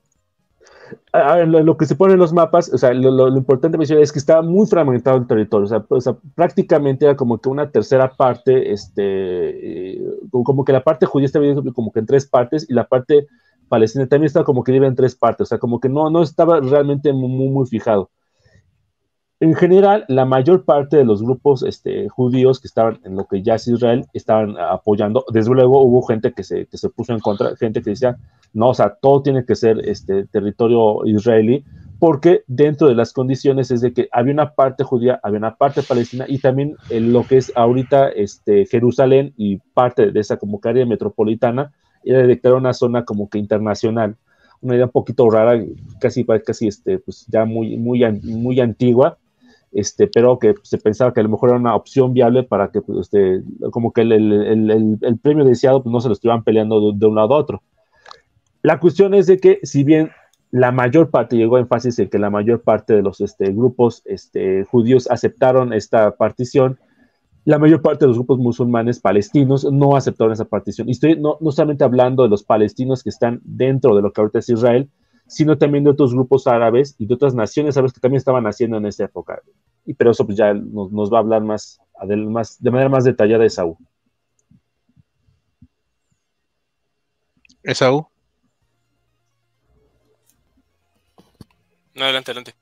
Lo, 1.46 1.78
que 1.78 1.86
se 1.86 1.96
pone 1.96 2.14
en 2.14 2.20
los 2.20 2.34
mapas, 2.34 2.72
o 2.74 2.78
sea, 2.78 2.94
lo, 2.94 3.28
importante 3.38 3.78
es 4.02 4.12
que 4.12 4.20
estaba 4.20 4.42
muy 4.42 4.68
fragmentado 4.68 5.18
el 5.18 5.28
territorio, 5.28 5.84
o 5.90 6.02
sea, 6.02 6.18
prácticamente 6.36 7.06
era 7.06 7.16
como 7.16 7.40
que 7.40 7.50
una 7.50 7.70
tercera 7.72 8.12
parte, 8.16 8.72
este, 8.72 9.98
eh, 9.98 10.02
como 10.32 10.66
que 10.66 10.74
la 10.74 10.84
parte 10.84 11.06
judía 11.06 11.26
estaba 11.26 11.46
como 11.74 11.92
que 11.92 12.00
en 12.00 12.06
tres 12.06 12.28
partes 12.28 12.66
y 12.70 12.74
la 12.74 12.88
parte 12.88 13.28
palestina 13.70 14.08
también 14.08 14.28
estaba 14.28 14.46
como 14.46 14.64
que 14.64 14.72
dividida 14.72 14.90
en 14.90 14.96
tres 14.96 15.16
partes, 15.16 15.42
o 15.42 15.50
sea, 15.50 15.58
como 15.58 15.80
que 15.80 15.90
no, 15.90 16.10
no 16.10 16.22
estaba 16.22 16.60
realmente 16.60 17.14
muy, 17.14 17.50
muy 17.50 17.66
fijado 17.68 18.10
en 19.44 19.56
general, 19.56 20.06
la 20.08 20.24
mayor 20.24 20.64
parte 20.64 20.96
de 20.96 21.04
los 21.04 21.22
grupos 21.22 21.64
este, 21.64 22.08
judíos 22.08 22.62
que 22.62 22.68
estaban 22.70 23.02
en 23.04 23.18
lo 23.18 23.26
que 23.26 23.42
ya 23.42 23.56
es 23.56 23.68
Israel 23.68 24.06
estaban 24.14 24.56
apoyando. 24.58 25.26
Desde 25.34 25.54
luego 25.54 25.84
hubo 25.84 26.02
gente 26.04 26.32
que 26.32 26.44
se, 26.44 26.66
que 26.68 26.78
se 26.78 26.88
puso 26.88 27.12
en 27.12 27.20
contra, 27.20 27.54
gente 27.58 27.82
que 27.82 27.90
decía, 27.90 28.16
no, 28.54 28.70
o 28.70 28.74
sea, 28.74 28.96
todo 29.02 29.22
tiene 29.22 29.44
que 29.44 29.56
ser 29.56 29.82
este, 29.86 30.28
territorio 30.28 31.06
israelí, 31.06 31.66
porque 32.00 32.44
dentro 32.48 32.88
de 32.88 32.96
las 32.96 33.12
condiciones 33.12 33.70
es 33.70 33.82
de 33.82 33.92
que 33.92 34.08
había 34.14 34.32
una 34.32 34.54
parte 34.54 34.86
judía, 34.86 35.20
había 35.22 35.40
una 35.40 35.56
parte 35.58 35.84
palestina 35.84 36.24
y 36.26 36.40
también 36.40 36.78
en 36.90 37.12
lo 37.12 37.28
que 37.28 37.36
es 37.36 37.52
ahorita 37.54 38.12
este, 38.12 38.66
Jerusalén 38.66 39.34
y 39.36 39.58
parte 39.74 40.12
de 40.12 40.22
esa 40.22 40.38
como 40.38 40.62
que 40.62 40.70
área 40.70 40.86
metropolitana 40.86 41.74
era 42.06 42.26
declarar 42.26 42.60
una 42.60 42.72
zona 42.72 43.04
como 43.04 43.30
que 43.30 43.40
internacional 43.40 44.16
una 44.62 44.76
idea 44.76 44.86
un 44.86 44.92
poquito 44.92 45.30
rara, 45.30 45.62
casi, 46.00 46.26
casi 46.46 46.70
este, 46.70 46.98
pues 47.00 47.26
ya 47.28 47.44
muy, 47.44 47.76
muy, 47.76 48.02
muy 48.24 48.62
antigua, 48.62 49.18
este, 49.74 50.08
pero 50.08 50.40
que 50.40 50.54
se 50.64 50.78
pensaba 50.78 51.14
que 51.14 51.20
a 51.20 51.24
lo 51.24 51.30
mejor 51.30 51.50
era 51.50 51.60
una 51.60 51.76
opción 51.76 52.14
viable 52.14 52.44
para 52.44 52.72
que, 52.72 52.82
pues, 52.82 53.00
este, 53.00 53.44
como 53.72 53.92
que 53.92 54.02
el, 54.02 54.12
el, 54.12 55.00
el, 55.02 55.18
premio 55.20 55.46
deseado 55.46 55.82
pues, 55.82 55.92
no 55.92 56.02
se 56.02 56.08
lo 56.08 56.14
estuvieran 56.14 56.44
peleando 56.44 56.92
de, 56.92 57.06
un 57.06 57.16
lado 57.16 57.34
a 57.34 57.38
otro. 57.38 57.64
La 58.62 58.80
cuestión 58.80 59.14
es 59.14 59.28
de 59.28 59.38
que, 59.38 59.60
si 59.64 59.84
bien 59.84 60.12
la 60.52 60.72
mayor 60.72 61.10
parte, 61.10 61.36
llegó 61.36 61.58
énfasis 61.58 61.98
en 62.00 62.10
que 62.10 62.20
la 62.20 62.30
mayor 62.30 62.62
parte 62.62 62.94
de 62.94 63.02
los 63.02 63.20
este, 63.22 63.52
grupos 63.52 64.04
este, 64.06 64.64
judíos 64.66 65.10
aceptaron 65.10 65.74
esta 65.74 66.16
partición, 66.16 66.80
la 67.46 67.60
mayor 67.60 67.82
parte 67.82 68.06
de 68.06 68.08
los 68.08 68.18
grupos 68.18 68.40
musulmanes 68.40 69.00
palestinos 69.00 69.70
no 69.70 69.96
aceptaron 69.96 70.32
esa 70.32 70.46
partición. 70.46 70.88
Y 70.88 70.92
estoy 70.92 71.20
no, 71.20 71.38
no 71.42 71.52
solamente 71.52 71.84
hablando 71.84 72.24
de 72.24 72.30
los 72.30 72.44
palestinos 72.44 73.04
que 73.04 73.10
están 73.10 73.42
dentro 73.44 73.96
de 73.96 74.02
lo 74.02 74.14
que 74.14 74.22
ahorita 74.22 74.40
es 74.40 74.50
Israel, 74.50 74.90
sino 75.34 75.58
también 75.58 75.84
de 75.84 75.90
otros 75.90 76.14
grupos 76.14 76.48
árabes 76.48 76.96
y 76.98 77.06
de 77.06 77.14
otras 77.16 77.34
naciones 77.34 77.76
árabes 77.76 77.94
que 77.94 78.00
también 78.00 78.18
estaban 78.18 78.46
haciendo 78.46 78.78
en 78.78 78.86
esa 78.86 79.06
época. 79.06 79.42
Y 79.86 79.94
pero 79.94 80.12
eso 80.12 80.26
pues 80.26 80.38
ya 80.38 80.54
nos, 80.54 80.92
nos 80.92 81.12
va 81.12 81.18
a 81.18 81.22
hablar 81.22 81.42
más, 81.42 81.80
más, 82.28 82.62
de 82.62 82.72
manera 82.72 82.90
más 82.90 83.04
detallada 83.04 83.46
Esaú. 83.46 83.78
Esaú. 87.64 88.08
No, 91.96 92.04
adelante, 92.04 92.32
adelante. 92.32 92.54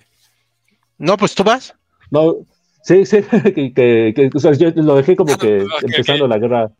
No, 0.98 1.18
pues 1.18 1.34
tú 1.36 1.44
vas. 1.44 1.74
No, 2.10 2.46
sí, 2.84 3.06
sí, 3.06 3.18
que, 3.56 4.14
que, 4.16 4.30
o 4.34 4.40
sea, 4.40 4.54
yo 4.54 4.72
lo 4.76 4.96
dejé 4.96 5.16
como 5.16 5.38
que 5.38 5.66
empezando 5.82 6.28
la 6.28 6.38
guerra. 6.38 6.72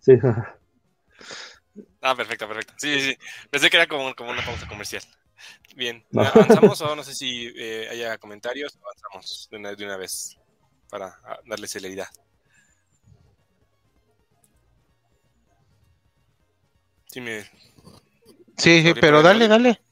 Sí. 0.00 0.12
Ah, 2.06 2.14
perfecto, 2.14 2.46
perfecto. 2.46 2.72
Sí, 2.76 3.00
sí, 3.00 3.18
Pensé 3.50 3.68
que 3.68 3.76
era 3.76 3.88
como, 3.88 4.14
como 4.14 4.30
una 4.30 4.44
pausa 4.44 4.68
comercial. 4.68 5.02
Bien, 5.74 6.04
avanzamos 6.16 6.80
o 6.80 6.94
no 6.94 7.02
sé 7.02 7.14
si 7.14 7.52
eh, 7.56 7.88
haya 7.90 8.16
comentarios, 8.18 8.78
avanzamos 8.80 9.48
de 9.50 9.56
una, 9.56 9.74
de 9.74 9.84
una 9.84 9.96
vez 9.96 10.36
para 10.88 11.18
darle 11.46 11.66
celeridad. 11.66 12.06
Sí, 17.08 17.20
sí, 18.56 18.94
pero 19.00 19.22
dale, 19.22 19.48
dale. 19.48 19.82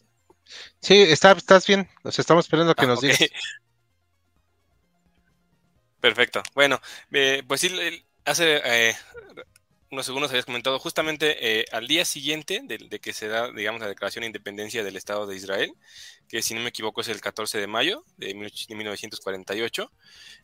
Sí, 0.81 1.03
está, 1.03 1.33
estás 1.33 1.67
bien. 1.67 1.89
Nos 2.05 2.17
estamos 2.17 2.45
esperando 2.45 2.73
a 2.73 2.75
que 2.77 2.85
ah, 2.85 2.89
nos 2.89 3.01
digas. 3.01 3.19
Perfecto. 6.01 6.43
Bueno, 6.55 6.81
eh, 7.11 7.43
pues 7.45 7.61
sí, 7.61 8.05
hace 8.25 8.61
eh, 8.65 8.95
unos 9.95 10.07
segundos 10.07 10.31
habías 10.31 10.45
comentado 10.45 10.79
justamente 10.79 11.61
eh, 11.61 11.65
al 11.73 11.87
día 11.87 12.05
siguiente 12.05 12.61
de, 12.65 13.01
que 13.01 13.13
se 13.13 13.29
da, 13.29 13.51
digamos, 13.51 13.81
la 13.81 13.89
declaración 13.89 14.23
de 14.23 14.27
independencia 14.27 14.85
del 14.85 14.97
Estado 14.97 15.27
de 15.27 15.37
Israel, 15.37 15.73
que 16.29 16.43
si 16.43 16.55
no 16.55 16.61
me 16.61 16.69
equivoco 16.69 17.01
es 17.01 17.09
el 17.09 17.21
14 17.21 17.59
de 17.59 17.67
mayo 17.67 18.05
de, 18.17 18.35
1948. 18.35 19.91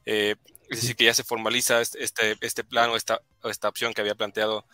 es 0.04 0.36
decir, 0.68 0.96
que 0.96 1.04
ya 1.04 1.14
se 1.14 1.24
formaliza 1.24 1.80
este, 1.80 2.02
este, 2.02 2.36
este 2.40 2.64
plan 2.64 2.90
o 2.90 2.96
esta, 2.96 3.20
esta 3.44 3.68
opción 3.68 3.92
que 3.92 4.00
había 4.00 4.14
planteado 4.14 4.64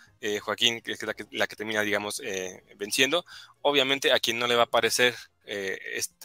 Joaquín, 0.42 0.80
que 0.80 0.92
es 0.92 1.02
la 1.02 1.14
que, 1.14 1.26
la 1.30 1.46
que 1.46 1.56
termina, 1.56 1.82
digamos, 1.82 2.20
venciendo. 2.76 3.24
Obviamente 3.62 4.12
a 4.12 4.20
quien 4.20 4.38
no 4.38 4.46
le 4.46 4.56
va 4.56 4.64
a 4.64 4.66
parecer 4.66 5.14
eh, 5.46 5.78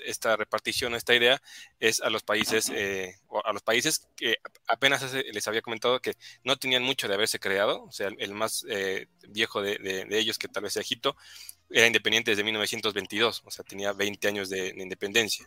esta 0.03 0.35
repartición, 0.35 0.95
esta 0.95 1.13
idea, 1.15 1.41
es 1.79 2.01
a 2.01 2.09
los 2.09 2.23
países, 2.23 2.71
eh, 2.73 3.15
a 3.43 3.53
los 3.53 3.61
países 3.61 4.07
que 4.15 4.37
apenas 4.67 5.13
les 5.13 5.47
había 5.47 5.61
comentado 5.61 5.99
que 5.99 6.15
no 6.43 6.57
tenían 6.57 6.83
mucho 6.83 7.07
de 7.07 7.13
haberse 7.13 7.39
creado, 7.39 7.83
o 7.83 7.91
sea, 7.91 8.09
el 8.17 8.33
más 8.33 8.65
eh, 8.67 9.07
viejo 9.29 9.61
de, 9.61 10.07
ellos, 10.09 10.37
que 10.37 10.47
tal 10.47 10.63
vez 10.63 10.73
sea 10.73 10.81
Egipto, 10.81 11.15
era 11.69 11.87
independiente 11.87 12.31
desde 12.31 12.43
1922, 12.43 13.43
o 13.45 13.51
sea, 13.51 13.63
tenía 13.63 13.93
20 13.93 14.27
años 14.27 14.49
de, 14.49 14.69
independencia. 14.69 15.45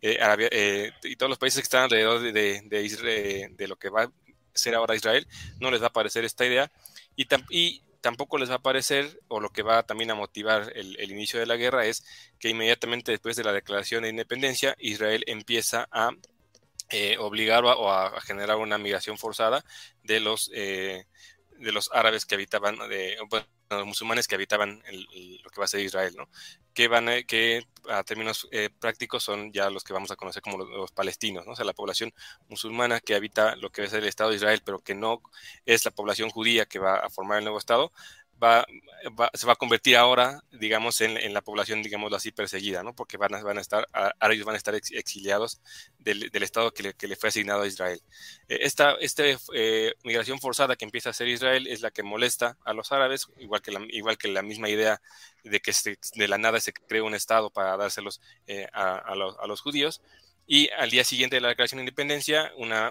y 0.00 1.16
todos 1.16 1.30
los 1.30 1.38
países 1.38 1.60
que 1.60 1.64
están 1.64 1.84
alrededor 1.84 2.20
de, 2.20 3.52
de, 3.56 3.68
lo 3.68 3.76
que 3.76 3.90
va 3.90 4.04
a 4.04 4.12
ser 4.54 4.74
ahora 4.74 4.96
Israel, 4.96 5.26
no 5.60 5.70
les 5.70 5.82
va 5.82 5.88
a 5.88 5.92
parecer 5.92 6.24
esta 6.24 6.46
idea. 6.46 6.72
Y, 7.14 7.26
y 7.50 7.82
tampoco 8.02 8.36
les 8.36 8.50
va 8.50 8.56
a 8.56 8.62
parecer, 8.62 9.20
o 9.28 9.40
lo 9.40 9.50
que 9.50 9.62
va 9.62 9.84
también 9.84 10.10
a 10.10 10.14
motivar 10.14 10.72
el, 10.74 11.10
inicio 11.10 11.40
de 11.40 11.46
la 11.46 11.56
guerra, 11.56 11.86
es 11.86 12.04
que 12.38 12.50
inmediatamente 12.50 13.12
después 13.12 13.36
de 13.36 13.44
la 13.44 13.52
declaración 13.52 14.02
de 14.02 14.10
independencia, 14.10 14.76
Israel 14.78 15.24
empieza 15.26 15.88
a 15.90 16.10
eh, 16.90 17.16
obligar 17.18 17.64
o 17.64 17.90
a, 17.90 18.20
generar 18.20 18.58
una 18.58 18.76
migración 18.76 19.16
forzada 19.16 19.64
de 20.02 20.20
los, 20.20 20.50
eh, 20.52 21.06
de 21.58 21.72
los 21.72 21.90
árabes 21.94 22.26
que 22.26 22.34
habitaban, 22.34 22.76
de, 22.88 23.16
los 23.78 23.86
musulmanes 23.86 24.26
que 24.28 24.34
habitaban 24.34 24.82
lo 25.42 25.50
que 25.50 25.60
va 25.60 25.64
a 25.64 25.68
ser 25.68 25.80
Israel, 25.80 26.14
¿no? 26.16 26.28
Que, 26.74 26.88
van 26.88 27.06
que 27.26 27.66
a 27.88 28.02
términos 28.04 28.48
eh, 28.50 28.70
prácticos 28.70 29.22
son 29.22 29.52
ya 29.52 29.70
los 29.70 29.84
que 29.84 29.92
vamos 29.92 30.10
a 30.10 30.16
conocer 30.16 30.42
como 30.42 30.58
los, 30.58 30.92
palestinos, 30.92 31.46
¿no? 31.46 31.52
O 31.52 31.56
sea, 31.56 31.64
la 31.64 31.72
población 31.72 32.12
musulmana 32.48 33.00
que 33.00 33.14
habita 33.14 33.56
lo 33.56 33.70
que 33.70 33.82
va 33.82 33.88
a 33.88 33.90
ser 33.90 34.02
el 34.02 34.08
Estado 34.08 34.30
de 34.30 34.36
Israel, 34.36 34.62
pero 34.64 34.80
que 34.80 34.94
no 34.94 35.22
es 35.66 35.84
la 35.84 35.90
población 35.90 36.30
judía 36.30 36.66
que 36.66 36.78
va 36.78 36.96
a 36.96 37.10
formar 37.10 37.38
el 37.38 37.44
nuevo 37.44 37.58
Estado, 37.58 37.92
Se 39.34 39.46
va 39.46 39.52
a 39.52 39.56
convertir 39.56 39.96
ahora, 39.96 40.42
digamos, 40.50 41.00
en, 41.00 41.32
la 41.32 41.42
población, 41.42 41.82
digamos 41.82 42.12
así, 42.12 42.32
perseguida, 42.32 42.82
¿no? 42.82 42.94
Porque 42.94 43.16
van 43.16 43.34
a, 43.34 43.42
van 43.42 43.58
a 43.58 43.60
estar, 43.60 43.86
ahora 43.92 44.34
ellos 44.34 44.46
van 44.46 44.54
a 44.54 44.58
estar 44.58 44.74
exiliados 44.74 45.60
del, 45.98 46.30
Estado 46.42 46.72
que 46.72 47.06
le, 47.06 47.16
fue 47.16 47.28
asignado 47.28 47.62
a 47.62 47.66
Israel. 47.66 48.00
Eh, 48.48 48.58
esta, 48.62 48.96
eh, 49.54 49.92
migración 50.04 50.40
forzada 50.40 50.76
que 50.76 50.84
empieza 50.84 51.10
a 51.10 51.12
hacer 51.12 51.28
Israel 51.28 51.66
es 51.66 51.80
la 51.80 51.90
que 51.90 52.02
molesta 52.02 52.58
a 52.64 52.72
los 52.72 52.92
árabes, 52.92 53.28
igual 53.38 53.62
que 53.62 53.70
la, 53.70 53.80
igual 53.90 54.18
que 54.18 54.28
la 54.28 54.42
misma 54.42 54.68
idea 54.68 55.00
de 55.44 55.60
que 55.60 55.72
de 56.14 56.28
la 56.28 56.38
nada 56.38 56.60
se 56.60 56.72
cree 56.72 57.02
un 57.02 57.14
Estado 57.14 57.50
para 57.50 57.76
dárselos 57.76 58.20
eh, 58.46 58.66
a, 58.72 59.14
los, 59.14 59.60
judíos. 59.60 60.02
Y 60.46 60.68
al 60.70 60.90
día 60.90 61.04
siguiente 61.04 61.36
de 61.36 61.40
la 61.40 61.48
declaración 61.48 61.78
de 61.78 61.84
independencia, 61.84 62.52
una, 62.56 62.90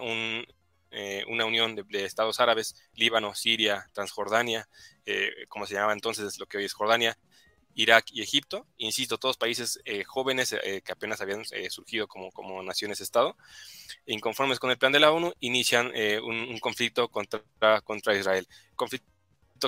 una 1.28 1.46
unión 1.46 1.76
de, 1.76 2.06
estados 2.06 2.40
árabes, 2.40 2.76
Líbano, 2.96 3.34
Siria, 3.34 3.90
Transjordania, 3.94 4.68
eh, 5.06 5.32
como 5.48 5.66
se 5.66 5.74
llamaba 5.74 5.94
entonces 5.94 6.38
lo 6.40 6.46
que 6.46 6.58
hoy 6.58 6.66
es 6.66 6.74
Jordania, 6.74 7.18
Irak 7.74 8.06
y 8.12 8.22
Egipto, 8.22 8.68
insisto, 8.78 9.18
todos 9.18 9.38
países 9.38 9.80
eh, 9.86 10.04
jóvenes 10.04 10.54
eh, 10.54 10.82
que 10.84 10.92
apenas 10.92 11.22
habían 11.22 11.46
surgido 11.70 12.08
como, 12.08 12.32
como 12.32 12.62
naciones-estado, 12.62 13.38
inconformes 14.06 14.60
con 14.60 14.72
el 14.72 14.78
plan 14.78 14.92
de 14.92 15.00
la 15.00 15.12
ONU, 15.12 15.34
inician 15.40 15.92
un, 16.24 16.60
conflicto 16.60 17.08
contra, 17.08 17.42
contra 17.84 18.16
Israel. 18.16 18.48
Conflicto 18.76 19.08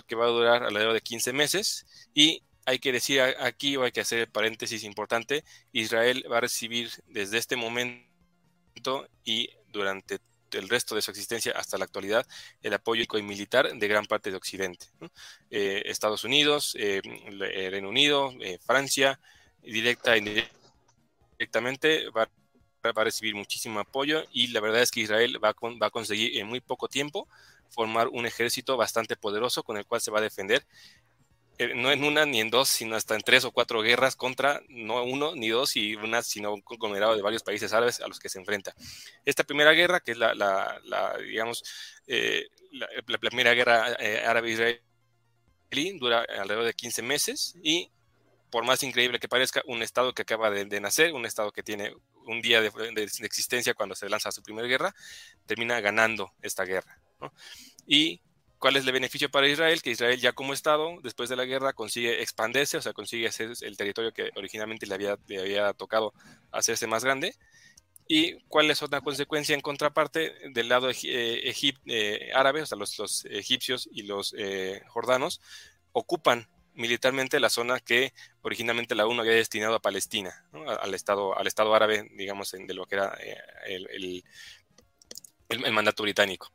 que 0.06 0.16
va 0.16 0.26
a 0.26 0.30
durar 0.30 0.64
alrededor 0.64 0.94
de 0.94 1.02
15 1.02 1.34
meses 1.34 1.86
y 2.14 2.44
hay 2.66 2.80
que 2.80 2.92
decir 2.92 3.22
aquí, 3.22 3.78
o 3.78 3.84
hay 3.84 3.92
que 3.92 4.02
hacer 4.02 4.20
el 4.20 4.30
paréntesis 4.30 4.84
importante, 4.84 5.44
Israel 5.72 6.26
va 6.32 6.38
a 6.38 6.42
recibir 6.42 6.92
desde 7.08 7.38
este 7.38 7.56
momento 7.56 9.08
y 9.24 9.50
durante 9.70 10.20
el 10.54 10.70
resto 10.70 10.96
de 10.96 11.02
su 11.02 11.12
existencia 11.12 11.54
hasta 11.56 11.78
la 11.78 11.86
actualidad 11.86 12.26
el 12.62 12.74
apoyo 12.74 13.04
y 13.14 13.22
militar 13.22 13.72
de 13.74 13.88
gran 13.88 14.06
parte 14.06 14.32
de 14.32 14.38
Occidente. 14.38 14.88
Eh, 15.50 15.84
Estados 15.86 16.24
Unidos, 16.24 16.76
eh, 16.80 17.02
Reino 17.72 17.90
Unido, 17.90 18.34
eh, 18.42 18.60
Francia, 18.66 19.20
directa 19.62 20.16
e 20.16 20.20
indirectamente 20.20 22.10
va, 22.10 22.30
a 22.84 23.04
recibir 23.04 23.34
muchísimo 23.34 23.80
apoyo 23.80 24.24
y 24.32 24.48
la 24.48 24.60
verdad 24.60 24.82
es 24.82 24.92
que 24.92 25.00
Israel 25.00 25.42
va 25.44 25.56
va 25.82 25.88
a 25.88 25.90
conseguir 25.90 26.38
en 26.38 26.48
muy 26.48 26.60
poco 26.60 26.90
tiempo 26.90 27.30
formar 27.70 28.08
un 28.08 28.26
ejército 28.26 28.78
bastante 28.78 29.16
poderoso 29.16 29.64
con 29.64 29.78
el 29.78 29.86
cual 29.86 30.02
se 30.02 30.12
va 30.12 30.20
a 30.20 30.22
defender 30.22 30.66
eh, 31.60 31.74
no 31.76 31.92
en 31.92 32.04
una 32.04 32.26
ni 32.26 32.40
en 32.42 32.50
dos, 32.50 32.70
sino 32.70 32.96
hasta 32.96 33.16
en 33.16 33.22
tres 33.22 33.46
o 33.46 33.52
cuatro 33.52 33.82
guerras 33.82 34.16
contra 34.16 34.62
no 34.70 35.04
uno 35.04 35.36
ni 35.36 35.50
dos 35.50 35.76
y 35.76 35.96
una, 35.96 36.24
sino 36.24 36.54
un 36.54 36.62
conglomerado 36.62 37.16
de 37.16 37.22
varios 37.22 37.44
países 37.44 37.74
árabes 37.74 38.02
a 38.02 38.08
los 38.08 38.20
que 38.20 38.30
se 38.30 38.40
enfrenta. 38.40 38.74
Esta 39.24 39.44
primera 39.44 39.72
guerra, 39.72 40.00
que 40.00 40.14
es 40.14 40.18
la, 40.18 40.34
la, 40.34 41.18
digamos, 41.20 41.64
eh, 42.08 42.48
la, 42.72 43.18
primera 43.20 43.54
guerra 43.54 43.96
eh, 44.00 44.24
árabe-israelí, 44.26 44.80
dura 46.00 46.26
alrededor 46.40 46.66
de 46.66 46.74
15 46.74 47.02
meses 47.04 47.56
y 47.62 47.92
por 48.50 48.66
más 48.66 48.84
increíble 48.84 49.20
que 49.20 49.28
parezca, 49.28 49.64
un 49.66 49.82
estado 49.82 50.14
que 50.14 50.22
acaba 50.22 50.52
de, 50.52 50.80
nacer, 50.80 51.14
un 51.14 51.26
estado 51.26 51.52
que 51.52 51.64
tiene 51.64 51.92
un 52.28 52.40
día 52.40 52.62
de, 52.62 52.72
existencia 53.04 53.74
cuando 53.74 53.96
se 53.96 54.08
lanza 54.08 54.32
su 54.32 54.44
primera 54.44 54.68
guerra, 54.68 54.94
termina 55.48 55.80
ganando 55.82 56.32
esta 56.44 56.64
guerra. 56.64 57.00
Y 57.88 58.22
¿Cuál 58.64 58.78
es 58.78 58.86
el 58.86 58.94
beneficio 58.94 59.30
para 59.30 59.50
Israel? 59.50 59.82
Que 59.82 59.92
Israel 59.92 60.22
ya 60.22 60.32
como 60.32 60.54
Estado, 60.54 60.98
después 61.04 61.28
de 61.28 61.36
la 61.36 61.44
guerra, 61.44 61.74
consigue 61.74 62.22
expandirse, 62.22 62.78
o 62.78 62.82
sea, 62.82 62.94
consigue 62.94 63.28
hacer 63.28 63.52
el 63.60 63.76
territorio 63.76 64.14
que 64.14 64.30
originalmente 64.38 64.88
le 64.88 64.96
había, 64.96 65.20
le 65.28 65.42
había 65.42 65.74
tocado 65.74 66.14
hacerse 66.50 66.88
más 66.88 67.04
grande. 67.04 67.36
¿Y 68.08 68.40
cuál 68.48 68.72
es 68.72 68.82
otra 68.82 69.02
consecuencia 69.02 69.54
en 69.54 69.60
contraparte 69.60 70.34
del 70.54 70.70
lado 70.70 70.90
eh, 70.92 71.54
eh, 71.88 72.32
árabe? 72.34 72.62
O 72.62 72.66
sea, 72.66 72.78
los, 72.78 73.26
egipcios 73.26 73.90
y 73.92 74.04
los 74.04 74.34
eh, 74.38 74.82
jordanos 74.88 75.42
ocupan 75.92 76.48
militarmente 76.74 77.42
la 77.42 77.50
zona 77.50 77.82
que 77.82 78.14
originalmente 78.44 78.96
la 78.96 79.06
ONU 79.06 79.20
había 79.20 79.34
destinado 79.34 79.76
a 79.76 79.82
Palestina, 79.82 80.48
al, 80.80 80.94
estado, 80.94 81.38
al 81.38 81.48
Estado 81.48 81.76
árabe, 81.76 82.10
digamos, 82.16 82.52
de 82.52 82.74
lo 82.74 82.86
que 82.86 82.96
era 82.96 83.14
el, 83.66 83.90
el, 83.90 84.24
el, 85.50 85.74
mandato 85.74 86.04
británico. 86.04 86.50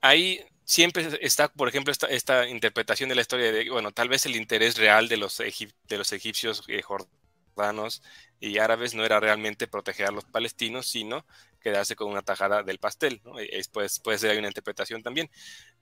Ahí 0.00 0.44
siempre 0.68 1.08
está, 1.22 1.48
por 1.48 1.66
ejemplo, 1.68 1.90
esta, 1.90 2.06
esta, 2.08 2.46
interpretación 2.46 3.08
de 3.08 3.14
la 3.14 3.22
historia 3.22 3.50
de, 3.50 3.70
bueno, 3.70 3.90
tal 3.90 4.10
vez 4.10 4.26
el 4.26 4.36
interés 4.36 4.76
real 4.76 5.08
de 5.08 5.16
los, 5.16 5.38
de 5.38 5.96
los 5.96 6.12
egipcios, 6.12 6.62
eh, 6.68 6.82
jordanos 6.82 8.02
y 8.38 8.58
árabes 8.58 8.94
no 8.94 9.02
era 9.02 9.18
realmente 9.18 9.66
proteger 9.66 10.06
a 10.06 10.10
los 10.10 10.26
palestinos, 10.26 10.86
sino 10.86 11.24
quedarse 11.58 11.96
con 11.96 12.10
una 12.10 12.20
tajada 12.20 12.62
del 12.62 12.78
pastel. 12.78 13.22
¿no? 13.24 13.36
pues, 13.72 13.98
puede 14.00 14.18
ser 14.18 14.38
una 14.38 14.48
interpretación 14.48 15.02
también, 15.02 15.30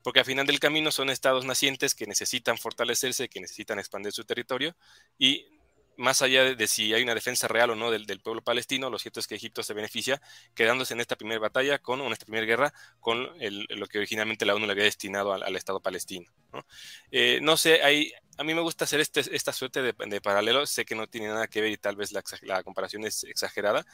porque 0.04 0.20
al 0.20 0.24
final 0.24 0.46
del 0.46 0.60
camino 0.60 0.92
son 0.92 1.10
estados 1.10 1.44
nacientes 1.44 1.96
que 1.96 2.06
necesitan 2.06 2.56
fortalecerse, 2.56 3.28
que 3.28 3.40
necesitan 3.40 3.80
expandir 3.80 4.12
su 4.12 4.24
territorio 4.24 4.76
y 5.18 5.48
más 5.96 6.22
allá 6.22 6.54
de, 6.54 6.66
si 6.66 6.92
hay 6.94 7.02
una 7.02 7.14
defensa 7.14 7.48
real 7.48 7.70
o 7.70 7.74
no 7.74 7.90
del, 7.90 8.06
pueblo 8.20 8.42
palestino, 8.42 8.90
lo 8.90 8.98
cierto 8.98 9.20
es 9.20 9.26
que 9.26 9.34
Egipto 9.34 9.62
se 9.62 9.74
beneficia 9.74 10.20
quedándose 10.54 10.94
en 10.94 11.00
esta 11.00 11.16
primera 11.16 11.40
batalla, 11.40 11.78
con, 11.78 12.00
en 12.00 12.12
esta 12.12 12.26
primera 12.26 12.46
guerra, 12.46 12.72
con 13.00 13.28
lo 13.38 13.86
que 13.86 13.98
originalmente 13.98 14.44
la 14.44 14.54
ONU 14.54 14.66
le 14.66 14.72
había 14.72 14.84
destinado 14.84 15.32
al, 15.32 15.56
Estado 15.56 15.80
palestino. 15.80 16.30
¿no? 16.52 16.64
Eh, 17.10 17.38
no 17.42 17.56
sé, 17.56 17.82
hay, 17.82 18.12
a 18.36 18.44
mí 18.44 18.54
me 18.54 18.60
gusta 18.60 18.84
hacer 18.84 19.00
este, 19.00 19.22
esta 19.34 19.52
suerte 19.52 19.82
de, 19.82 19.94
de, 20.06 20.20
paralelo, 20.20 20.66
sé 20.66 20.84
que 20.84 20.94
no 20.94 21.06
tiene 21.06 21.28
nada 21.28 21.48
que 21.48 21.60
ver 21.60 21.70
y 21.70 21.76
tal 21.76 21.96
vez 21.96 22.12
la, 22.12 22.62
comparación 22.62 23.04
es 23.04 23.24
exagerada, 23.24 23.86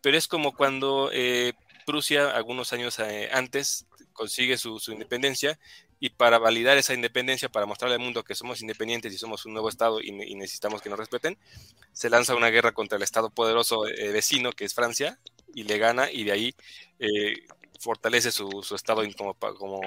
pero 0.00 0.18
es 0.18 0.28
como 0.28 0.54
cuando 0.54 1.10
eh, 1.12 1.52
Prusia, 1.86 2.30
algunos 2.30 2.72
años 2.72 2.98
eh, 2.98 3.28
antes, 3.32 3.86
consigue 4.12 4.56
su 4.56 4.80
independencia 4.88 5.58
y 6.00 6.10
para 6.10 6.38
validar 6.38 6.76
esa 6.76 6.94
independencia, 6.94 7.48
para 7.48 7.66
mostrarle 7.66 7.96
al 7.96 8.00
mundo 8.00 8.24
que 8.24 8.34
somos 8.34 8.60
independientes 8.60 9.12
y 9.12 9.18
somos 9.18 9.46
un 9.46 9.52
nuevo 9.52 9.68
Estado 9.68 10.00
y, 10.00 10.12
necesitamos 10.12 10.82
que 10.82 10.90
nos 10.90 10.98
respeten, 10.98 11.38
se 11.92 12.10
lanza 12.10 12.34
una 12.34 12.50
guerra 12.50 12.72
contra 12.72 12.96
el 12.96 13.02
Estado 13.02 13.30
poderoso 13.30 13.86
eh, 13.86 14.12
vecino 14.12 14.52
que 14.52 14.64
es 14.64 14.74
Francia 14.74 15.18
y 15.54 15.64
le 15.64 15.78
gana 15.78 16.10
y 16.10 16.24
de 16.24 16.32
ahí 16.32 16.54
eh, 16.98 17.46
fortalece 17.80 18.32
su, 18.32 18.48
Estado 18.74 19.02
como, 19.16 19.34
como 19.34 19.80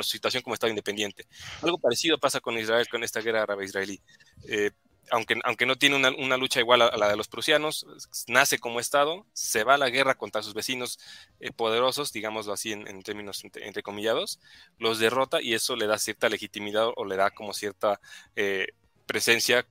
situación 0.00 0.42
como 0.42 0.54
Estado 0.54 0.70
independiente. 0.70 1.26
Algo 1.60 1.78
parecido 1.78 2.18
pasa 2.18 2.40
con 2.40 2.56
Israel, 2.58 2.88
con 2.88 3.02
esta 3.02 3.20
guerra 3.20 3.42
árabe-israelí. 3.42 4.00
Eh, 4.48 4.70
aunque, 5.10 5.38
aunque 5.44 5.66
no 5.66 5.76
tiene 5.76 5.96
una, 5.96 6.36
lucha 6.36 6.60
igual 6.60 6.82
a, 6.82 6.96
la 6.96 7.08
de 7.08 7.16
los 7.16 7.28
prusianos, 7.28 7.86
nace 8.28 8.58
como 8.58 8.80
Estado, 8.80 9.26
se 9.32 9.64
va 9.64 9.74
a 9.74 9.78
la 9.78 9.90
guerra 9.90 10.14
contra 10.14 10.42
sus 10.42 10.54
vecinos 10.54 10.98
eh, 11.40 11.52
poderosos, 11.52 12.12
digámoslo 12.12 12.52
así 12.52 12.72
en, 12.72 13.02
términos 13.02 13.42
entrecomillados, 13.54 14.40
los 14.78 14.98
derrota 14.98 15.42
y 15.42 15.54
eso 15.54 15.76
le 15.76 15.86
da 15.86 15.98
cierta 15.98 16.28
legitimidad 16.28 16.88
o 16.96 17.04
le 17.04 17.16
da 17.16 17.30
como 17.30 17.52
cierta 17.52 18.00
eh, 18.36 18.68
presencia 19.06 19.66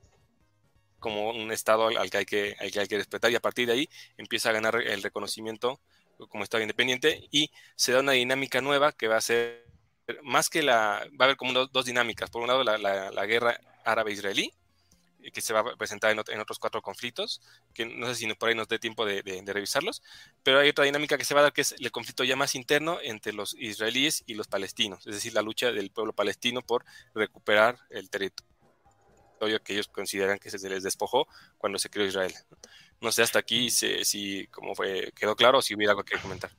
como 0.99 1.31
un 1.31 1.51
Estado 1.51 1.87
al, 1.87 2.09
que 2.09 2.17
hay 2.17 2.25
que, 2.25 2.55
al 2.59 2.71
que 2.71 2.79
hay 2.81 2.87
que 2.87 2.97
respetar 2.97 3.31
y 3.31 3.35
a 3.35 3.39
partir 3.39 3.67
de 3.67 3.73
ahí 3.73 3.89
empieza 4.17 4.49
a 4.49 4.53
ganar 4.53 4.75
el 4.75 5.01
reconocimiento 5.01 5.79
como 6.29 6.43
Estado 6.43 6.61
independiente 6.61 7.27
y 7.31 7.49
se 7.75 7.91
da 7.93 8.01
una 8.01 8.11
dinámica 8.11 8.61
nueva 8.61 8.91
que 8.91 9.07
va 9.07 9.17
a 9.17 9.21
ser 9.21 9.65
más 10.23 10.49
que 10.49 10.61
la, 10.61 11.07
va 11.19 11.23
a 11.23 11.23
haber 11.25 11.37
como 11.37 11.53
dos, 11.53 11.85
dinámicas. 11.85 12.29
Por 12.29 12.41
un 12.41 12.49
lado, 12.49 12.63
la 12.63 13.25
guerra 13.25 13.59
árabe-israelí, 13.85 14.53
que 15.33 15.41
se 15.41 15.53
va 15.53 15.59
a 15.59 15.75
presentar 15.75 16.11
en, 16.11 16.39
otros 16.39 16.59
cuatro 16.59 16.81
conflictos, 16.81 17.41
que 17.73 17.85
no 17.85 18.07
sé 18.07 18.15
si 18.15 18.33
por 18.33 18.49
ahí 18.49 18.55
nos 18.55 18.67
dé 18.67 18.79
tiempo 18.79 19.05
de, 19.05 19.21
revisarlos, 19.45 20.01
pero 20.43 20.59
hay 20.59 20.69
otra 20.69 20.85
dinámica 20.85 21.17
que 21.17 21.25
se 21.25 21.33
va 21.33 21.41
a 21.41 21.43
dar 21.43 21.53
que 21.53 21.61
es 21.61 21.75
el 21.77 21.91
conflicto 21.91 22.23
ya 22.23 22.35
más 22.35 22.55
interno 22.55 22.99
entre 23.01 23.33
los 23.33 23.55
israelíes 23.59 24.23
y 24.25 24.33
los 24.33 24.47
palestinos, 24.47 25.05
es 25.05 25.15
decir, 25.15 25.33
la 25.33 25.41
lucha 25.41 25.71
del 25.71 25.91
pueblo 25.91 26.13
palestino 26.13 26.61
por 26.61 26.85
recuperar 27.13 27.77
el 27.89 28.09
territorio 28.09 28.51
que 29.63 29.73
ellos 29.73 29.87
consideran 29.87 30.39
que 30.39 30.49
se 30.49 30.69
les 30.69 30.83
despojó 30.83 31.27
cuando 31.57 31.79
se 31.79 31.89
creó 31.89 32.05
Israel. 32.05 32.33
No 33.01 33.11
sé 33.11 33.23
hasta 33.23 33.39
aquí 33.39 33.71
si, 33.71 34.47
como 34.47 34.75
fue, 34.75 35.11
quedó 35.15 35.35
claro 35.35 35.57
o 35.57 35.61
si 35.61 35.73
hubiera 35.73 35.93
algo 35.93 36.03
que 36.03 36.19
comentar. 36.19 36.51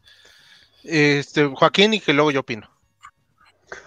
Este, 0.83 1.47
Joaquín 1.47 1.95
y 1.95 2.01
que 2.01 2.13
luego 2.13 2.33
yo 2.33 2.41
opino. 2.41 2.69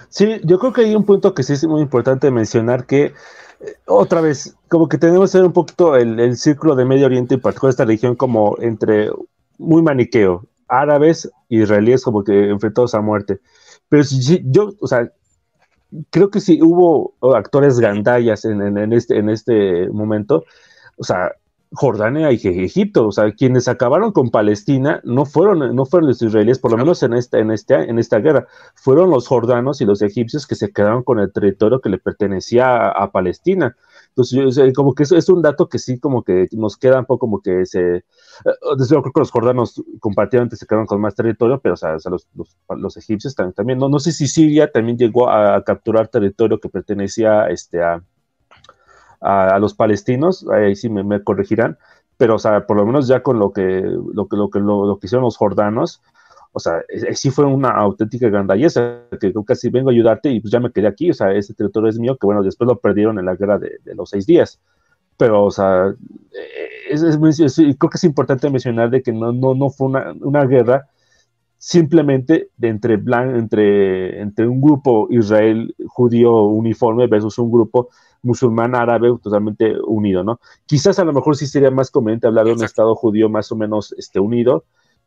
Sí, 0.10 0.40
yo 0.44 0.58
creo 0.60 0.72
que 0.72 0.82
hay 0.82 0.96
un 0.96 1.06
punto 1.06 1.34
que 1.34 1.44
sí 1.44 1.54
es 1.54 1.66
muy 1.66 1.82
importante 1.82 2.32
mencionar 2.32 2.86
que 2.86 3.14
otra 3.86 4.22
vez, 4.22 4.56
como 4.76 4.90
que 4.90 4.98
tenemos 4.98 5.34
un 5.36 5.54
poquito 5.54 5.96
el, 5.96 6.36
círculo 6.36 6.76
de 6.76 6.84
Medio 6.84 7.06
Oriente 7.06 7.36
y 7.36 7.38
particular 7.38 7.70
esta 7.70 7.86
región 7.86 8.18
como 8.18 8.58
entre 8.60 9.10
muy 9.58 9.82
maniqueo, 9.82 10.44
árabes, 10.68 11.32
israelíes 11.48 12.04
como 12.04 12.26
que 12.26 12.50
enfrentados 12.50 12.94
a 12.94 13.00
muerte. 13.00 13.40
Pero 13.88 14.04
si, 14.04 14.42
yo, 14.44 14.74
o 14.82 14.88
sea, 14.88 15.10
creo 16.10 16.30
que 16.30 16.42
si 16.42 16.62
hubo 16.62 17.14
actores 17.22 17.80
gandallas 17.80 18.44
en, 18.44 18.92
este, 18.92 19.18
en 19.18 19.30
este 19.30 19.88
momento, 19.92 20.44
o 20.98 21.06
sea, 21.06 21.32
Jordania 21.72 22.32
y 22.32 22.36
Egipto, 22.36 23.08
o 23.08 23.12
sea, 23.12 23.32
quienes 23.34 23.68
acabaron 23.68 24.12
con 24.12 24.30
Palestina 24.30 25.02
no 25.04 25.26
fueron, 25.26 25.76
no 25.76 25.86
fueron 25.86 26.10
los 26.10 26.22
israelíes, 26.22 26.60
por 26.60 26.72
lo 26.72 26.78
menos 26.78 27.04
en 27.04 27.14
esta, 27.14 27.40
en, 27.40 27.52
este, 27.52 27.76
en 27.76 28.00
esta 28.00 28.20
guerra, 28.20 28.48
fueron 28.76 29.10
los 29.10 29.28
jordanos 29.28 29.82
y 29.82 29.86
los 29.86 30.02
egipcios 30.02 30.48
que 30.48 30.56
se 30.56 30.72
quedaron 30.72 31.04
con 31.04 31.20
el 31.20 31.32
territorio 31.32 31.82
que 31.82 31.90
le 31.90 31.98
pertenecía 31.98 32.90
a, 32.90 33.12
Palestina. 33.12 33.76
Entonces, 34.18 34.74
como 34.74 34.96
que 34.96 35.04
eso 35.04 35.18
es 35.18 35.28
un 35.28 35.42
dato 35.42 35.68
que 35.68 35.78
sí, 35.78 36.00
como 36.00 36.24
que 36.24 36.48
nos 36.54 36.78
queda 36.78 37.00
un 37.00 37.06
poco 37.06 37.20
como 37.20 37.42
que 37.42 37.66
se. 37.66 37.98
Eh, 37.98 38.04
yo 38.90 39.02
creo 39.02 39.12
que 39.12 39.20
los 39.20 39.32
jordanos 39.32 39.84
comparativamente 40.00 40.56
se 40.56 40.66
quedaron 40.66 40.86
con 40.86 41.02
más 41.02 41.16
territorio, 41.16 41.60
pero 41.60 41.74
o 41.74 41.78
sea, 41.78 41.98
los, 42.10 42.30
los, 42.70 42.98
egipcios 42.98 43.36
también, 43.36 43.78
no, 43.78 43.90
no 43.90 44.00
sé 44.00 44.14
si 44.14 44.28
Siria 44.28 44.72
también 44.72 44.98
llegó 44.98 45.30
a, 45.30 45.62
capturar 45.66 46.08
territorio 46.08 46.62
que 46.62 46.70
pertenecía 46.70 47.48
este, 47.48 47.84
a, 47.84 48.02
a, 49.20 49.60
los 49.60 49.74
palestinos, 49.74 50.48
ahí 50.50 50.78
sí 50.78 50.88
me, 50.88 51.22
corregirán, 51.22 51.78
pero 52.16 52.36
o 52.36 52.40
sea, 52.40 52.66
por 52.66 52.78
lo 52.78 52.86
menos 52.86 53.10
ya 53.10 53.22
con 53.22 53.38
lo 53.38 53.52
que, 53.52 53.82
lo 53.82 54.28
lo 54.32 54.50
lo, 54.86 55.00
que 55.00 55.08
hicieron 55.08 55.26
los 55.26 55.36
jordanos, 55.36 56.02
o 56.56 56.60
sea, 56.60 56.82
sí 57.14 57.32
fue 57.32 57.44
una 57.44 57.70
auténtica 57.72 58.30
grandalleza, 58.30 59.02
que 59.20 59.34
casi 59.46 59.70
vengo 59.70 59.90
a 59.90 59.92
ayudarte 59.92 60.30
y 60.30 60.40
pues 60.40 60.54
ya 60.54 60.62
me 60.62 60.72
quedé 60.72 60.88
aquí, 60.88 61.10
o 61.10 61.14
sea, 61.14 61.34
ese 61.34 61.54
territorio 61.54 61.90
es 61.90 62.00
mío, 62.00 62.16
que 62.16 62.26
bueno, 62.26 62.42
después 62.42 62.66
lo 62.66 62.80
perdieron 62.80 63.20
en 63.20 63.26
la 63.26 63.36
guerra 63.36 63.60
de, 63.60 63.78
los 63.94 64.10
seis 64.10 64.26
días. 64.26 64.62
Pero, 65.18 65.44
o 65.44 65.52
sea, 65.52 65.94
es, 66.90 67.02
creo 67.02 67.90
que 67.90 67.98
es 67.98 68.04
importante 68.06 68.50
mencionar 68.50 68.90
de 68.90 69.02
que 69.02 69.12
no, 69.12 69.34
no, 69.34 69.54
no 69.54 69.70
fue 69.70 69.88
una, 69.88 70.14
una 70.22 70.46
guerra 70.46 70.88
simplemente 71.58 72.52
de 72.56 72.70
entre, 72.70 72.96
blan, 72.96 73.36
entre, 73.36 74.22
entre 74.22 74.48
un 74.48 74.62
grupo 74.62 75.08
Israel 75.10 75.76
judío 75.88 76.44
uniforme 76.44 77.08
versus 77.08 77.38
un 77.38 77.52
grupo 77.52 77.90
musulmán 78.22 78.76
árabe 78.76 79.14
totalmente 79.22 79.74
unido, 79.86 80.24
¿no? 80.24 80.40
Quizás 80.66 81.00
a 81.00 81.04
lo 81.04 81.12
mejor 81.12 81.36
sí 81.36 81.48
sería 81.48 81.70
más 81.70 81.92
conveniente 81.92 82.28
hablar 82.28 82.46
de 82.46 82.54
un 82.54 82.64
Estado 82.64 82.96
judío 82.96 83.28
más 83.28 83.52
o 83.52 83.58
menos 83.58 83.94
este, 83.98 84.22
unido, 84.22 84.64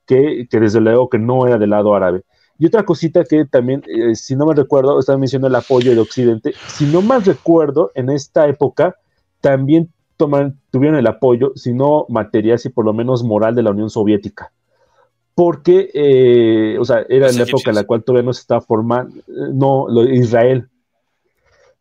que, 0.08 0.48
que 0.50 0.58
desde 0.58 0.80
luego 0.80 1.08
que 1.08 1.18
no 1.18 1.46
era 1.46 1.58
del 1.58 1.70
lado 1.70 1.94
árabe. 1.94 2.24
Y 2.58 2.66
otra 2.66 2.84
cosita 2.84 3.22
que 3.22 3.44
también, 3.44 3.84
eh, 3.86 4.16
si 4.16 4.34
no 4.34 4.46
me 4.46 4.54
recuerdo, 4.54 4.98
estaba 4.98 5.18
mencionando 5.18 5.48
el 5.48 5.62
apoyo 5.62 5.90
del 5.90 6.00
Occidente. 6.00 6.54
Si 6.66 6.86
no 6.86 7.02
mal 7.02 7.24
recuerdo, 7.24 7.92
en 7.94 8.10
esta 8.10 8.48
época 8.48 8.96
también 9.40 9.92
toman, 10.16 10.58
tuvieron 10.72 10.98
el 10.98 11.06
apoyo, 11.06 11.52
si 11.54 11.72
no 11.72 12.06
material, 12.08 12.58
si 12.58 12.70
por 12.70 12.84
lo 12.84 12.92
menos 12.92 13.22
moral 13.22 13.54
de 13.54 13.62
la 13.62 13.70
Unión 13.70 13.90
Soviética. 13.90 14.50
Porque, 15.36 15.90
eh, 15.94 16.76
o 16.80 16.84
sea, 16.84 17.04
era 17.08 17.30
la 17.30 17.44
época 17.44 17.70
en 17.70 17.76
la 17.76 17.84
cual 17.84 18.02
todavía 18.02 18.26
no 18.26 18.32
se 18.32 18.40
estaba 18.40 18.60
formando, 18.60 19.14
no, 19.52 19.86
Israel, 20.10 20.68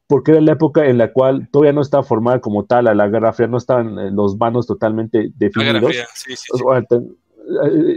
porque 0.05 0.31
era 0.31 0.41
la 0.41 0.51
época 0.51 0.85
en 0.85 0.99
la 0.99 1.11
cual 1.11 1.49
todavía 1.51 1.73
no 1.73 1.81
estaba 1.81 2.03
formada 2.03 2.39
como 2.39 2.65
tal 2.65 2.87
a 2.87 2.93
la 2.93 3.07
Guerra 3.07 3.33
Fría, 3.33 3.47
no 3.47 3.57
estaban 3.57 3.97
eh, 3.97 4.11
los 4.11 4.37
vanos 4.37 4.67
totalmente 4.67 5.31
definidos. 5.35 5.95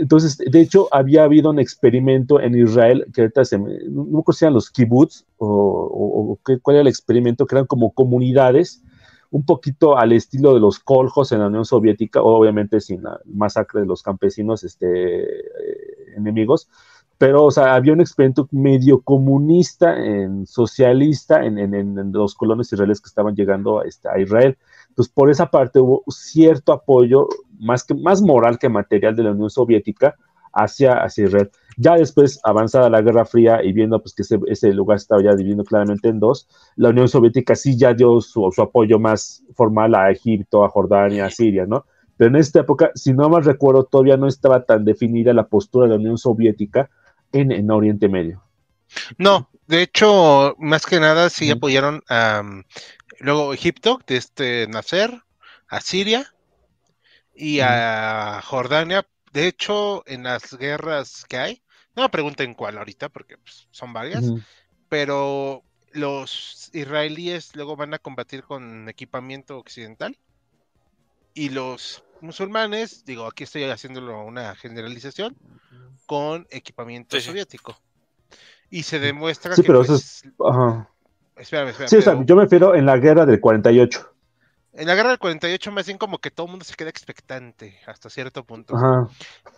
Entonces, 0.01 0.39
de 0.39 0.61
hecho, 0.61 0.89
había 0.93 1.25
habido 1.25 1.51
un 1.51 1.59
experimento 1.59 2.41
en 2.41 2.55
Israel, 2.57 3.07
que 3.13 3.23
ahorita 3.23 3.45
se 3.45 3.59
me, 3.59 3.79
no 3.89 4.23
conocían 4.23 4.55
los 4.55 4.71
kibbutz, 4.71 5.25
o, 5.39 6.39
cuál 6.63 6.77
era 6.77 6.83
el 6.83 6.89
experimento, 6.89 7.47
que 7.47 7.57
eran 7.57 7.67
como 7.67 7.93
comunidades, 7.93 8.83
un 9.31 9.45
poquito 9.45 9.97
al 9.97 10.13
estilo 10.13 10.55
de 10.55 10.61
los 10.61 10.79
coljos 10.79 11.33
en 11.33 11.41
la 11.41 11.47
Unión 11.47 11.65
Soviética, 11.65 12.21
obviamente 12.23 12.81
sin 12.81 13.03
la 13.03 13.21
masacre 13.27 13.81
de 13.81 13.87
los 13.87 14.03
campesinos 14.03 14.65
este, 14.65 15.23
eh, 15.23 16.17
enemigos, 16.17 16.69
pero, 17.21 17.45
o 17.45 17.51
sea, 17.51 17.75
había 17.75 17.93
un 17.93 18.01
experimento 18.01 18.49
medio 18.51 19.03
comunista, 19.03 19.95
en, 19.95 20.47
socialista, 20.47 21.45
en, 21.45 22.13
los 22.15 22.35
colonos 22.35 22.73
israelíes 22.73 23.03
que 23.03 23.09
estaban 23.09 23.35
llegando 23.35 23.83
este, 23.83 24.09
a, 24.09 24.19
Israel. 24.19 24.57
Entonces, 24.89 25.13
por 25.13 25.31
esa 25.31 25.51
parte 25.51 25.81
hubo 25.81 26.03
cierto 26.09 26.73
apoyo, 26.73 27.29
más, 27.61 27.85
que, 27.85 27.95
más 27.95 28.23
moral 28.23 28.59
que 28.59 28.69
material 28.69 29.15
de 29.15 29.25
la 29.25 29.33
Unión 29.33 29.51
Soviética 29.51 30.17
hacia, 30.53 30.95
hacia 30.95 31.27
Israel. 31.27 31.51
Ya 31.77 31.95
después, 31.95 32.41
avanzada 32.43 32.91
la 32.91 33.03
Guerra 33.03 33.25
Fría 33.25 33.63
y 33.63 33.73
viendo 33.73 34.01
pues, 34.01 34.15
que 34.15 34.23
ese, 34.23 34.39
ese 34.47 34.73
lugar 34.73 34.97
estaba 34.97 35.23
ya 35.23 35.35
dividiendo 35.35 35.65
claramente 35.65 36.09
en 36.09 36.21
dos, 36.21 36.49
la 36.77 36.91
Unión 36.91 37.09
Soviética 37.09 37.55
sí 37.55 37.77
ya 37.77 37.95
dio 37.95 38.21
su, 38.21 38.51
su 38.55 38.63
apoyo 38.63 38.99
más 38.99 39.45
formal 39.55 39.95
a 39.95 40.11
Egipto, 40.11 40.65
a 40.65 40.69
Jordania, 40.69 41.27
a 41.27 41.31
Siria, 41.31 41.67
¿no? 41.67 41.87
Pero 42.17 42.29
en 42.29 42.37
esta 42.37 42.61
época, 42.61 42.91
si 42.95 43.15
no 43.15 43.31
mal 43.31 43.45
recuerdo, 43.45 43.85
todavía 43.85 44.19
no 44.19 44.27
estaba 44.27 44.65
tan 44.67 44.85
definida 44.85 45.33
la 45.33 45.47
postura 45.47 45.87
de 45.87 45.93
la 45.93 45.97
Unión 45.97 46.19
Soviética 46.19 46.91
en, 47.33 47.71
Oriente 47.71 48.11
Medio. 48.11 48.43
No, 49.17 49.49
de 49.67 49.83
hecho, 49.83 50.55
más 50.59 50.85
que 50.85 51.01
nada 51.01 51.31
sí 51.31 51.51
apoyaron 51.51 52.03
a 52.11 52.43
luego 53.21 53.55
Egipto, 53.55 54.01
de 54.07 54.17
este 54.17 54.67
Nasser, 54.69 55.23
a 55.69 55.81
Siria 55.81 56.35
y 57.35 57.61
a 57.61 58.41
Jordania. 58.45 59.07
De 59.33 59.47
hecho, 59.47 60.03
en 60.07 60.25
las 60.25 60.57
guerras 60.57 61.25
que 61.29 61.39
hay, 61.39 61.63
no 61.95 62.03
me 62.03 62.09
pregunten 62.09 62.55
cuál 62.55 62.79
ahorita, 62.79 63.09
porque 63.09 63.39
pues, 63.39 63.69
son 63.71 63.93
varias, 63.93 64.25
pero 64.89 65.63
los 65.93 66.71
israelíes 66.73 67.55
luego 67.57 67.77
van 67.77 67.95
a 67.95 67.99
combatir 67.99 68.45
con 68.45 68.89
equipamiento 68.89 69.59
occidental 69.59 70.17
y 71.35 71.49
los 71.51 72.03
musulmanes, 72.21 73.05
digo, 73.05 73.27
aquí 73.27 73.45
estoy 73.45 73.65
haciéndolo 73.65 74.25
una 74.25 74.55
generalización, 74.55 75.37
con 76.07 76.47
equipamiento 76.51 77.21
soviético. 77.21 77.79
Y 78.69 78.83
se 78.83 79.01
demuestra 79.01 79.55
sí, 79.57 79.63
Pero 79.63 79.83
eso 79.83 79.95
es... 79.95 80.25
Pues, 80.37 80.61
espérame, 81.37 81.69
espérame, 81.71 81.89
sí, 81.89 81.97
o 81.97 82.03
sea, 82.03 82.23
yo 82.25 82.37
me 82.37 82.43
refiero 82.43 82.75
en 82.75 82.87
la 82.87 82.99
guerra 82.99 83.27
del 83.27 83.41
48. 83.41 84.15
En 84.73 84.87
la 84.87 84.95
guerra 84.95 85.09
del 85.11 85.19
48 85.19 85.73
más 85.73 85.87
bien 85.87 85.99
como 85.99 86.19
que 86.19 86.31
todo 86.31 86.47
el 86.47 86.51
mundo 86.53 86.65
se 86.65 86.75
queda 86.75 86.91
expectante 86.91 87.81
hasta 87.87 88.09
cierto 88.09 88.45
punto. 88.45 88.77
Ajá, 88.77 89.09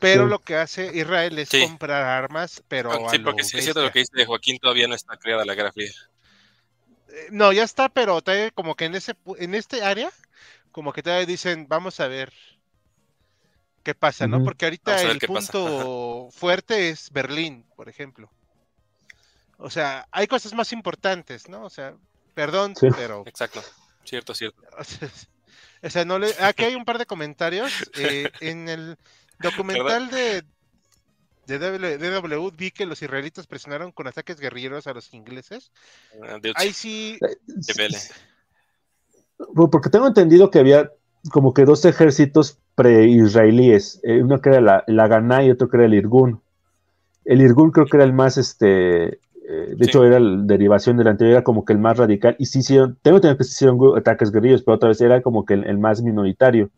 pero 0.00 0.26
lo 0.26 0.38
que 0.38 0.56
hace 0.56 0.90
Israel 0.96 1.38
es 1.38 1.50
comprar 1.50 2.02
armas, 2.02 2.62
pero... 2.66 2.92
Ah, 2.92 3.10
sí, 3.10 3.18
porque 3.18 3.42
es 3.42 3.48
cierto 3.48 3.82
lo 3.82 3.92
que 3.92 4.00
dice 4.00 4.24
Joaquín, 4.24 4.58
todavía 4.58 4.88
no 4.88 4.94
está 4.94 5.16
creada 5.18 5.44
la 5.44 5.54
guerra 5.54 5.72
fría. 5.72 5.90
Eh, 7.08 7.28
no, 7.30 7.52
ya 7.52 7.62
está, 7.62 7.90
pero 7.90 8.22
como 8.54 8.74
que 8.74 8.86
en 8.86 8.94
ese 8.94 9.14
en 9.36 9.54
este 9.54 9.82
área, 9.82 10.10
como 10.70 10.92
que 10.94 11.02
todavía 11.02 11.26
dicen, 11.26 11.66
vamos 11.68 12.00
a 12.00 12.08
ver, 12.08 12.32
qué 13.82 13.94
pasa, 13.94 14.26
¿no? 14.26 14.42
Porque 14.42 14.64
ahorita 14.64 15.02
el 15.02 15.18
punto 15.18 16.28
fuerte 16.32 16.88
es 16.88 17.10
Berlín, 17.10 17.66
por 17.76 17.88
ejemplo. 17.88 18.30
O 19.58 19.70
sea, 19.70 20.08
hay 20.10 20.26
cosas 20.26 20.54
más 20.54 20.72
importantes, 20.72 21.48
¿no? 21.48 21.64
O 21.64 21.70
sea, 21.70 21.94
perdón, 22.34 22.74
pero. 22.96 23.24
Exacto, 23.26 23.62
cierto, 24.04 24.34
cierto. 24.34 24.62
O 25.84 25.90
sea, 25.90 26.04
no 26.04 26.18
le... 26.20 26.28
aquí 26.40 26.62
hay 26.62 26.76
un 26.76 26.84
par 26.84 26.98
de 26.98 27.06
comentarios. 27.06 27.72
Eh, 27.98 28.30
en 28.40 28.68
el 28.68 28.96
documental 29.40 30.10
de, 30.10 30.44
de 31.46 31.98
DW 31.98 32.50
vi 32.56 32.70
que 32.70 32.86
los 32.86 33.02
israelitas 33.02 33.46
presionaron 33.46 33.90
con 33.92 34.06
ataques 34.06 34.38
guerrilleros 34.38 34.86
a 34.86 34.94
los 34.94 35.12
ingleses. 35.12 35.72
Ah, 36.22 36.38
ahí 36.54 36.72
sí. 36.72 37.18
Porque 39.70 39.90
tengo 39.90 40.06
entendido 40.06 40.50
que 40.50 40.60
había 40.60 40.92
como 41.30 41.52
que 41.52 41.64
dos 41.64 41.84
ejércitos 41.84 42.58
pre-israelíes, 42.74 44.00
eh, 44.02 44.22
uno 44.22 44.40
que 44.40 44.50
era 44.50 44.60
la, 44.60 44.84
la 44.86 45.08
Ganá 45.08 45.44
y 45.44 45.50
otro 45.50 45.68
que 45.68 45.76
era 45.76 45.86
el 45.86 45.94
Irgun. 45.94 46.40
El 47.24 47.42
Irgun 47.42 47.70
creo 47.70 47.86
que 47.86 47.96
era 47.96 48.04
el 48.04 48.12
más, 48.12 48.38
este, 48.38 49.20
eh, 49.48 49.74
de 49.76 49.86
hecho 49.86 50.04
era 50.04 50.20
la 50.20 50.42
derivación 50.44 50.96
del 50.96 51.08
anterior, 51.08 51.36
era 51.36 51.44
como 51.44 51.64
que 51.64 51.72
el 51.72 51.78
más 51.78 51.96
radical, 51.96 52.36
y 52.38 52.46
sí 52.46 52.60
hicieron, 52.60 52.98
tengo 53.02 53.20
que 53.20 53.44
se 53.44 53.50
hicieron 53.50 53.78
ataques 53.96 54.30
guerrillos, 54.30 54.62
pero 54.62 54.76
otra 54.76 54.88
vez 54.88 55.00
era 55.00 55.22
como 55.22 55.44
que 55.44 55.54
el, 55.54 55.78
más 55.78 56.02
minoritario. 56.02 56.70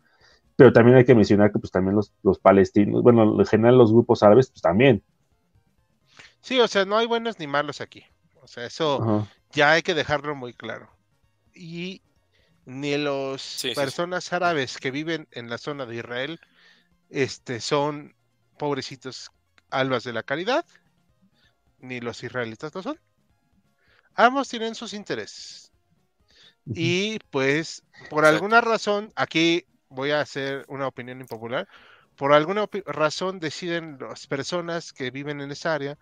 Pero 0.55 0.71
también 0.71 0.97
hay 0.97 1.05
que 1.05 1.15
mencionar 1.15 1.51
que 1.51 1.59
pues 1.59 1.71
también 1.71 1.95
los, 1.95 2.13
los 2.23 2.39
palestinos, 2.39 3.03
bueno, 3.03 3.39
en 3.39 3.45
general 3.45 3.77
los 3.77 3.91
grupos 3.91 4.23
árabes, 4.23 4.49
pues 4.49 4.61
también. 4.61 5.03
Sí, 6.39 6.59
o 6.59 6.67
sea, 6.67 6.85
no 6.85 6.97
hay 6.97 7.07
buenos 7.07 7.39
ni 7.39 7.47
malos 7.47 7.81
aquí. 7.81 8.03
O 8.41 8.47
sea, 8.47 8.65
eso 8.65 9.27
ya 9.51 9.71
hay 9.71 9.81
que 9.81 9.93
dejarlo 9.95 10.35
muy 10.35 10.53
claro. 10.53 10.89
Y 11.53 12.03
ni 12.65 12.97
los 12.97 13.65
personas 13.75 14.31
árabes 14.31 14.77
que 14.77 14.91
viven 14.91 15.27
en 15.31 15.49
la 15.49 15.57
zona 15.57 15.85
de 15.85 15.95
Israel 15.95 16.39
este, 17.09 17.59
son 17.59 18.15
pobrecitos 18.57 19.31
albas 19.69 20.03
de 20.03 20.13
la 20.13 20.23
caridad, 20.23 20.65
ni 21.87 21.99
los 21.99 22.23
israelitas 22.23 22.73
lo 22.75 22.83
son. 22.83 22.99
Ambos 24.15 24.49
tienen 24.49 24.75
sus 24.75 24.93
intereses. 24.93 25.71
Y 26.65 27.19
pues, 27.29 27.83
por 28.09 28.25
alguna 28.25 28.61
razón, 28.61 29.11
aquí 29.15 29.65
voy 29.89 30.11
a 30.11 30.21
hacer 30.21 30.65
una 30.67 30.87
opinión 30.87 31.21
impopular, 31.21 31.67
por 32.15 32.33
alguna 32.33 32.67
razón 32.85 33.39
deciden 33.39 33.97
las 33.99 34.25
personas 34.27 34.93
que 34.93 35.11
viven 35.11 35.41
en 35.41 35.51
esa 35.51 35.73
área 35.73 35.97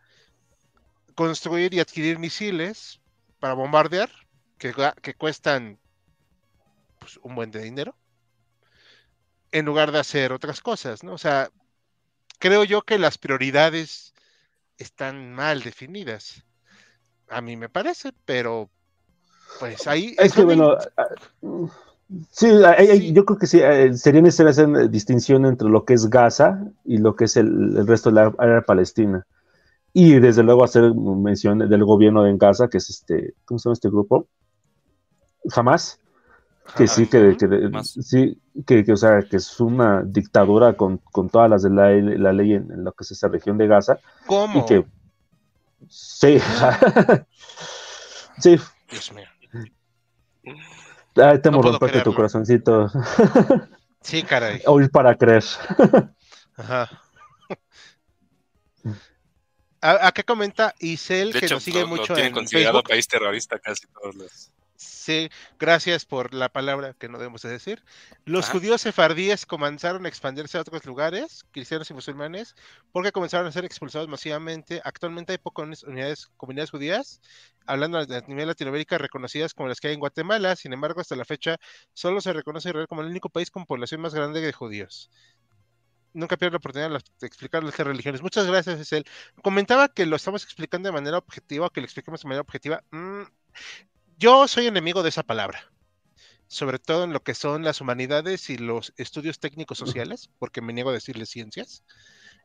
construir 1.15 1.73
y 1.73 1.79
adquirir 1.79 2.19
misiles 2.19 3.01
para 3.39 3.55
bombardear, 3.55 4.09
que, 4.57 4.73
que 5.01 5.13
cuestan 5.15 5.79
pues, 6.99 7.19
un 7.23 7.35
buen 7.35 7.51
de 7.51 7.61
dinero, 7.61 7.95
en 9.51 9.65
lugar 9.65 9.91
de 9.91 9.99
hacer 9.99 10.31
otras 10.31 10.61
cosas, 10.61 11.03
¿no? 11.03 11.13
O 11.13 11.17
sea, 11.17 11.49
creo 12.39 12.63
yo 12.63 12.81
que 12.81 12.97
las 12.97 13.17
prioridades 13.17 14.12
están 14.77 15.33
mal 15.33 15.61
definidas. 15.61 16.43
A 17.29 17.41
mí 17.41 17.57
me 17.57 17.69
parece, 17.69 18.11
pero 18.25 18.69
pues 19.59 19.87
ahí... 19.87 20.15
Es 20.17 20.33
que 20.33 20.43
bueno, 20.43 20.75
ah, 20.97 21.07
sí, 22.31 22.47
yo 23.13 23.25
creo 23.25 23.37
que 23.37 23.47
sí, 23.47 23.59
eh, 23.61 23.93
sería 23.95 24.21
necesario 24.21 24.51
hacer 24.51 24.89
distinción 24.89 25.45
entre 25.45 25.69
lo 25.69 25.85
que 25.85 25.93
es 25.93 26.09
Gaza 26.09 26.63
y 26.83 26.97
lo 26.97 27.15
que 27.15 27.25
es 27.25 27.37
el, 27.37 27.85
resto 27.87 28.09
de 28.09 28.15
la 28.15 28.33
área 28.37 28.61
palestina. 28.61 29.25
Y 29.93 30.19
desde 30.19 30.43
luego 30.43 30.63
hacer 30.63 30.93
mención 30.95 31.59
del 31.59 31.85
gobierno 31.85 32.25
en 32.25 32.37
Gaza, 32.37 32.67
que 32.67 32.77
es 32.77 32.89
este, 32.89 33.35
¿cómo 33.45 33.59
se 33.59 33.69
llama 33.69 33.73
este 33.73 33.89
grupo? 33.89 34.27
Jamás 35.49 35.99
que 36.75 36.87
sí, 36.87 37.07
que, 37.07 37.37
sí, 37.83 38.41
que, 38.65 38.91
o 38.91 38.97
sea, 38.97 39.21
que 39.21 39.37
es 39.37 39.59
una 39.59 40.01
dictadura 40.03 40.73
con, 40.73 40.99
todas 41.31 41.49
las 41.49 41.63
de 41.63 41.69
la, 41.69 42.33
ley 42.33 42.53
en, 42.53 42.83
lo 42.83 42.91
que 42.93 43.03
es 43.03 43.11
esa 43.11 43.27
región 43.27 43.57
de 43.57 43.67
Gaza. 43.67 43.99
¿Cómo? 44.25 44.61
Y 44.61 44.65
que, 44.65 44.85
sí, 45.87 46.39
sí. 48.39 48.59
Dios 48.89 49.13
mío. 49.13 49.27
Ay, 51.15 51.39
temo 51.41 51.61
romperte 51.61 52.01
tu 52.01 52.13
corazoncito. 52.13 52.89
sí, 54.01 54.23
caray. 54.23 54.61
Oír 54.65 54.89
para 54.89 55.15
creer. 55.15 55.43
Ajá. 56.57 56.89
¿A, 59.81 60.11
qué 60.13 60.23
comenta 60.23 60.73
Isel 60.79 61.37
que 61.37 61.47
nos 61.47 61.61
sigue 61.61 61.85
mucho 61.85 62.17
en 62.17 62.31
considerado 62.31 62.81
país 62.83 63.05
terrorista 63.05 63.59
casi 63.59 63.85
todos 63.87 64.15
los 64.15 64.53
Sí, 65.03 65.29
gracias 65.59 66.05
por 66.05 66.33
la 66.33 66.47
palabra 66.47 66.93
que 66.93 67.09
no 67.09 67.17
debemos 67.17 67.41
de 67.41 67.49
decir. 67.49 67.83
Los 68.23 68.49
judíos 68.49 68.79
sefardíes 68.79 69.45
comenzaron 69.45 70.05
a 70.05 70.07
expandirse 70.07 70.57
a 70.57 70.61
otros 70.61 70.85
lugares, 70.85 71.43
cristianos 71.51 71.91
y 71.91 71.93
musulmanes, 71.93 72.55
porque 72.93 73.11
comenzaron 73.11 73.45
a 73.45 73.51
ser 73.51 73.65
expulsados 73.65 74.07
masivamente. 74.07 74.79
Actualmente 74.85 75.33
hay 75.33 75.39
pocas 75.39 75.83
unidades, 75.83 76.27
comunidades 76.37 76.71
judías, 76.71 77.19
hablando 77.65 77.97
a 77.97 78.05
nivel 78.29 78.47
Latinoamérica, 78.47 78.97
reconocidas 78.97 79.53
como 79.53 79.67
las 79.67 79.81
que 79.81 79.89
hay 79.89 79.95
en 79.95 79.99
Guatemala. 79.99 80.55
Sin 80.55 80.71
embargo, 80.71 81.01
hasta 81.01 81.17
la 81.17 81.25
fecha, 81.25 81.57
solo 81.93 82.21
se 82.21 82.31
reconoce 82.31 82.69
Israel 82.69 82.87
como 82.87 83.01
el 83.01 83.09
único 83.09 83.27
país 83.27 83.51
con 83.51 83.65
población 83.65 83.99
más 83.99 84.13
grande 84.13 84.39
de 84.39 84.53
judíos 84.53 85.11
nunca 86.15 86.37
pierdo 86.37 86.53
la 86.53 86.57
oportunidad 86.59 86.91
de 87.19 87.27
explicar 87.27 87.63
las 87.63 87.75
religiones. 87.75 88.21
Muchas 88.21 88.45
gracias, 88.45 88.79
Esel. 88.79 89.03
Comentaba 89.41 89.89
que 89.89 90.05
lo 90.05 90.15
estamos 90.15 90.43
explicando 90.43 90.87
de 90.87 90.93
manera 90.93 91.17
objetiva, 91.17 91.71
que 91.71 91.81
lo 91.81 91.85
expliquemos 91.85 92.21
de 92.21 92.27
manera 92.27 92.41
objetiva. 92.41 92.83
Mm, 92.91 93.23
yo 94.17 94.47
soy 94.47 94.67
enemigo 94.67 95.03
de 95.03 95.09
esa 95.09 95.23
palabra, 95.23 95.71
sobre 96.47 96.79
todo 96.79 97.03
en 97.03 97.13
lo 97.13 97.23
que 97.23 97.33
son 97.33 97.63
las 97.63 97.81
humanidades 97.81 98.49
y 98.49 98.57
los 98.57 98.93
estudios 98.97 99.39
técnicos 99.39 99.77
sociales, 99.77 100.29
porque 100.39 100.61
me 100.61 100.73
niego 100.73 100.89
a 100.89 100.93
decirles 100.93 101.29
ciencias. 101.29 101.83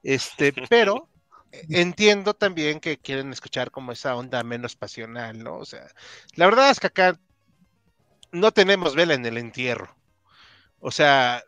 Este, 0.03 0.53
pero 0.71 1.09
entiendo 1.71 2.35
también 2.35 2.81
que 2.81 2.99
quieren 2.99 3.33
escuchar 3.33 3.71
como 3.71 3.93
esa 3.93 4.17
onda 4.17 4.43
menos 4.43 4.77
pasional, 4.77 5.43
¿no? 5.43 5.57
O 5.57 5.65
sea, 5.65 5.87
la 6.35 6.47
verdad 6.47 6.71
es 6.71 6.81
que 6.81 6.89
acá 6.89 7.19
no 8.33 8.53
tenemos 8.53 8.95
vela 8.95 9.15
en 9.15 9.25
el 9.27 9.39
entierro. 9.39 9.97
O 10.81 10.91
sea, 10.91 11.43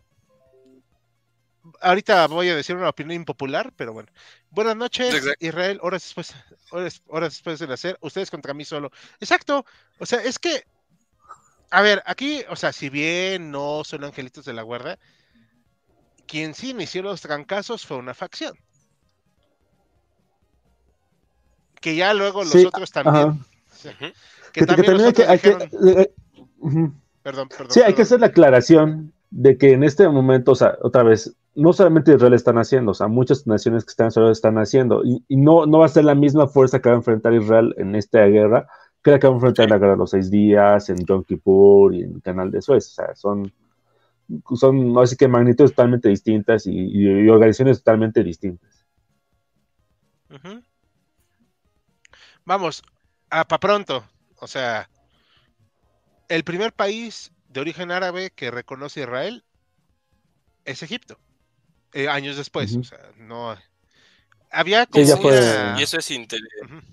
ahorita 1.81 2.27
voy 2.27 2.49
a 2.49 2.57
decir 2.57 2.77
una 2.77 2.89
opinión 2.89 3.17
impopular, 3.17 3.73
pero 3.77 3.93
bueno. 3.93 4.09
Buenas 4.51 4.77
noches, 4.77 5.23
Israel, 5.39 5.79
horas 5.83 6.03
después, 6.03 6.35
horas, 6.71 7.33
después 7.33 7.59
de 7.59 7.73
hacer, 7.73 7.99
ustedes 8.01 8.31
contra 8.31 8.55
mí 8.55 8.65
solo. 8.65 8.91
Exacto, 9.21 9.65
o 9.99 10.07
sea, 10.07 10.23
es 10.23 10.39
que, 10.39 10.65
a 11.71 11.83
ver, 11.83 12.03
aquí, 12.07 12.43
o 12.49 12.57
sea, 12.57 12.73
si 12.73 12.89
bien 12.89 13.51
no 13.51 13.85
son 13.85 14.05
angelitos 14.05 14.45
de 14.45 14.53
la 14.53 14.63
guarda, 14.63 14.99
quien 16.27 16.55
sí 16.55 16.71
inició 16.71 17.03
los 17.03 17.21
trancazos 17.21 17.87
fue 17.87 17.97
una 17.97 18.15
facción. 18.15 18.57
Que 21.81 21.97
ya 21.97 22.13
luego 22.13 22.45
los 22.45 22.55
otros 22.55 22.91
también. 22.91 23.45
que, 24.53 24.67
también, 24.67 25.01
hay 25.29 25.39
que, 25.39 26.13
Perdón, 27.23 27.49
perdón. 27.49 27.71
Sí, 27.71 27.81
hay 27.83 27.95
que 27.95 28.03
hacer 28.03 28.21
la 28.21 28.27
aclaración 28.27 29.13
de 29.31 29.57
que 29.57 29.73
en 29.73 29.85
este 29.85 30.09
momento, 30.09 30.53
o 30.53 30.55
sea, 30.55 30.77
otra 30.83 31.03
vez, 31.03 31.35
no 31.55 31.73
solamente 31.73 32.15
Israel 32.15 32.35
están 32.35 32.59
haciendo, 32.59 32.93
o 32.93 32.95
sea, 32.95 33.09
muchas 33.09 33.47
naciones 33.47 33.85
que 33.85 33.91
están 33.91 34.09
Israel 34.09 34.31
están 34.31 34.57
haciendo, 34.59 35.03
y, 35.05 35.25
no, 35.37 35.67
no 35.67 35.81
va 35.81 35.87
a 35.87 35.89
ser 35.89 36.05
la 36.05 36.15
misma 36.15 36.47
fuerza 36.47 36.81
que 36.81 36.89
va 36.89 36.95
a 36.95 36.99
enfrentar 36.99 37.35
Israel 37.35 37.75
en 37.77 37.95
esta 37.95 38.25
guerra 38.27 38.69
que 39.03 39.11
la 39.11 39.19
que 39.19 39.27
va 39.27 39.33
a 39.33 39.37
enfrentar 39.37 39.65
en 39.65 39.71
la 39.71 39.79
guerra 39.79 39.93
de 39.93 39.99
los 39.99 40.11
seis 40.11 40.31
días, 40.31 40.89
en 40.91 41.05
Yom 41.07 41.25
Kippur 41.25 41.95
y 41.95 42.03
en 42.03 42.17
el 42.17 42.23
canal 42.23 42.51
de 42.51 42.61
Suez, 42.61 42.87
o 42.89 42.91
sea, 42.91 43.15
son, 43.15 43.53
son 44.55 44.99
así 44.99 45.17
que 45.17 45.27
magnitudes 45.27 45.71
totalmente 45.71 46.09
distintas 46.09 46.67
y, 46.67 47.29
organizaciones 47.29 47.79
totalmente 47.79 48.23
distintas. 48.23 48.87
Vamos, 52.45 52.83
para 53.29 53.59
pronto, 53.59 54.05
o 54.37 54.47
sea, 54.47 54.89
el 56.29 56.45
primer 56.45 56.73
país 56.73 57.33
de 57.49 57.61
origen 57.61 57.91
árabe 57.91 58.31
que 58.31 58.51
reconoce 58.51 59.01
Israel 59.01 59.45
es 60.65 60.83
Egipto. 60.83 61.19
Eh, 61.93 62.09
años 62.09 62.37
después, 62.37 62.77
o 62.77 62.85
sea, 62.85 62.99
no. 63.17 63.57
Había 64.51 64.87
como 64.87 65.05
Y 65.05 65.83
eso 65.83 65.99
es 65.99 66.11
interesante. 66.11 66.87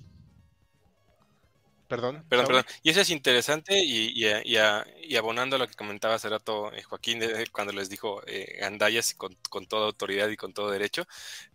Perdón. 1.87 2.25
Perdón, 2.27 2.47
perdón. 2.47 2.65
Y 2.83 2.89
eso 2.89 2.99
es 2.99 3.09
interesante 3.09 3.79
y, 3.81 4.13
y, 4.13 5.15
abonando 5.15 5.55
a 5.55 5.59
lo 5.59 5.67
que 5.67 5.75
comentaba 5.75 6.15
hace 6.15 6.27
rato 6.27 6.71
eh, 6.73 6.83
Joaquín 6.83 7.21
cuando 7.53 7.71
les 7.71 7.89
dijo 7.89 8.21
eh, 8.27 8.59
Andayas 8.61 9.15
con, 9.15 9.37
toda 9.67 9.85
autoridad 9.85 10.27
y 10.27 10.35
con 10.35 10.53
todo 10.53 10.69
derecho. 10.69 11.07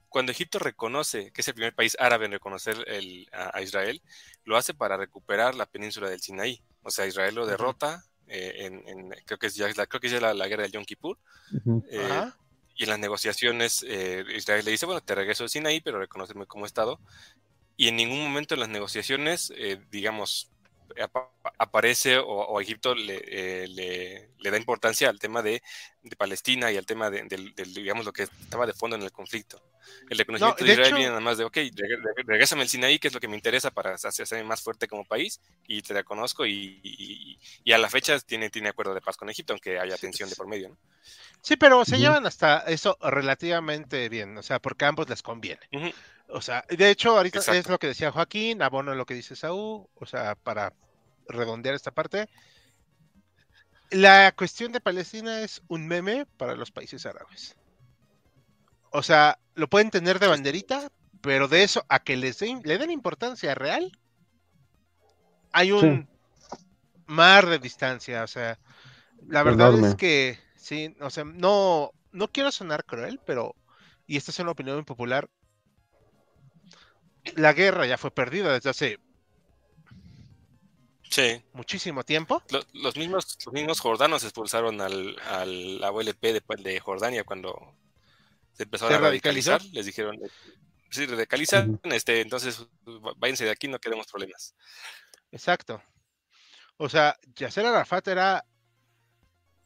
Cuando 0.09 0.32
Egipto 0.32 0.59
reconoce, 0.59 1.32
que 1.32 1.43
es 1.43 1.49
el 1.49 1.55
primer 1.55 1.74
país 1.74 1.97
árabe 2.01 2.26
en 2.26 2.32
reconocer 2.32 2.76
el, 2.86 3.28
a, 3.32 3.61
Israel, 3.61 4.01
lo 4.45 4.57
hace 4.57 4.74
para 4.74 4.97
recuperar 4.97 5.55
la 5.55 5.66
península 5.66 6.09
del 6.09 6.20
Sinaí. 6.20 6.62
O 6.82 6.90
sea, 6.90 7.07
Israel 7.07 7.34
lo 7.34 7.47
derrota, 7.47 8.05
en, 8.26 9.11
creo 9.26 9.38
que 9.38 9.47
es 9.47 9.55
ya, 9.55 9.68
la, 9.74 9.86
creo 9.86 10.01
que 10.01 10.09
es 10.09 10.20
la, 10.20 10.49
guerra 10.49 10.62
del 10.62 10.72
Yom 10.72 10.84
Kippur. 10.84 11.18
Y 12.77 12.85
en 12.85 12.91
las 12.91 12.99
negociaciones 12.99 13.85
eh, 13.87 14.25
Israel 14.35 14.64
le 14.64 14.70
dice, 14.70 14.87
bueno, 14.87 15.01
te 15.01 15.14
regreso 15.14 15.49
sin 15.49 15.66
ahí, 15.66 15.81
pero 15.81 15.99
reconoceme 15.99 16.47
como 16.47 16.66
Estado. 16.66 17.01
Y 17.77 17.89
en 17.89 17.97
ningún 17.97 18.23
momento 18.23 18.55
en 18.55 18.61
las 18.61 18.68
negociaciones, 18.68 19.53
eh, 19.57 19.81
digamos, 19.91 20.53
aparece 21.59 22.18
o, 22.18 22.61
Egipto 22.61 22.95
eh, 22.97 23.66
le, 23.68 24.29
le, 24.39 24.51
da 24.51 24.57
importancia 24.57 25.09
al 25.09 25.18
tema 25.18 25.43
de, 25.43 25.62
de 26.03 26.16
Palestina 26.16 26.70
y 26.70 26.77
al 26.77 26.87
tema 26.87 27.11
de, 27.11 27.27
digamos, 27.75 28.05
lo 28.05 28.12
que 28.12 28.25
estaba 28.25 28.66
de 28.66 28.73
fondo 28.73 28.97
en 28.97 29.03
el 29.03 29.12
conflicto. 29.12 29.62
El 30.09 30.18
reconocimiento 30.18 30.64
de, 30.64 30.73
Israel 30.73 30.95
viene 30.95 31.09
nada 31.09 31.20
más 31.20 31.39
de, 31.39 31.45
ok, 31.45 31.57
regresame 32.27 32.62
el 32.62 32.68
Sinaí, 32.68 32.99
que 32.99 33.09
es 33.09 33.14
lo 33.14 33.20
que 33.20 33.29
me 33.29 33.37
interesa 33.37 33.70
para 33.70 33.95
hacerme 33.95 34.45
más 34.45 34.62
fuerte 34.62 34.87
como 34.87 35.05
país, 35.05 35.41
y 35.66 35.83
te 35.83 35.95
reconozco, 35.95 36.47
y, 36.47 37.39
y, 37.64 37.73
a 37.73 37.79
la 37.79 37.89
fecha 37.89 38.18
tiene, 38.20 38.51
tiene 38.51 38.68
acuerdo 38.68 38.95
de 38.95 39.01
paz 39.01 39.16
con 39.16 39.31
Egipto, 39.31 39.53
aunque 39.53 39.79
haya 39.79 39.97
tensión 39.97 40.29
de 40.29 40.37
por 40.37 40.47
medio, 40.47 40.68
¿no? 40.70 40.79
Sí, 41.43 41.57
pero 41.57 41.84
se 41.84 41.99
llevan 41.99 42.24
hasta 42.24 42.59
eso 42.61 42.97
relativamente 43.03 44.09
bien, 44.09 44.38
o 44.38 44.43
sea, 44.43 44.61
porque 44.61 44.84
a 44.84 44.88
ambos 44.88 45.09
les 45.09 45.22
conviene. 45.22 45.61
O 46.28 46.40
sea, 46.40 46.64
de 46.68 46.88
hecho, 46.88 47.16
ahorita 47.16 47.40
es 47.40 47.68
lo 47.68 47.78
que 47.78 47.88
decía 47.88 48.12
Joaquín, 48.12 48.62
abono 48.62 48.95
lo 48.95 49.05
que 49.05 49.14
dice 49.14 49.34
Saúl, 49.34 49.86
o 49.95 50.07
sea, 50.07 50.36
para 50.36 50.72
redondear 51.28 51.74
esta 51.74 51.90
parte. 51.90 52.28
la 53.90 54.32
cuestión 54.32 54.72
de 54.72 54.80
Palestina 54.80 55.40
es 55.40 55.62
un 55.68 55.86
meme 55.86 56.26
para 56.36 56.55
los 56.55 56.70
países 56.70 57.05
árabes. 57.07 57.57
O 58.90 59.03
sea, 59.03 59.38
lo 59.55 59.68
pueden 59.68 59.90
tener 59.90 60.20
de 60.20 60.28
banderita, 60.28 60.90
pero 61.20 61.49
de 61.49 61.64
eso 61.64 61.84
a 61.88 62.03
que 62.03 62.16
les 62.16 62.40
le 62.40 62.78
den 62.78 62.90
importancia 62.90 63.55
real, 63.55 63.99
hay 65.53 65.72
un 65.72 66.09
mar 67.07 67.47
de 67.47 67.59
distancia. 67.59 68.22
O 68.22 68.26
sea, 68.28 68.59
la 69.26 69.43
verdad 69.43 69.78
es 69.84 69.95
que, 69.97 70.38
sí, 70.62 70.96
o 71.00 71.10
sea, 71.10 71.24
no, 71.24 71.92
no 72.12 72.28
quiero 72.28 72.52
sonar 72.52 72.84
cruel, 72.84 73.20
pero, 73.26 73.54
y 74.06 74.16
esta 74.16 74.30
es 74.30 74.38
una 74.38 74.52
opinión 74.52 74.78
impopular, 74.78 75.28
la 77.36 77.52
guerra 77.52 77.86
ya 77.86 77.98
fue 77.98 78.10
perdida 78.10 78.52
desde 78.52 78.70
hace 78.70 78.98
Sí. 81.12 81.44
Muchísimo 81.52 82.04
tiempo. 82.04 82.42
Los, 82.72 82.96
mismos, 82.96 83.36
los 83.44 83.52
mismos 83.52 83.80
jordanos 83.80 84.24
expulsaron 84.24 84.80
al, 84.80 85.14
al 85.28 85.78
la 85.78 85.92
de, 85.92 86.42
de, 86.62 86.80
Jordania 86.80 87.22
cuando 87.22 87.76
se 88.54 88.62
empezaron 88.62 88.94
a 88.94 88.98
radicalizar. 88.98 89.62
Les 89.72 89.84
dijeron, 89.84 90.18
si 90.90 91.04
radicalizan, 91.04 91.78
este, 91.84 92.22
entonces 92.22 92.66
váyanse 93.18 93.44
de 93.44 93.50
aquí, 93.50 93.68
no 93.68 93.78
queremos 93.78 94.06
problemas. 94.06 94.54
Exacto. 95.30 95.82
O 96.78 96.88
sea, 96.88 97.18
Yasser 97.36 97.66
Arafat 97.66 98.08
era 98.08 98.46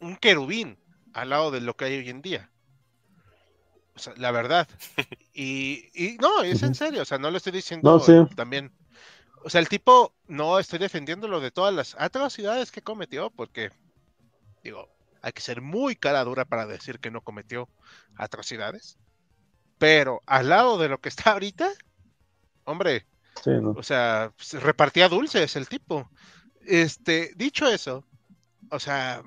un 0.01 0.16
querubín 0.16 0.76
al 1.21 1.31
lado 1.31 1.51
de 1.51 1.61
lo 1.61 1.77
que 1.77 1.87
hay 1.87 1.99
hoy 1.99 2.11
en 2.11 2.23
día. 2.23 2.51
O 3.95 3.99
sea, 3.99 4.14
la 4.17 4.31
verdad. 4.31 4.69
Y, 5.39 5.91
y 5.93 6.17
no, 6.17 6.43
es 6.43 6.62
en 6.62 6.75
serio, 6.75 7.03
o 7.03 7.05
sea, 7.05 7.19
no 7.19 7.31
lo 7.31 7.37
estoy 7.37 7.53
diciendo 7.53 8.03
también 8.35 8.73
o 9.47 9.49
sea, 9.49 9.61
el 9.61 9.69
tipo, 9.69 10.12
no 10.27 10.59
estoy 10.59 10.81
defendiendo 10.81 11.29
lo 11.29 11.39
de 11.39 11.53
todas 11.53 11.73
las 11.73 11.95
atrocidades 12.01 12.73
que 12.73 12.83
cometió, 12.83 13.31
porque, 13.31 13.71
digo, 14.64 14.89
hay 15.23 15.31
que 15.31 15.41
ser 15.41 15.62
muy 15.62 15.95
cara 15.95 16.25
dura 16.25 16.45
para 16.45 16.67
decir 16.67 16.99
que 16.99 17.12
no 17.12 17.21
cometió 17.21 17.69
atrocidades. 18.17 18.99
Pero 19.79 20.21
al 20.27 20.49
lado 20.49 20.79
de 20.79 20.89
lo 20.89 20.99
que 21.01 21.09
está 21.09 21.31
ahorita, 21.31 21.71
hombre, 22.64 23.07
o 23.77 23.85
sea, 23.85 24.33
repartía 24.55 25.09
dulces 25.09 25.55
el 25.55 25.69
tipo. 25.69 26.11
Este, 26.62 27.31
dicho 27.37 27.69
eso, 27.69 28.05
o 28.73 28.81
sea, 28.81 29.23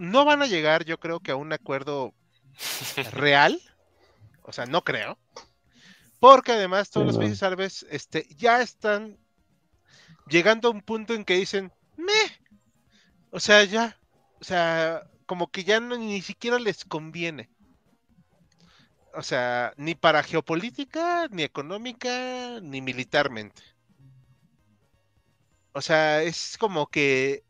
no 0.00 0.24
van 0.24 0.40
a 0.40 0.46
llegar, 0.46 0.86
yo 0.86 0.98
creo 0.98 1.20
que 1.20 1.30
a 1.30 1.36
un 1.36 1.52
acuerdo 1.52 2.14
real. 3.12 3.60
O 4.42 4.52
sea, 4.52 4.64
no 4.64 4.82
creo. 4.82 5.18
Porque 6.18 6.52
además 6.52 6.90
todos 6.90 7.06
los 7.06 7.18
países 7.18 7.42
árabes 7.42 7.86
este, 7.90 8.26
ya 8.36 8.62
están 8.62 9.18
llegando 10.26 10.68
a 10.68 10.70
un 10.72 10.80
punto 10.80 11.14
en 11.14 11.24
que 11.24 11.34
dicen, 11.34 11.72
me, 11.96 12.12
o 13.30 13.40
sea, 13.40 13.62
ya, 13.64 13.98
o 14.40 14.44
sea, 14.44 15.02
como 15.26 15.50
que 15.50 15.64
ya 15.64 15.80
ni 15.80 16.22
siquiera 16.22 16.58
les 16.58 16.84
conviene. 16.84 17.50
O 19.12 19.22
sea, 19.22 19.74
ni 19.76 19.94
para 19.94 20.22
geopolítica, 20.22 21.28
ni 21.30 21.42
económica, 21.42 22.60
ni 22.62 22.80
militarmente. 22.80 23.62
O 25.72 25.82
sea, 25.82 26.22
es 26.22 26.56
como 26.58 26.86
que, 26.86 27.44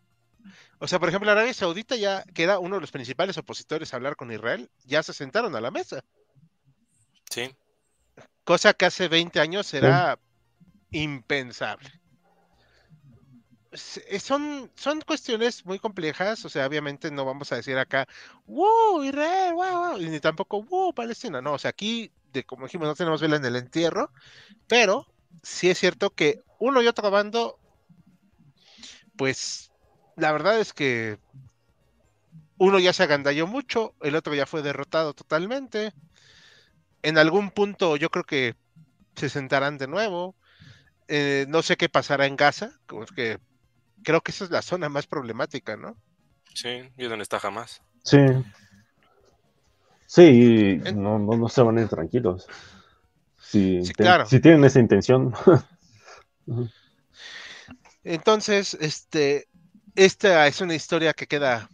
o 0.81 0.89
sea, 0.89 0.99
por 0.99 1.11
ejemplo, 1.11 1.31
Arabia 1.31 1.53
Saudita 1.53 1.95
ya, 1.95 2.25
que 2.35 2.43
era 2.43 2.59
uno 2.59 2.77
de 2.77 2.81
los 2.81 2.91
principales 2.91 3.37
opositores 3.37 3.93
a 3.93 3.97
hablar 3.97 4.17
con 4.17 4.33
Israel, 4.33 4.71
ya 4.87 5.03
se 5.03 5.13
sentaron 5.13 5.55
a 5.55 5.61
la 5.61 5.71
mesa. 5.71 6.03
Sí. 7.31 7.55
Cosa 8.45 8.73
que 8.73 8.87
hace 8.87 9.07
20 9.09 9.41
años 9.41 9.73
era 9.75 10.19
impensable. 10.91 11.91
Eh, 14.09 14.19
son, 14.19 14.73
son 14.75 15.03
cuestiones 15.03 15.67
muy 15.67 15.79
complejas, 15.79 16.45
o 16.47 16.49
sea, 16.49 16.67
obviamente 16.67 17.11
no 17.11 17.27
vamos 17.27 17.53
a 17.53 17.57
decir 17.57 17.77
acá, 17.77 18.09
wow, 18.47 19.05
Israel, 19.05 19.53
wow, 19.53 19.91
wow, 19.91 19.99
ni 19.99 20.19
tampoco, 20.19 20.63
wow, 20.65 20.95
Palestina, 20.95 21.41
no, 21.43 21.53
o 21.53 21.59
sea, 21.59 21.69
aquí, 21.69 22.11
de, 22.33 22.43
como 22.45 22.65
dijimos, 22.67 22.89
no 22.89 22.97
tenemos 22.97 23.21
vela 23.21 23.37
en 23.37 23.45
el 23.45 23.55
entierro, 23.55 24.11
pero 24.67 25.07
sí 25.43 25.71
es 25.71 25.79
cierto 25.79 26.11
que 26.11 26.41
uno 26.59 26.83
y 26.83 26.89
otro 26.89 27.11
bando, 27.11 27.61
pues, 29.17 29.70
la 30.21 30.33
verdad 30.33 30.61
es 30.61 30.73
que 30.73 31.19
uno 32.59 32.79
ya 32.79 32.93
se 32.93 33.03
agandalló 33.03 33.47
mucho, 33.47 33.95
el 34.03 34.15
otro 34.15 34.35
ya 34.35 34.47
fue 34.47 34.63
derrotado 34.63 35.15
totalmente, 35.15 35.93
en 37.03 37.19
algún 37.19 37.51
punto 37.51 37.97
yo 37.97 38.11
creo 38.11 38.25
que 38.25 38.55
se 39.17 39.29
sentarán 39.29 39.79
de 39.79 39.89
nuevo, 39.89 40.37
eh, 41.09 41.47
no 41.49 41.63
sé 41.63 41.77
qué 41.77 41.89
pasará 41.89 42.27
en 42.27 42.37
Gaza, 42.37 42.73
porque 42.87 43.39
creo 44.03 44.21
que 44.21 44.31
esa 44.31 44.45
es 44.45 44.51
la 44.51 44.63
zona 44.63 44.89
más 44.89 45.07
problemática, 45.07 45.77
¿no? 45.77 45.97
Sí, 46.55 46.83
y 46.97 47.05
donde 47.05 47.23
está 47.23 47.41
jamás. 47.41 47.83
Sí. 48.05 48.19
Sí, 50.07 50.81
no, 50.95 51.19
no, 51.19 51.49
se 51.49 51.63
van 51.63 51.79
a 51.79 51.83
ir 51.83 51.89
tranquilos. 51.89 52.47
Si, 53.39 53.81
claro. 53.97 54.27
si 54.27 54.41
tienen 54.41 54.65
esa 54.65 54.81
intención. 54.81 55.33
Entonces, 58.05 58.75
este, 58.81 59.47
esta 59.95 60.47
es 60.47 60.61
una 60.61 60.75
historia 60.75 61.13
que 61.13 61.27
queda, 61.27 61.69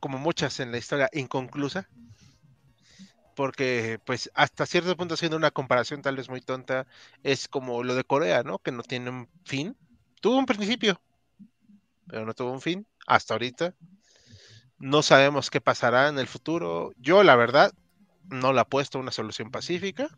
como 0.00 0.18
muchas 0.18 0.60
en 0.60 0.72
la 0.72 0.78
historia, 0.78 1.08
inconclusa. 1.12 1.88
Porque, 3.36 3.98
pues, 4.04 4.30
hasta 4.34 4.66
cierto 4.66 4.96
punto, 4.96 5.14
haciendo 5.14 5.36
una 5.36 5.50
comparación 5.50 6.02
tal 6.02 6.16
vez 6.16 6.28
muy 6.28 6.40
tonta, 6.40 6.86
es 7.22 7.48
como 7.48 7.82
lo 7.82 7.94
de 7.94 8.04
Corea, 8.04 8.42
¿no? 8.42 8.58
Que 8.58 8.72
no 8.72 8.82
tiene 8.82 9.10
un 9.10 9.28
fin. 9.44 9.76
Tuvo 10.20 10.36
un 10.36 10.46
principio, 10.46 11.00
pero 12.06 12.26
no 12.26 12.34
tuvo 12.34 12.52
un 12.52 12.60
fin 12.60 12.86
hasta 13.06 13.34
ahorita. 13.34 13.74
No 14.78 15.02
sabemos 15.02 15.50
qué 15.50 15.60
pasará 15.60 16.08
en 16.08 16.18
el 16.18 16.26
futuro. 16.26 16.92
Yo, 16.96 17.22
la 17.22 17.36
verdad, 17.36 17.72
no 18.28 18.52
la 18.52 18.62
apuesto 18.62 18.98
a 18.98 19.00
una 19.00 19.12
solución 19.12 19.50
pacífica 19.50 20.08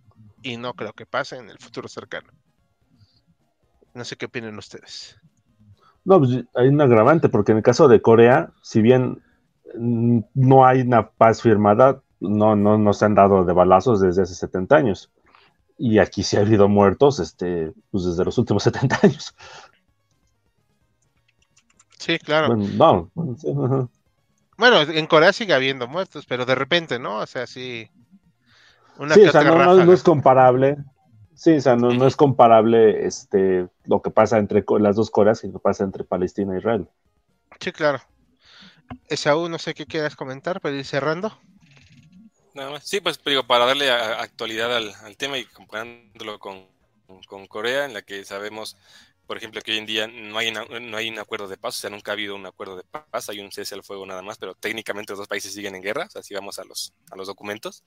y 0.43 0.57
no 0.57 0.75
creo 0.75 0.93
que 0.93 1.07
pase 1.07 1.37
en 1.37 1.51
el 1.51 1.59
futuro 1.59 1.89
cercano. 1.89 2.33
No 3.95 4.05
sé 4.05 4.17
qué 4.17 4.27
opinan 4.27 4.59
ustedes. 4.59 5.19
No, 6.05 6.19
pues 6.19 6.45
hay 6.55 6.69
un 6.69 6.81
agravante, 6.81 7.29
porque 7.29 7.53
en 7.53 7.59
el 7.59 7.65
caso 7.65 7.89
de 7.89 8.03
Corea, 8.03 8.51
si 8.63 8.83
bien 8.83 9.23
mm, 9.79 10.21
no 10.35 10.67
hay 10.67 10.81
una 10.83 11.11
paz 11.11 11.43
firmada, 11.43 12.03
no, 12.21 12.57
no, 12.57 12.79
no 12.79 12.93
se 12.93 13.05
han 13.05 13.15
dado 13.15 13.45
de 13.45 13.53
balazos 13.53 14.01
desde 14.01 14.23
hace 14.23 14.35
70 14.35 14.77
años. 14.77 15.11
Y 15.79 15.99
aquí 15.99 16.23
sí 16.23 16.37
ha 16.37 16.41
habido 16.41 16.69
muertos 16.69 17.19
este, 17.19 17.73
pues 17.91 18.05
desde 18.05 18.25
los 18.25 18.39
últimos 18.39 18.63
70 18.65 18.99
años. 19.03 19.35
Sí, 21.99 22.19
claro. 22.19 22.57
Bueno, 24.59 24.81
en 24.81 25.07
Corea 25.07 25.33
sigue 25.33 25.55
habiendo 25.55 25.87
muertos, 25.89 26.27
pero 26.27 26.45
de 26.45 26.55
repente, 26.55 26.99
¿no? 26.99 27.19
O 27.19 27.27
sea, 27.27 27.47
sí. 27.47 27.89
Una 28.99 29.15
sí, 29.15 29.25
o 29.25 29.33
sea, 29.33 29.43
no, 29.43 29.93
es 29.93 30.03
comparable. 30.03 30.77
Sí, 31.35 31.57
o 31.57 31.61
sea, 31.61 31.77
no, 31.77 32.07
es 32.07 32.17
comparable 32.17 33.07
este, 33.07 33.69
lo 33.85 34.03
que 34.03 34.11
pasa 34.11 34.39
entre 34.39 34.65
las 34.81 34.97
dos 34.97 35.11
Coreas 35.11 35.43
y 35.45 35.49
lo 35.49 35.55
que 35.55 35.59
pasa 35.59 35.85
entre 35.85 36.05
Palestina 36.05 36.55
e 36.55 36.59
Israel. 36.59 36.89
Sí, 37.61 37.73
claro. 37.73 38.01
Esaú, 39.09 39.49
no 39.49 39.59
sé 39.59 39.75
qué 39.75 39.87
quieras 39.87 40.17
comentar 40.17 40.61
para 40.61 40.77
ir 40.77 40.85
cerrando. 40.85 41.39
Nada 42.55 42.71
más. 42.71 42.85
Sí, 42.85 43.01
pues 43.01 43.21
digo, 43.25 43.45
para 43.47 43.65
darle 43.67 43.91
actualidad 43.91 44.77
al, 44.77 45.17
tema 45.17 45.39
y 45.39 45.47
comparándolo 45.47 46.39
con, 46.39 46.67
con 47.27 47.47
Corea, 47.47 47.87
en 47.87 47.95
la 47.95 48.03
que 48.03 48.25
sabemos 48.25 48.77
por 49.33 49.39
ejemplo, 49.39 49.63
que 49.63 49.73
hoy 49.73 49.79
en 49.79 49.87
día 49.87 50.07
no 50.07 50.37
hay, 50.37 50.53
no 50.53 50.95
hay 50.99 51.09
un 51.09 51.19
acuerdo 51.19 51.49
de 51.49 51.57
paz, 51.57 51.79
o 51.79 51.81
sea, 51.81 51.89
nunca 51.89 52.11
ha 52.11 52.13
habido 52.13 52.35
un 52.35 52.45
acuerdo 52.45 52.77
de 52.77 52.85
paz, 52.85 53.31
hay 53.31 53.41
un 53.41 53.51
cese 53.51 53.75
al 53.75 53.83
fuego 53.83 54.05
nada 54.05 54.21
más, 54.21 54.37
pero 54.37 54.55
técnicamente 54.55 55.13
los 55.13 55.21
dos 55.21 55.27
países 55.27 55.55
siguen 55.55 55.75
en 55.75 55.81
guerra, 55.81 56.05
o 56.05 56.11
sea, 56.11 56.23
si 56.23 56.35
vamos 56.35 56.59
a 56.59 56.65
los, 56.65 56.93
a 57.11 57.17
los 57.17 57.29
documentos. 57.29 57.83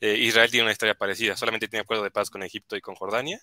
Eh, 0.00 0.16
Israel 0.16 0.50
tiene 0.50 0.62
una 0.62 0.72
historia 0.72 0.94
parecida, 0.94 1.36
solamente 1.36 1.68
tiene 1.68 1.82
acuerdo 1.82 2.02
de 2.02 2.10
paz 2.10 2.30
con 2.30 2.42
Egipto 2.42 2.76
y 2.76 2.80
con 2.80 2.94
Jordania, 2.94 3.38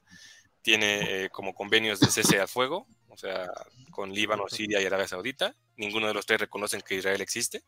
tiene 0.63 1.25
eh, 1.25 1.29
como 1.29 1.53
convenios 1.53 1.99
de 1.99 2.07
cese 2.07 2.39
al 2.39 2.47
fuego, 2.47 2.87
o 3.07 3.17
sea, 3.17 3.47
con 3.91 4.11
Líbano, 4.11 4.45
Siria 4.49 4.81
y 4.81 4.85
Arabia 4.87 5.07
Saudita, 5.07 5.55
ninguno 5.77 6.07
de 6.07 6.15
los 6.15 6.25
tres 6.25 6.39
reconocen 6.39 6.81
que 6.81 6.95
Israel 6.95 7.21
existe, 7.21 7.63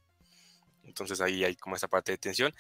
entonces 0.81 1.21
ahí 1.21 1.43
hay 1.43 1.55
como 1.55 1.75
esa 1.75 1.87
parte 1.87 2.11
de 2.11 2.17
tensión. 2.17 2.51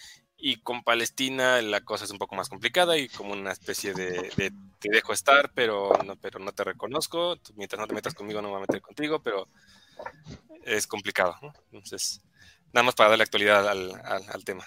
Y 0.47 0.57
con 0.57 0.83
Palestina 0.83 1.59
la 1.63 1.81
cosa 1.81 2.05
es 2.05 2.11
un 2.11 2.19
poco 2.19 2.35
más 2.35 2.49
complicada 2.49 2.99
y 2.99 3.07
como 3.07 3.33
una 3.33 3.51
especie 3.51 3.95
de, 3.95 4.29
te 4.77 4.91
dejo 4.91 5.11
estar, 5.11 5.49
pero 5.55 5.89
no, 6.05 6.17
pero 6.17 6.37
no 6.37 6.51
te 6.51 6.63
reconozco. 6.63 7.35
Mientras 7.55 7.79
no 7.79 7.87
te 7.87 7.95
metas 7.95 8.13
conmigo, 8.13 8.43
no 8.43 8.49
me 8.49 8.51
voy 8.51 8.57
a 8.59 8.67
meter 8.69 8.79
contigo, 8.79 9.23
pero 9.23 9.47
es 10.63 10.85
complicado. 10.85 11.33
Entonces, 11.71 12.21
nada 12.71 12.83
más 12.83 12.93
para 12.93 13.09
darle 13.09 13.23
actualidad 13.23 13.67
al, 13.67 14.45
tema. 14.45 14.63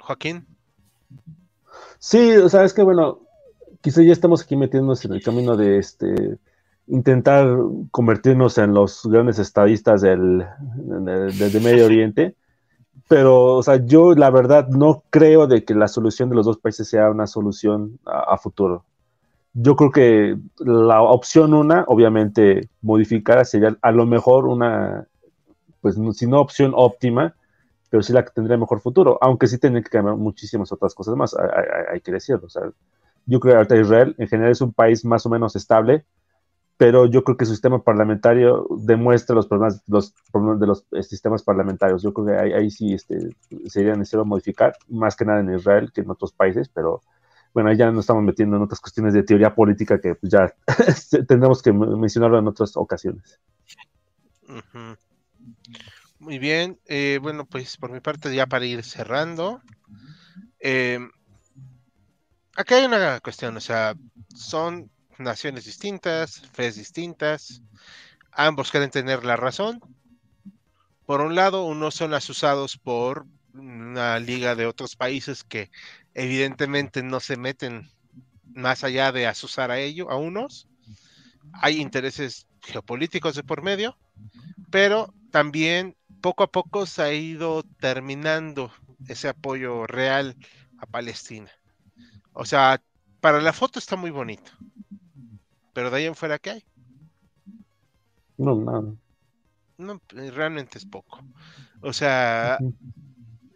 Joaquín. 0.00 0.44
Sí, 2.00 2.36
o 2.36 2.48
sea, 2.48 2.64
es 2.64 2.74
que 2.74 2.82
bueno, 2.82 3.20
quizá 3.80 4.02
ya 4.02 4.12
estamos 4.12 4.42
aquí 4.42 4.56
metiéndonos 4.56 5.04
en 5.04 5.12
el 5.12 5.22
camino 5.22 5.56
de 5.56 5.78
este 5.78 6.38
intentar 6.88 7.46
convertirnos 7.92 8.58
en 8.58 8.74
los 8.74 9.06
grandes 9.06 9.38
estadistas 9.38 10.00
del, 10.00 10.44
del 10.66 11.60
Medio 11.60 11.86
Oriente 11.86 12.34
pero, 13.06 13.56
o 13.56 13.62
sea, 13.62 13.84
yo 13.84 14.14
la 14.14 14.30
verdad 14.30 14.68
no 14.68 15.02
creo 15.10 15.46
de 15.46 15.64
que 15.64 15.74
la 15.74 15.88
solución 15.88 16.30
de 16.30 16.36
los 16.36 16.46
dos 16.46 16.58
países 16.58 16.88
sea 16.88 17.10
una 17.10 17.26
solución 17.26 17.98
a, 18.04 18.36
futuro. 18.38 18.84
Yo 19.54 19.76
creo 19.76 19.90
que 19.90 20.36
la 20.58 21.02
opción 21.02 21.54
una, 21.54 21.84
obviamente, 21.86 22.68
modificar 22.82 23.44
sería 23.46 23.76
a 23.80 23.92
lo 23.92 24.06
mejor 24.06 24.46
una 24.46 25.06
pues 25.80 25.96
si 26.16 26.26
no 26.26 26.40
opción 26.40 26.72
óptima, 26.74 27.34
pero 27.90 28.02
sí 28.02 28.12
la 28.12 28.24
que 28.24 28.32
tendría 28.32 28.56
mejor 28.56 28.80
futuro, 28.80 29.18
aunque 29.20 29.46
sí 29.46 29.58
tienen 29.58 29.82
que 29.82 29.90
cambiar 29.90 30.16
muchísimas 30.16 30.70
otras 30.72 30.94
cosas 30.94 31.16
más, 31.16 31.34
hay, 31.90 32.00
que 32.00 32.12
decirlo. 32.12 32.46
O 32.46 32.50
sea, 32.50 32.62
yo 33.26 33.40
creo 33.40 33.66
que 33.66 33.80
Israel 33.80 34.14
en 34.18 34.28
general 34.28 34.52
es 34.52 34.60
un 34.60 34.72
país 34.72 35.04
más 35.04 35.24
o 35.24 35.30
menos 35.30 35.56
estable, 35.56 36.04
pero 36.78 37.06
yo 37.06 37.24
creo 37.24 37.36
que 37.36 37.44
su 37.44 37.50
sistema 37.50 37.82
parlamentario 37.82 38.68
demuestra 38.70 39.34
los 39.34 39.48
problemas, 39.48 39.82
los 39.88 40.14
problemas 40.30 40.60
de 40.60 40.66
los 40.68 40.86
eh, 40.92 41.02
sistemas 41.02 41.42
parlamentarios. 41.42 42.02
Yo 42.02 42.14
creo 42.14 42.26
que 42.28 42.54
ahí, 42.54 42.70
sí 42.70 42.94
este, 42.94 43.36
sería 43.66 43.96
necesario 43.96 44.24
modificar, 44.24 44.74
más 44.88 45.16
que 45.16 45.24
nada 45.24 45.40
en 45.40 45.52
Israel 45.52 45.90
que 45.92 46.02
en 46.02 46.10
otros 46.10 46.32
países, 46.32 46.68
pero 46.68 47.02
bueno, 47.52 47.72
ya 47.72 47.90
nos 47.90 48.04
estamos 48.04 48.22
metiendo 48.22 48.56
en 48.56 48.62
otras 48.62 48.78
cuestiones 48.78 49.12
de 49.12 49.24
teoría 49.24 49.56
política 49.56 50.00
que 50.00 50.14
pues, 50.14 50.30
ya 50.30 50.54
tendremos 51.26 51.62
que 51.62 51.72
mencionarlo 51.72 52.38
en 52.38 52.46
otras 52.46 52.76
ocasiones. 52.76 53.40
Muy 56.20 56.38
bien, 56.38 56.78
eh, 56.86 57.18
bueno, 57.20 57.44
pues 57.44 57.76
por 57.76 57.90
mi 57.90 57.98
parte 57.98 58.32
ya 58.32 58.46
para 58.46 58.66
ir 58.66 58.84
cerrando. 58.84 59.60
Eh, 60.60 61.00
acá 62.54 62.76
hay 62.76 62.84
una 62.84 63.18
cuestión, 63.18 63.56
o 63.56 63.60
sea, 63.60 63.96
son 64.32 64.92
naciones 65.18 65.64
distintas, 65.64 66.42
fes 66.52 66.76
distintas, 66.76 67.62
ambos 68.32 68.70
quieren 68.70 68.90
tener 68.90 69.24
la 69.24 69.36
razón. 69.36 69.80
Por 71.06 71.20
un 71.20 71.34
lado, 71.34 71.64
unos 71.64 71.94
son 71.94 72.14
asusados 72.14 72.76
por 72.76 73.26
una 73.54 74.18
liga 74.18 74.54
de 74.54 74.66
otros 74.66 74.96
países 74.96 75.44
que 75.44 75.70
evidentemente 76.14 77.02
no 77.02 77.20
se 77.20 77.36
meten 77.36 77.90
más 78.54 78.84
allá 78.84 79.12
de 79.12 79.26
asusar 79.26 79.70
a 79.70 79.78
ellos, 79.78 80.08
a 80.10 80.16
unos. 80.16 80.68
Hay 81.52 81.80
intereses 81.80 82.46
geopolíticos 82.62 83.34
de 83.34 83.42
por 83.42 83.62
medio, 83.62 83.96
pero 84.70 85.14
también 85.30 85.96
poco 86.20 86.42
a 86.42 86.50
poco 86.50 86.86
se 86.86 87.02
ha 87.02 87.12
ido 87.12 87.62
terminando 87.80 88.72
ese 89.06 89.28
apoyo 89.28 89.86
real 89.86 90.36
a 90.78 90.86
Palestina. 90.86 91.50
O 92.32 92.44
sea, 92.44 92.82
para 93.20 93.40
la 93.40 93.52
foto 93.52 93.78
está 93.78 93.96
muy 93.96 94.10
bonito, 94.10 94.50
pero 95.78 95.90
de 95.90 95.98
ahí 95.98 96.06
en 96.06 96.16
fuera, 96.16 96.40
¿qué 96.40 96.50
hay? 96.50 96.64
No, 98.36 98.56
nada. 98.56 98.96
No, 99.76 100.02
realmente 100.10 100.76
es 100.76 100.84
poco. 100.84 101.24
O 101.82 101.92
sea, 101.92 102.58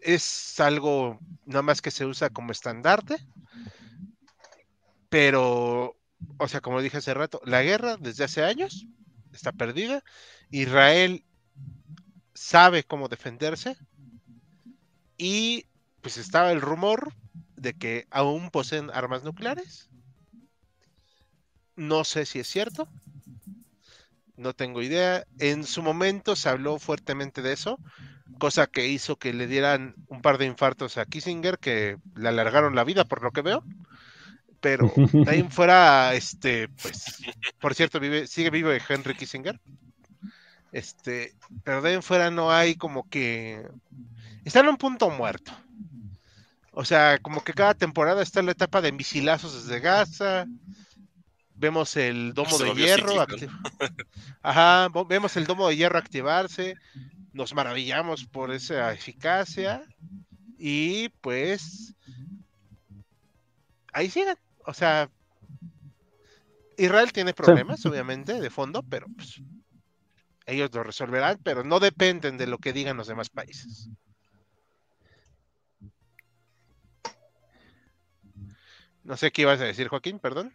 es 0.00 0.60
algo 0.60 1.18
nada 1.46 1.62
más 1.62 1.82
que 1.82 1.90
se 1.90 2.06
usa 2.06 2.30
como 2.30 2.52
estandarte, 2.52 3.16
pero, 5.08 5.96
o 6.38 6.46
sea, 6.46 6.60
como 6.60 6.80
dije 6.80 6.98
hace 6.98 7.12
rato, 7.12 7.40
la 7.44 7.60
guerra 7.64 7.96
desde 7.96 8.22
hace 8.22 8.44
años 8.44 8.86
está 9.32 9.50
perdida. 9.50 10.04
Israel 10.52 11.24
sabe 12.34 12.84
cómo 12.84 13.08
defenderse 13.08 13.76
y 15.18 15.66
pues 16.02 16.18
estaba 16.18 16.52
el 16.52 16.60
rumor 16.60 17.14
de 17.56 17.74
que 17.74 18.06
aún 18.12 18.52
poseen 18.52 18.90
armas 18.94 19.24
nucleares 19.24 19.90
no 21.76 22.04
sé 22.04 22.26
si 22.26 22.40
es 22.40 22.48
cierto. 22.48 22.88
No 24.36 24.54
tengo 24.54 24.82
idea. 24.82 25.24
En 25.38 25.64
su 25.64 25.82
momento 25.82 26.36
se 26.36 26.48
habló 26.48 26.78
fuertemente 26.78 27.42
de 27.42 27.52
eso, 27.52 27.78
cosa 28.38 28.66
que 28.66 28.88
hizo 28.88 29.16
que 29.16 29.32
le 29.32 29.46
dieran 29.46 29.94
un 30.08 30.22
par 30.22 30.38
de 30.38 30.46
infartos 30.46 30.98
a 30.98 31.06
Kissinger, 31.06 31.58
que 31.58 31.98
le 32.16 32.28
alargaron 32.28 32.74
la 32.74 32.84
vida, 32.84 33.04
por 33.04 33.22
lo 33.22 33.30
que 33.30 33.42
veo. 33.42 33.64
Pero 34.60 34.92
de 34.96 35.30
ahí 35.30 35.42
fuera, 35.50 36.14
este, 36.14 36.68
pues, 36.68 37.22
por 37.60 37.74
cierto, 37.74 38.00
vive, 38.00 38.26
sigue 38.26 38.50
vivo 38.50 38.70
Henry 38.70 39.14
Kissinger. 39.14 39.60
Este, 40.72 41.34
pero 41.64 41.82
de 41.82 41.90
ahí 41.90 41.94
en 41.96 42.02
fuera 42.02 42.30
no 42.30 42.50
hay 42.50 42.74
como 42.76 43.08
que. 43.08 43.62
Está 44.44 44.60
en 44.60 44.68
un 44.68 44.76
punto 44.76 45.10
muerto. 45.10 45.52
O 46.72 46.84
sea, 46.84 47.18
como 47.18 47.44
que 47.44 47.52
cada 47.52 47.74
temporada 47.74 48.22
está 48.22 48.40
en 48.40 48.46
la 48.46 48.52
etapa 48.52 48.80
de 48.80 48.92
misilazos 48.92 49.66
desde 49.66 49.80
Gaza, 49.80 50.46
vemos 51.62 51.96
el 51.96 52.34
domo 52.34 52.58
de 52.58 52.74
hierro. 52.74 53.14
Ajá, 54.42 54.88
vemos 55.06 55.36
el 55.36 55.46
domo 55.46 55.68
de 55.68 55.76
hierro 55.76 55.96
activarse. 55.96 56.74
Nos 57.32 57.54
maravillamos 57.54 58.26
por 58.26 58.50
esa 58.50 58.92
eficacia. 58.92 59.82
Y 60.58 61.08
pues. 61.20 61.94
Ahí 63.92 64.10
siguen. 64.10 64.36
O 64.66 64.74
sea. 64.74 65.08
Israel 66.76 67.12
tiene 67.12 67.32
problemas, 67.32 67.86
obviamente, 67.86 68.40
de 68.40 68.50
fondo, 68.50 68.82
pero 68.82 69.06
pues, 69.14 69.40
ellos 70.46 70.70
lo 70.72 70.82
resolverán, 70.82 71.38
pero 71.44 71.62
no 71.62 71.78
dependen 71.78 72.38
de 72.38 72.48
lo 72.48 72.58
que 72.58 72.72
digan 72.72 72.96
los 72.96 73.06
demás 73.06 73.28
países. 73.28 73.88
No 79.04 79.16
sé 79.16 79.30
qué 79.30 79.42
ibas 79.42 79.60
a 79.60 79.64
decir, 79.64 79.86
Joaquín, 79.88 80.18
perdón. 80.18 80.52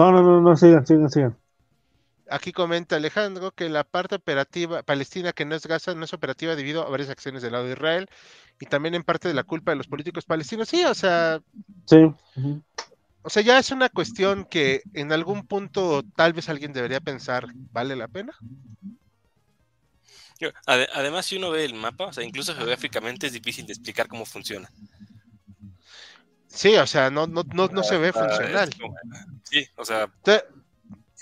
No, 0.00 0.10
no, 0.10 0.22
no, 0.22 0.40
no, 0.40 0.56
sigan, 0.56 0.86
sigan, 0.86 1.10
sigan. 1.10 1.36
Aquí 2.30 2.52
comenta 2.52 2.96
Alejandro 2.96 3.50
que 3.50 3.68
la 3.68 3.84
parte 3.84 4.14
operativa 4.14 4.82
palestina 4.82 5.34
que 5.34 5.44
no 5.44 5.54
es 5.54 5.66
Gaza 5.66 5.94
no 5.94 6.06
es 6.06 6.14
operativa 6.14 6.56
debido 6.56 6.86
a 6.86 6.88
varias 6.88 7.10
acciones 7.10 7.42
del 7.42 7.52
lado 7.52 7.66
de 7.66 7.72
Israel 7.72 8.08
y 8.58 8.64
también 8.64 8.94
en 8.94 9.02
parte 9.02 9.28
de 9.28 9.34
la 9.34 9.42
culpa 9.42 9.72
de 9.72 9.76
los 9.76 9.88
políticos 9.88 10.24
palestinos. 10.24 10.70
Sí, 10.70 10.82
o 10.84 10.94
sea. 10.94 11.42
Sí. 11.84 12.10
O 13.20 13.28
sea, 13.28 13.42
ya 13.42 13.58
es 13.58 13.72
una 13.72 13.90
cuestión 13.90 14.46
que 14.46 14.80
en 14.94 15.12
algún 15.12 15.46
punto 15.46 16.02
tal 16.16 16.32
vez 16.32 16.48
alguien 16.48 16.72
debería 16.72 17.00
pensar, 17.00 17.48
¿vale 17.70 17.94
la 17.94 18.08
pena? 18.08 18.32
Además, 20.64 21.26
si 21.26 21.36
uno 21.36 21.50
ve 21.50 21.66
el 21.66 21.74
mapa, 21.74 22.06
o 22.06 22.12
sea, 22.14 22.24
incluso 22.24 22.54
geográficamente 22.54 23.26
es 23.26 23.34
difícil 23.34 23.66
de 23.66 23.74
explicar 23.74 24.08
cómo 24.08 24.24
funciona. 24.24 24.70
Sí, 26.52 26.74
o 26.76 26.86
sea, 26.86 27.10
no, 27.10 27.26
no, 27.26 27.44
no, 27.54 27.68
no 27.68 27.82
se 27.82 27.96
ve 27.96 28.12
funcional. 28.12 28.70
Sí, 29.44 29.64
o 29.76 29.84
sea, 29.84 30.10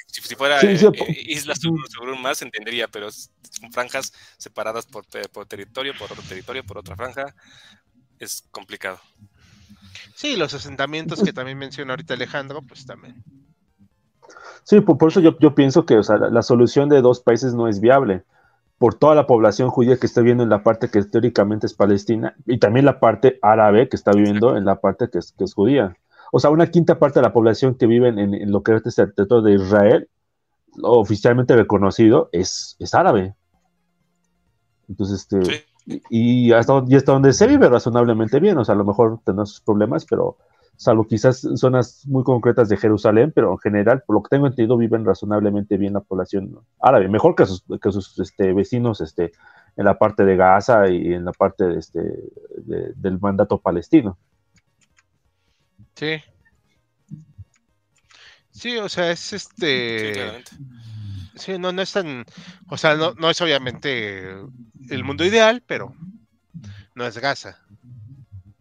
si, 0.07 0.35
fuera 0.35 0.61
eh, 0.63 0.79
eh, 0.81 1.25
islas 1.27 1.61
sobre 1.61 2.13
un 2.13 2.23
mar 2.23 2.35
se 2.35 2.47
entendería, 2.47 2.89
pero 2.89 3.11
son 3.11 3.71
franjas 3.73 4.13
separadas 4.39 4.87
por, 4.87 5.05
por 5.33 5.47
territorio, 5.47 5.93
por 5.99 6.11
otro 6.11 6.25
territorio, 6.27 6.65
por 6.65 6.79
otra 6.79 6.97
franja, 6.97 7.35
es 8.19 8.45
complicado. 8.51 8.99
Sí, 10.15 10.37
los 10.37 10.55
asentamientos 10.55 11.23
que 11.23 11.33
también 11.33 11.59
menciona 11.59 11.93
ahorita 11.93 12.15
Alejandro, 12.15 12.63
pues 12.63 12.87
también. 12.87 13.23
Sí, 14.65 14.81
por, 14.81 15.09
eso 15.09 15.21
yo, 15.21 15.39
yo 15.39 15.55
pienso 15.55 15.87
que 15.87 15.97
o 15.97 16.03
sea, 16.03 16.17
la, 16.17 16.43
solución 16.43 16.89
de 16.89 17.01
dos 17.01 17.21
países 17.21 17.55
no 17.55 17.69
es 17.69 17.81
viable 17.81 18.25
por 18.79 18.95
toda 18.95 19.15
la 19.15 19.27
población 19.27 19.71
judía 19.71 19.97
que 19.99 20.07
está 20.07 20.21
viviendo 20.21 20.45
en 20.45 20.51
la 20.51 20.63
parte 20.63 20.89
que 20.89 21.03
teóricamente 21.03 21.67
es 21.67 21.75
palestina 21.75 22.37
y 22.47 22.59
también 22.59 22.87
la 22.87 23.01
parte 23.01 23.39
árabe 23.43 23.89
que 23.89 23.97
está 23.97 24.13
viviendo 24.13 24.57
en 24.57 24.65
la 24.65 24.81
parte 24.81 25.11
que 25.11 25.19
es, 25.19 25.33
que 25.33 25.45
es 25.45 25.55
judía. 25.55 25.97
O 26.31 26.39
sea, 26.39 26.51
una 26.51 26.69
quinta 26.69 26.99
parte 26.99 27.19
de 27.19 27.25
la 27.25 27.33
población 27.33 27.75
que 27.75 27.87
vive 27.87 28.09
en, 28.09 28.53
lo 28.53 28.63
que 28.63 28.77
es 28.77 28.99
el 28.99 29.15
territorio 29.15 29.43
de 29.43 29.55
Israel, 29.55 30.09
oficialmente 30.83 31.57
reconocido, 31.57 32.29
es, 32.33 32.77
es 32.79 32.95
árabe. 32.95 33.35
Entonces, 34.89 35.21
este, 35.21 35.65
y, 36.11 36.53
hasta, 36.53 36.85
y 36.87 36.95
hasta 36.95 37.13
donde 37.13 37.33
se 37.33 37.47
vive 37.47 37.69
razonablemente 37.69 38.41
bien, 38.41 38.59
o 38.59 38.65
sea, 38.65 38.75
a 38.75 38.79
lo 38.79 38.85
mejor 38.85 39.21
tenemos 39.25 39.51
sus 39.51 39.61
problemas, 39.63 40.05
pero 40.05 40.37
salvo 40.79 41.09
quizás 41.09 41.47
zonas 41.57 42.07
muy 42.07 42.23
concretas 42.23 42.69
de 42.69 42.77
Jerusalén, 42.77 43.33
pero 43.35 43.51
en 43.53 43.59
general, 43.59 44.05
por 44.07 44.15
lo 44.15 44.23
que 44.23 44.29
tengo 44.31 44.47
entendido, 44.47 44.77
viven 44.77 45.05
razonablemente 45.05 45.77
bien 45.77 45.93
la 45.93 46.01
población 46.01 46.61
árabe, 46.81 47.09
mejor 47.09 47.35
que 47.35 47.47
sus, 47.47 47.65
que 47.83 47.91
sus 47.91 48.17
este, 48.21 48.53
vecinos 48.53 49.01
este, 49.01 49.33
en 49.77 49.85
la 49.85 49.99
parte 49.99 50.25
de 50.25 50.37
Gaza 50.37 50.89
y 50.89 51.13
en 51.13 51.25
la 51.25 51.33
parte 51.33 51.65
de 51.65 51.81
este, 51.81 52.01
del 52.95 53.19
mandato 53.19 53.59
palestino. 53.59 54.17
Sí. 55.97 56.23
Sí, 58.53 58.77
o 58.77 58.89
sea, 58.89 59.11
es 59.11 59.33
este... 59.33 60.45
Sí, 61.35 61.59
no, 61.59 61.73
no 61.73 61.83
es 61.83 61.93
tan... 61.93 62.25
O 62.69 62.77
sea, 62.77 62.95
no, 62.95 63.15
no 63.15 63.31
es 63.31 63.41
obviamente 63.41 64.31
el 64.91 65.05
mundo 65.05 65.25
ideal, 65.25 65.63
pero 65.67 65.93
no 66.95 67.05
es 67.05 67.19
Gaza. 67.19 67.59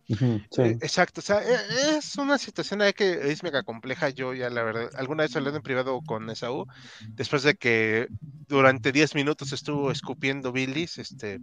Eh, 0.09 0.77
exacto, 0.81 1.19
o 1.19 1.23
sea, 1.23 1.41
e, 1.43 1.97
es 1.97 2.15
una 2.17 2.37
situación 2.37 2.79
que 2.95 3.31
es 3.31 3.43
mega 3.43 3.63
compleja. 3.63 4.09
Yo 4.09 4.33
ya, 4.33 4.49
la 4.49 4.63
verdad, 4.63 4.89
alguna 4.95 5.23
vez 5.23 5.35
hablando 5.35 5.57
en 5.57 5.63
privado 5.63 6.01
con 6.05 6.29
Esaú, 6.29 6.65
después 7.09 7.43
de 7.43 7.55
que 7.55 8.07
durante 8.47 8.91
10 8.93 9.15
minutos 9.15 9.51
estuvo 9.51 9.91
escupiendo 9.91 10.53
Billis, 10.53 10.97
este, 10.97 11.41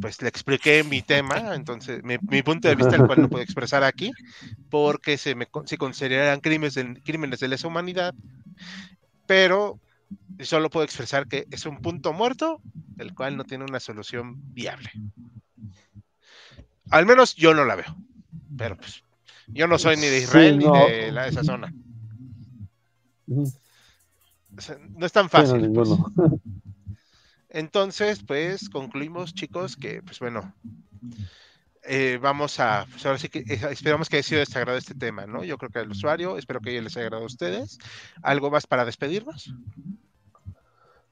pues 0.00 0.20
le 0.20 0.28
expliqué 0.28 0.82
mi 0.82 1.02
tema, 1.02 1.54
entonces, 1.54 2.02
mi, 2.02 2.42
punto 2.42 2.68
de 2.68 2.74
vista, 2.74 2.96
el 2.96 3.06
cual 3.06 3.22
no 3.22 3.28
puedo 3.28 3.44
expresar 3.44 3.84
aquí, 3.84 4.10
porque 4.68 5.16
se, 5.16 5.36
me, 5.36 5.46
se 5.66 5.78
consideran 5.78 6.40
crímenes 6.40 6.74
de, 6.74 7.00
crímenes 7.04 7.38
de 7.38 7.48
lesa 7.48 7.68
humanidad, 7.68 8.14
pero 9.26 9.80
solo 10.40 10.70
puedo 10.70 10.84
expresar 10.84 11.28
que 11.28 11.46
es 11.50 11.66
un 11.66 11.80
punto 11.80 12.12
muerto, 12.12 12.60
el 12.98 13.14
cual 13.14 13.36
no 13.36 13.44
tiene 13.44 13.64
una 13.64 13.78
solución 13.78 14.34
viable. 14.52 14.90
Al 16.90 17.06
menos 17.06 17.34
yo 17.34 17.54
no 17.54 17.64
la 17.64 17.76
veo. 17.76 17.96
Pero 18.56 18.76
pues, 18.76 19.02
yo 19.48 19.66
no 19.66 19.78
soy 19.78 19.96
ni 19.96 20.06
de 20.06 20.18
Israel 20.18 20.58
ni 20.58 20.64
de 20.64 21.12
la, 21.12 21.28
esa 21.28 21.44
zona. 21.44 21.72
no 23.26 23.46
es 25.06 25.12
tan 25.12 25.28
fácil. 25.28 25.70
Pues. 25.72 25.90
Entonces, 27.48 28.22
pues 28.22 28.68
concluimos, 28.68 29.34
chicos, 29.34 29.76
que 29.76 30.02
pues 30.02 30.18
bueno, 30.18 30.52
eh, 31.84 32.18
vamos 32.20 32.58
a, 32.60 32.86
pues 32.90 33.06
ahora 33.06 33.18
sí 33.18 33.28
que 33.28 33.38
eh, 33.38 33.60
esperamos 33.70 34.08
que 34.08 34.16
haya 34.16 34.22
sido 34.22 34.38
de 34.38 34.42
este 34.42 34.58
agrado 34.58 34.76
este 34.76 34.94
tema, 34.94 35.26
¿no? 35.26 35.44
Yo 35.44 35.56
creo 35.56 35.70
que 35.70 35.78
al 35.78 35.90
usuario, 35.90 36.36
espero 36.36 36.60
que 36.60 36.80
les 36.82 36.96
haya 36.96 37.06
agradado 37.06 37.24
a 37.24 37.26
ustedes. 37.26 37.78
¿Algo 38.22 38.50
más 38.50 38.66
para 38.66 38.84
despedirnos? 38.84 39.54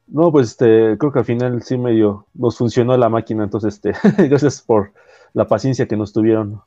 No, 0.07 0.31
pues 0.33 0.49
este, 0.49 0.99
creo 0.99 1.13
que 1.13 1.21
al 1.21 1.25
final 1.25 1.63
sí 1.63 1.79
medio 1.79 2.27
nos 2.35 2.59
funcionó 2.59 2.97
la 2.97 3.09
máquina, 3.09 3.45
entonces 3.45 3.75
este, 3.75 3.93
gracias 4.29 4.61
por 4.61 4.93
la 5.35 5.47
paciencia 5.47 5.87
que 5.87 5.97
nos 5.97 6.13
tuvieron. 6.13 6.63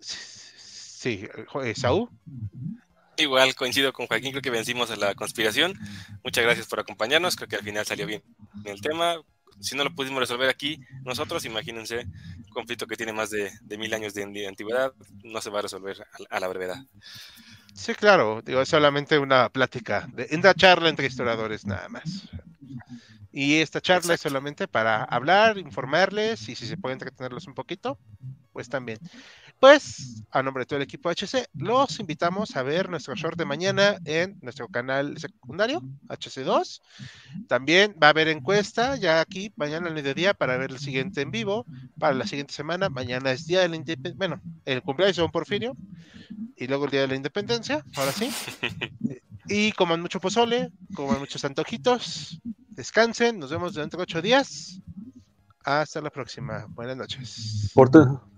Sí, 0.00 1.28
eh, 1.62 1.74
Saúl. 1.76 2.08
Igual 3.16 3.54
coincido 3.54 3.92
con 3.92 4.06
Joaquín, 4.06 4.30
creo 4.30 4.42
que 4.42 4.50
vencimos 4.50 4.90
a 4.90 4.96
la 4.96 5.14
conspiración. 5.14 5.74
Muchas 6.24 6.44
gracias 6.44 6.66
por 6.66 6.80
acompañarnos, 6.80 7.36
creo 7.36 7.48
que 7.48 7.56
al 7.56 7.62
final 7.62 7.86
salió 7.86 8.06
bien 8.06 8.22
el 8.64 8.80
tema. 8.80 9.16
Si 9.60 9.76
no 9.76 9.84
lo 9.84 9.94
pudimos 9.94 10.20
resolver 10.20 10.48
aquí 10.48 10.80
nosotros, 11.04 11.44
imagínense 11.44 12.06
un 12.38 12.52
conflicto 12.52 12.86
que 12.86 12.96
tiene 12.96 13.12
más 13.12 13.30
de, 13.30 13.50
mil 13.76 13.92
años 13.92 14.14
de, 14.14 14.46
antigüedad, 14.46 14.92
no 15.24 15.40
se 15.40 15.50
va 15.50 15.58
a 15.58 15.62
resolver 15.62 16.06
a, 16.30 16.40
la 16.40 16.48
brevedad. 16.48 16.76
Sí, 17.74 17.94
claro, 17.94 18.40
digo, 18.42 18.60
es 18.60 18.68
solamente 18.68 19.18
una 19.18 19.48
plática, 19.48 20.08
de, 20.12 20.28
una 20.32 20.54
charla 20.54 20.88
entre 20.88 21.06
historiadores 21.06 21.66
nada 21.66 21.88
más. 21.88 22.28
Y 23.32 23.56
esta 23.56 23.80
charla 23.80 24.14
es 24.14 24.20
solamente 24.20 24.68
para 24.68 25.04
hablar, 25.04 25.58
informarles 25.58 26.48
y 26.48 26.54
si 26.54 26.66
se 26.66 26.76
puede 26.76 26.94
entretenerlos 26.94 27.46
un 27.46 27.54
poquito, 27.54 27.98
pues 28.52 28.68
también. 28.68 28.98
Pues, 29.60 30.22
a 30.30 30.42
nombre 30.42 30.62
de 30.62 30.66
todo 30.66 30.76
el 30.76 30.84
equipo 30.84 31.10
HC, 31.10 31.48
los 31.54 31.98
invitamos 31.98 32.54
a 32.54 32.62
ver 32.62 32.88
nuestro 32.88 33.16
short 33.16 33.36
de 33.36 33.44
mañana 33.44 33.98
en 34.04 34.38
nuestro 34.40 34.68
canal 34.68 35.18
secundario, 35.18 35.82
HC2. 36.06 36.80
También 37.48 37.96
va 38.00 38.06
a 38.06 38.10
haber 38.10 38.28
encuesta 38.28 38.94
ya 38.96 39.20
aquí, 39.20 39.52
mañana 39.56 39.88
al 39.88 39.94
mediodía, 39.94 40.32
para 40.32 40.56
ver 40.56 40.70
el 40.70 40.78
siguiente 40.78 41.22
en 41.22 41.32
vivo, 41.32 41.66
para 41.98 42.14
la 42.14 42.24
siguiente 42.24 42.54
semana. 42.54 42.88
Mañana 42.88 43.32
es 43.32 43.46
día 43.46 43.60
de 43.62 43.68
la 43.68 43.76
independencia, 43.76 44.16
bueno, 44.16 44.40
el 44.64 44.80
cumpleaños 44.82 45.16
de 45.16 45.22
Don 45.22 45.32
Porfirio, 45.32 45.76
y 46.56 46.68
luego 46.68 46.84
el 46.84 46.92
día 46.92 47.00
de 47.00 47.08
la 47.08 47.16
independencia, 47.16 47.84
ahora 47.96 48.12
sí. 48.12 48.30
Y 49.50 49.72
coman 49.72 50.02
mucho 50.02 50.20
pozole, 50.20 50.70
coman 50.94 51.20
muchos 51.20 51.42
antojitos, 51.42 52.38
descansen, 52.78 53.40
nos 53.40 53.50
vemos 53.50 53.74
dentro 53.74 53.98
de 53.98 54.04
ocho 54.04 54.22
días. 54.22 54.80
Hasta 55.64 56.00
la 56.00 56.10
próxima. 56.10 56.64
Buenas 56.70 56.96
noches. 56.96 57.72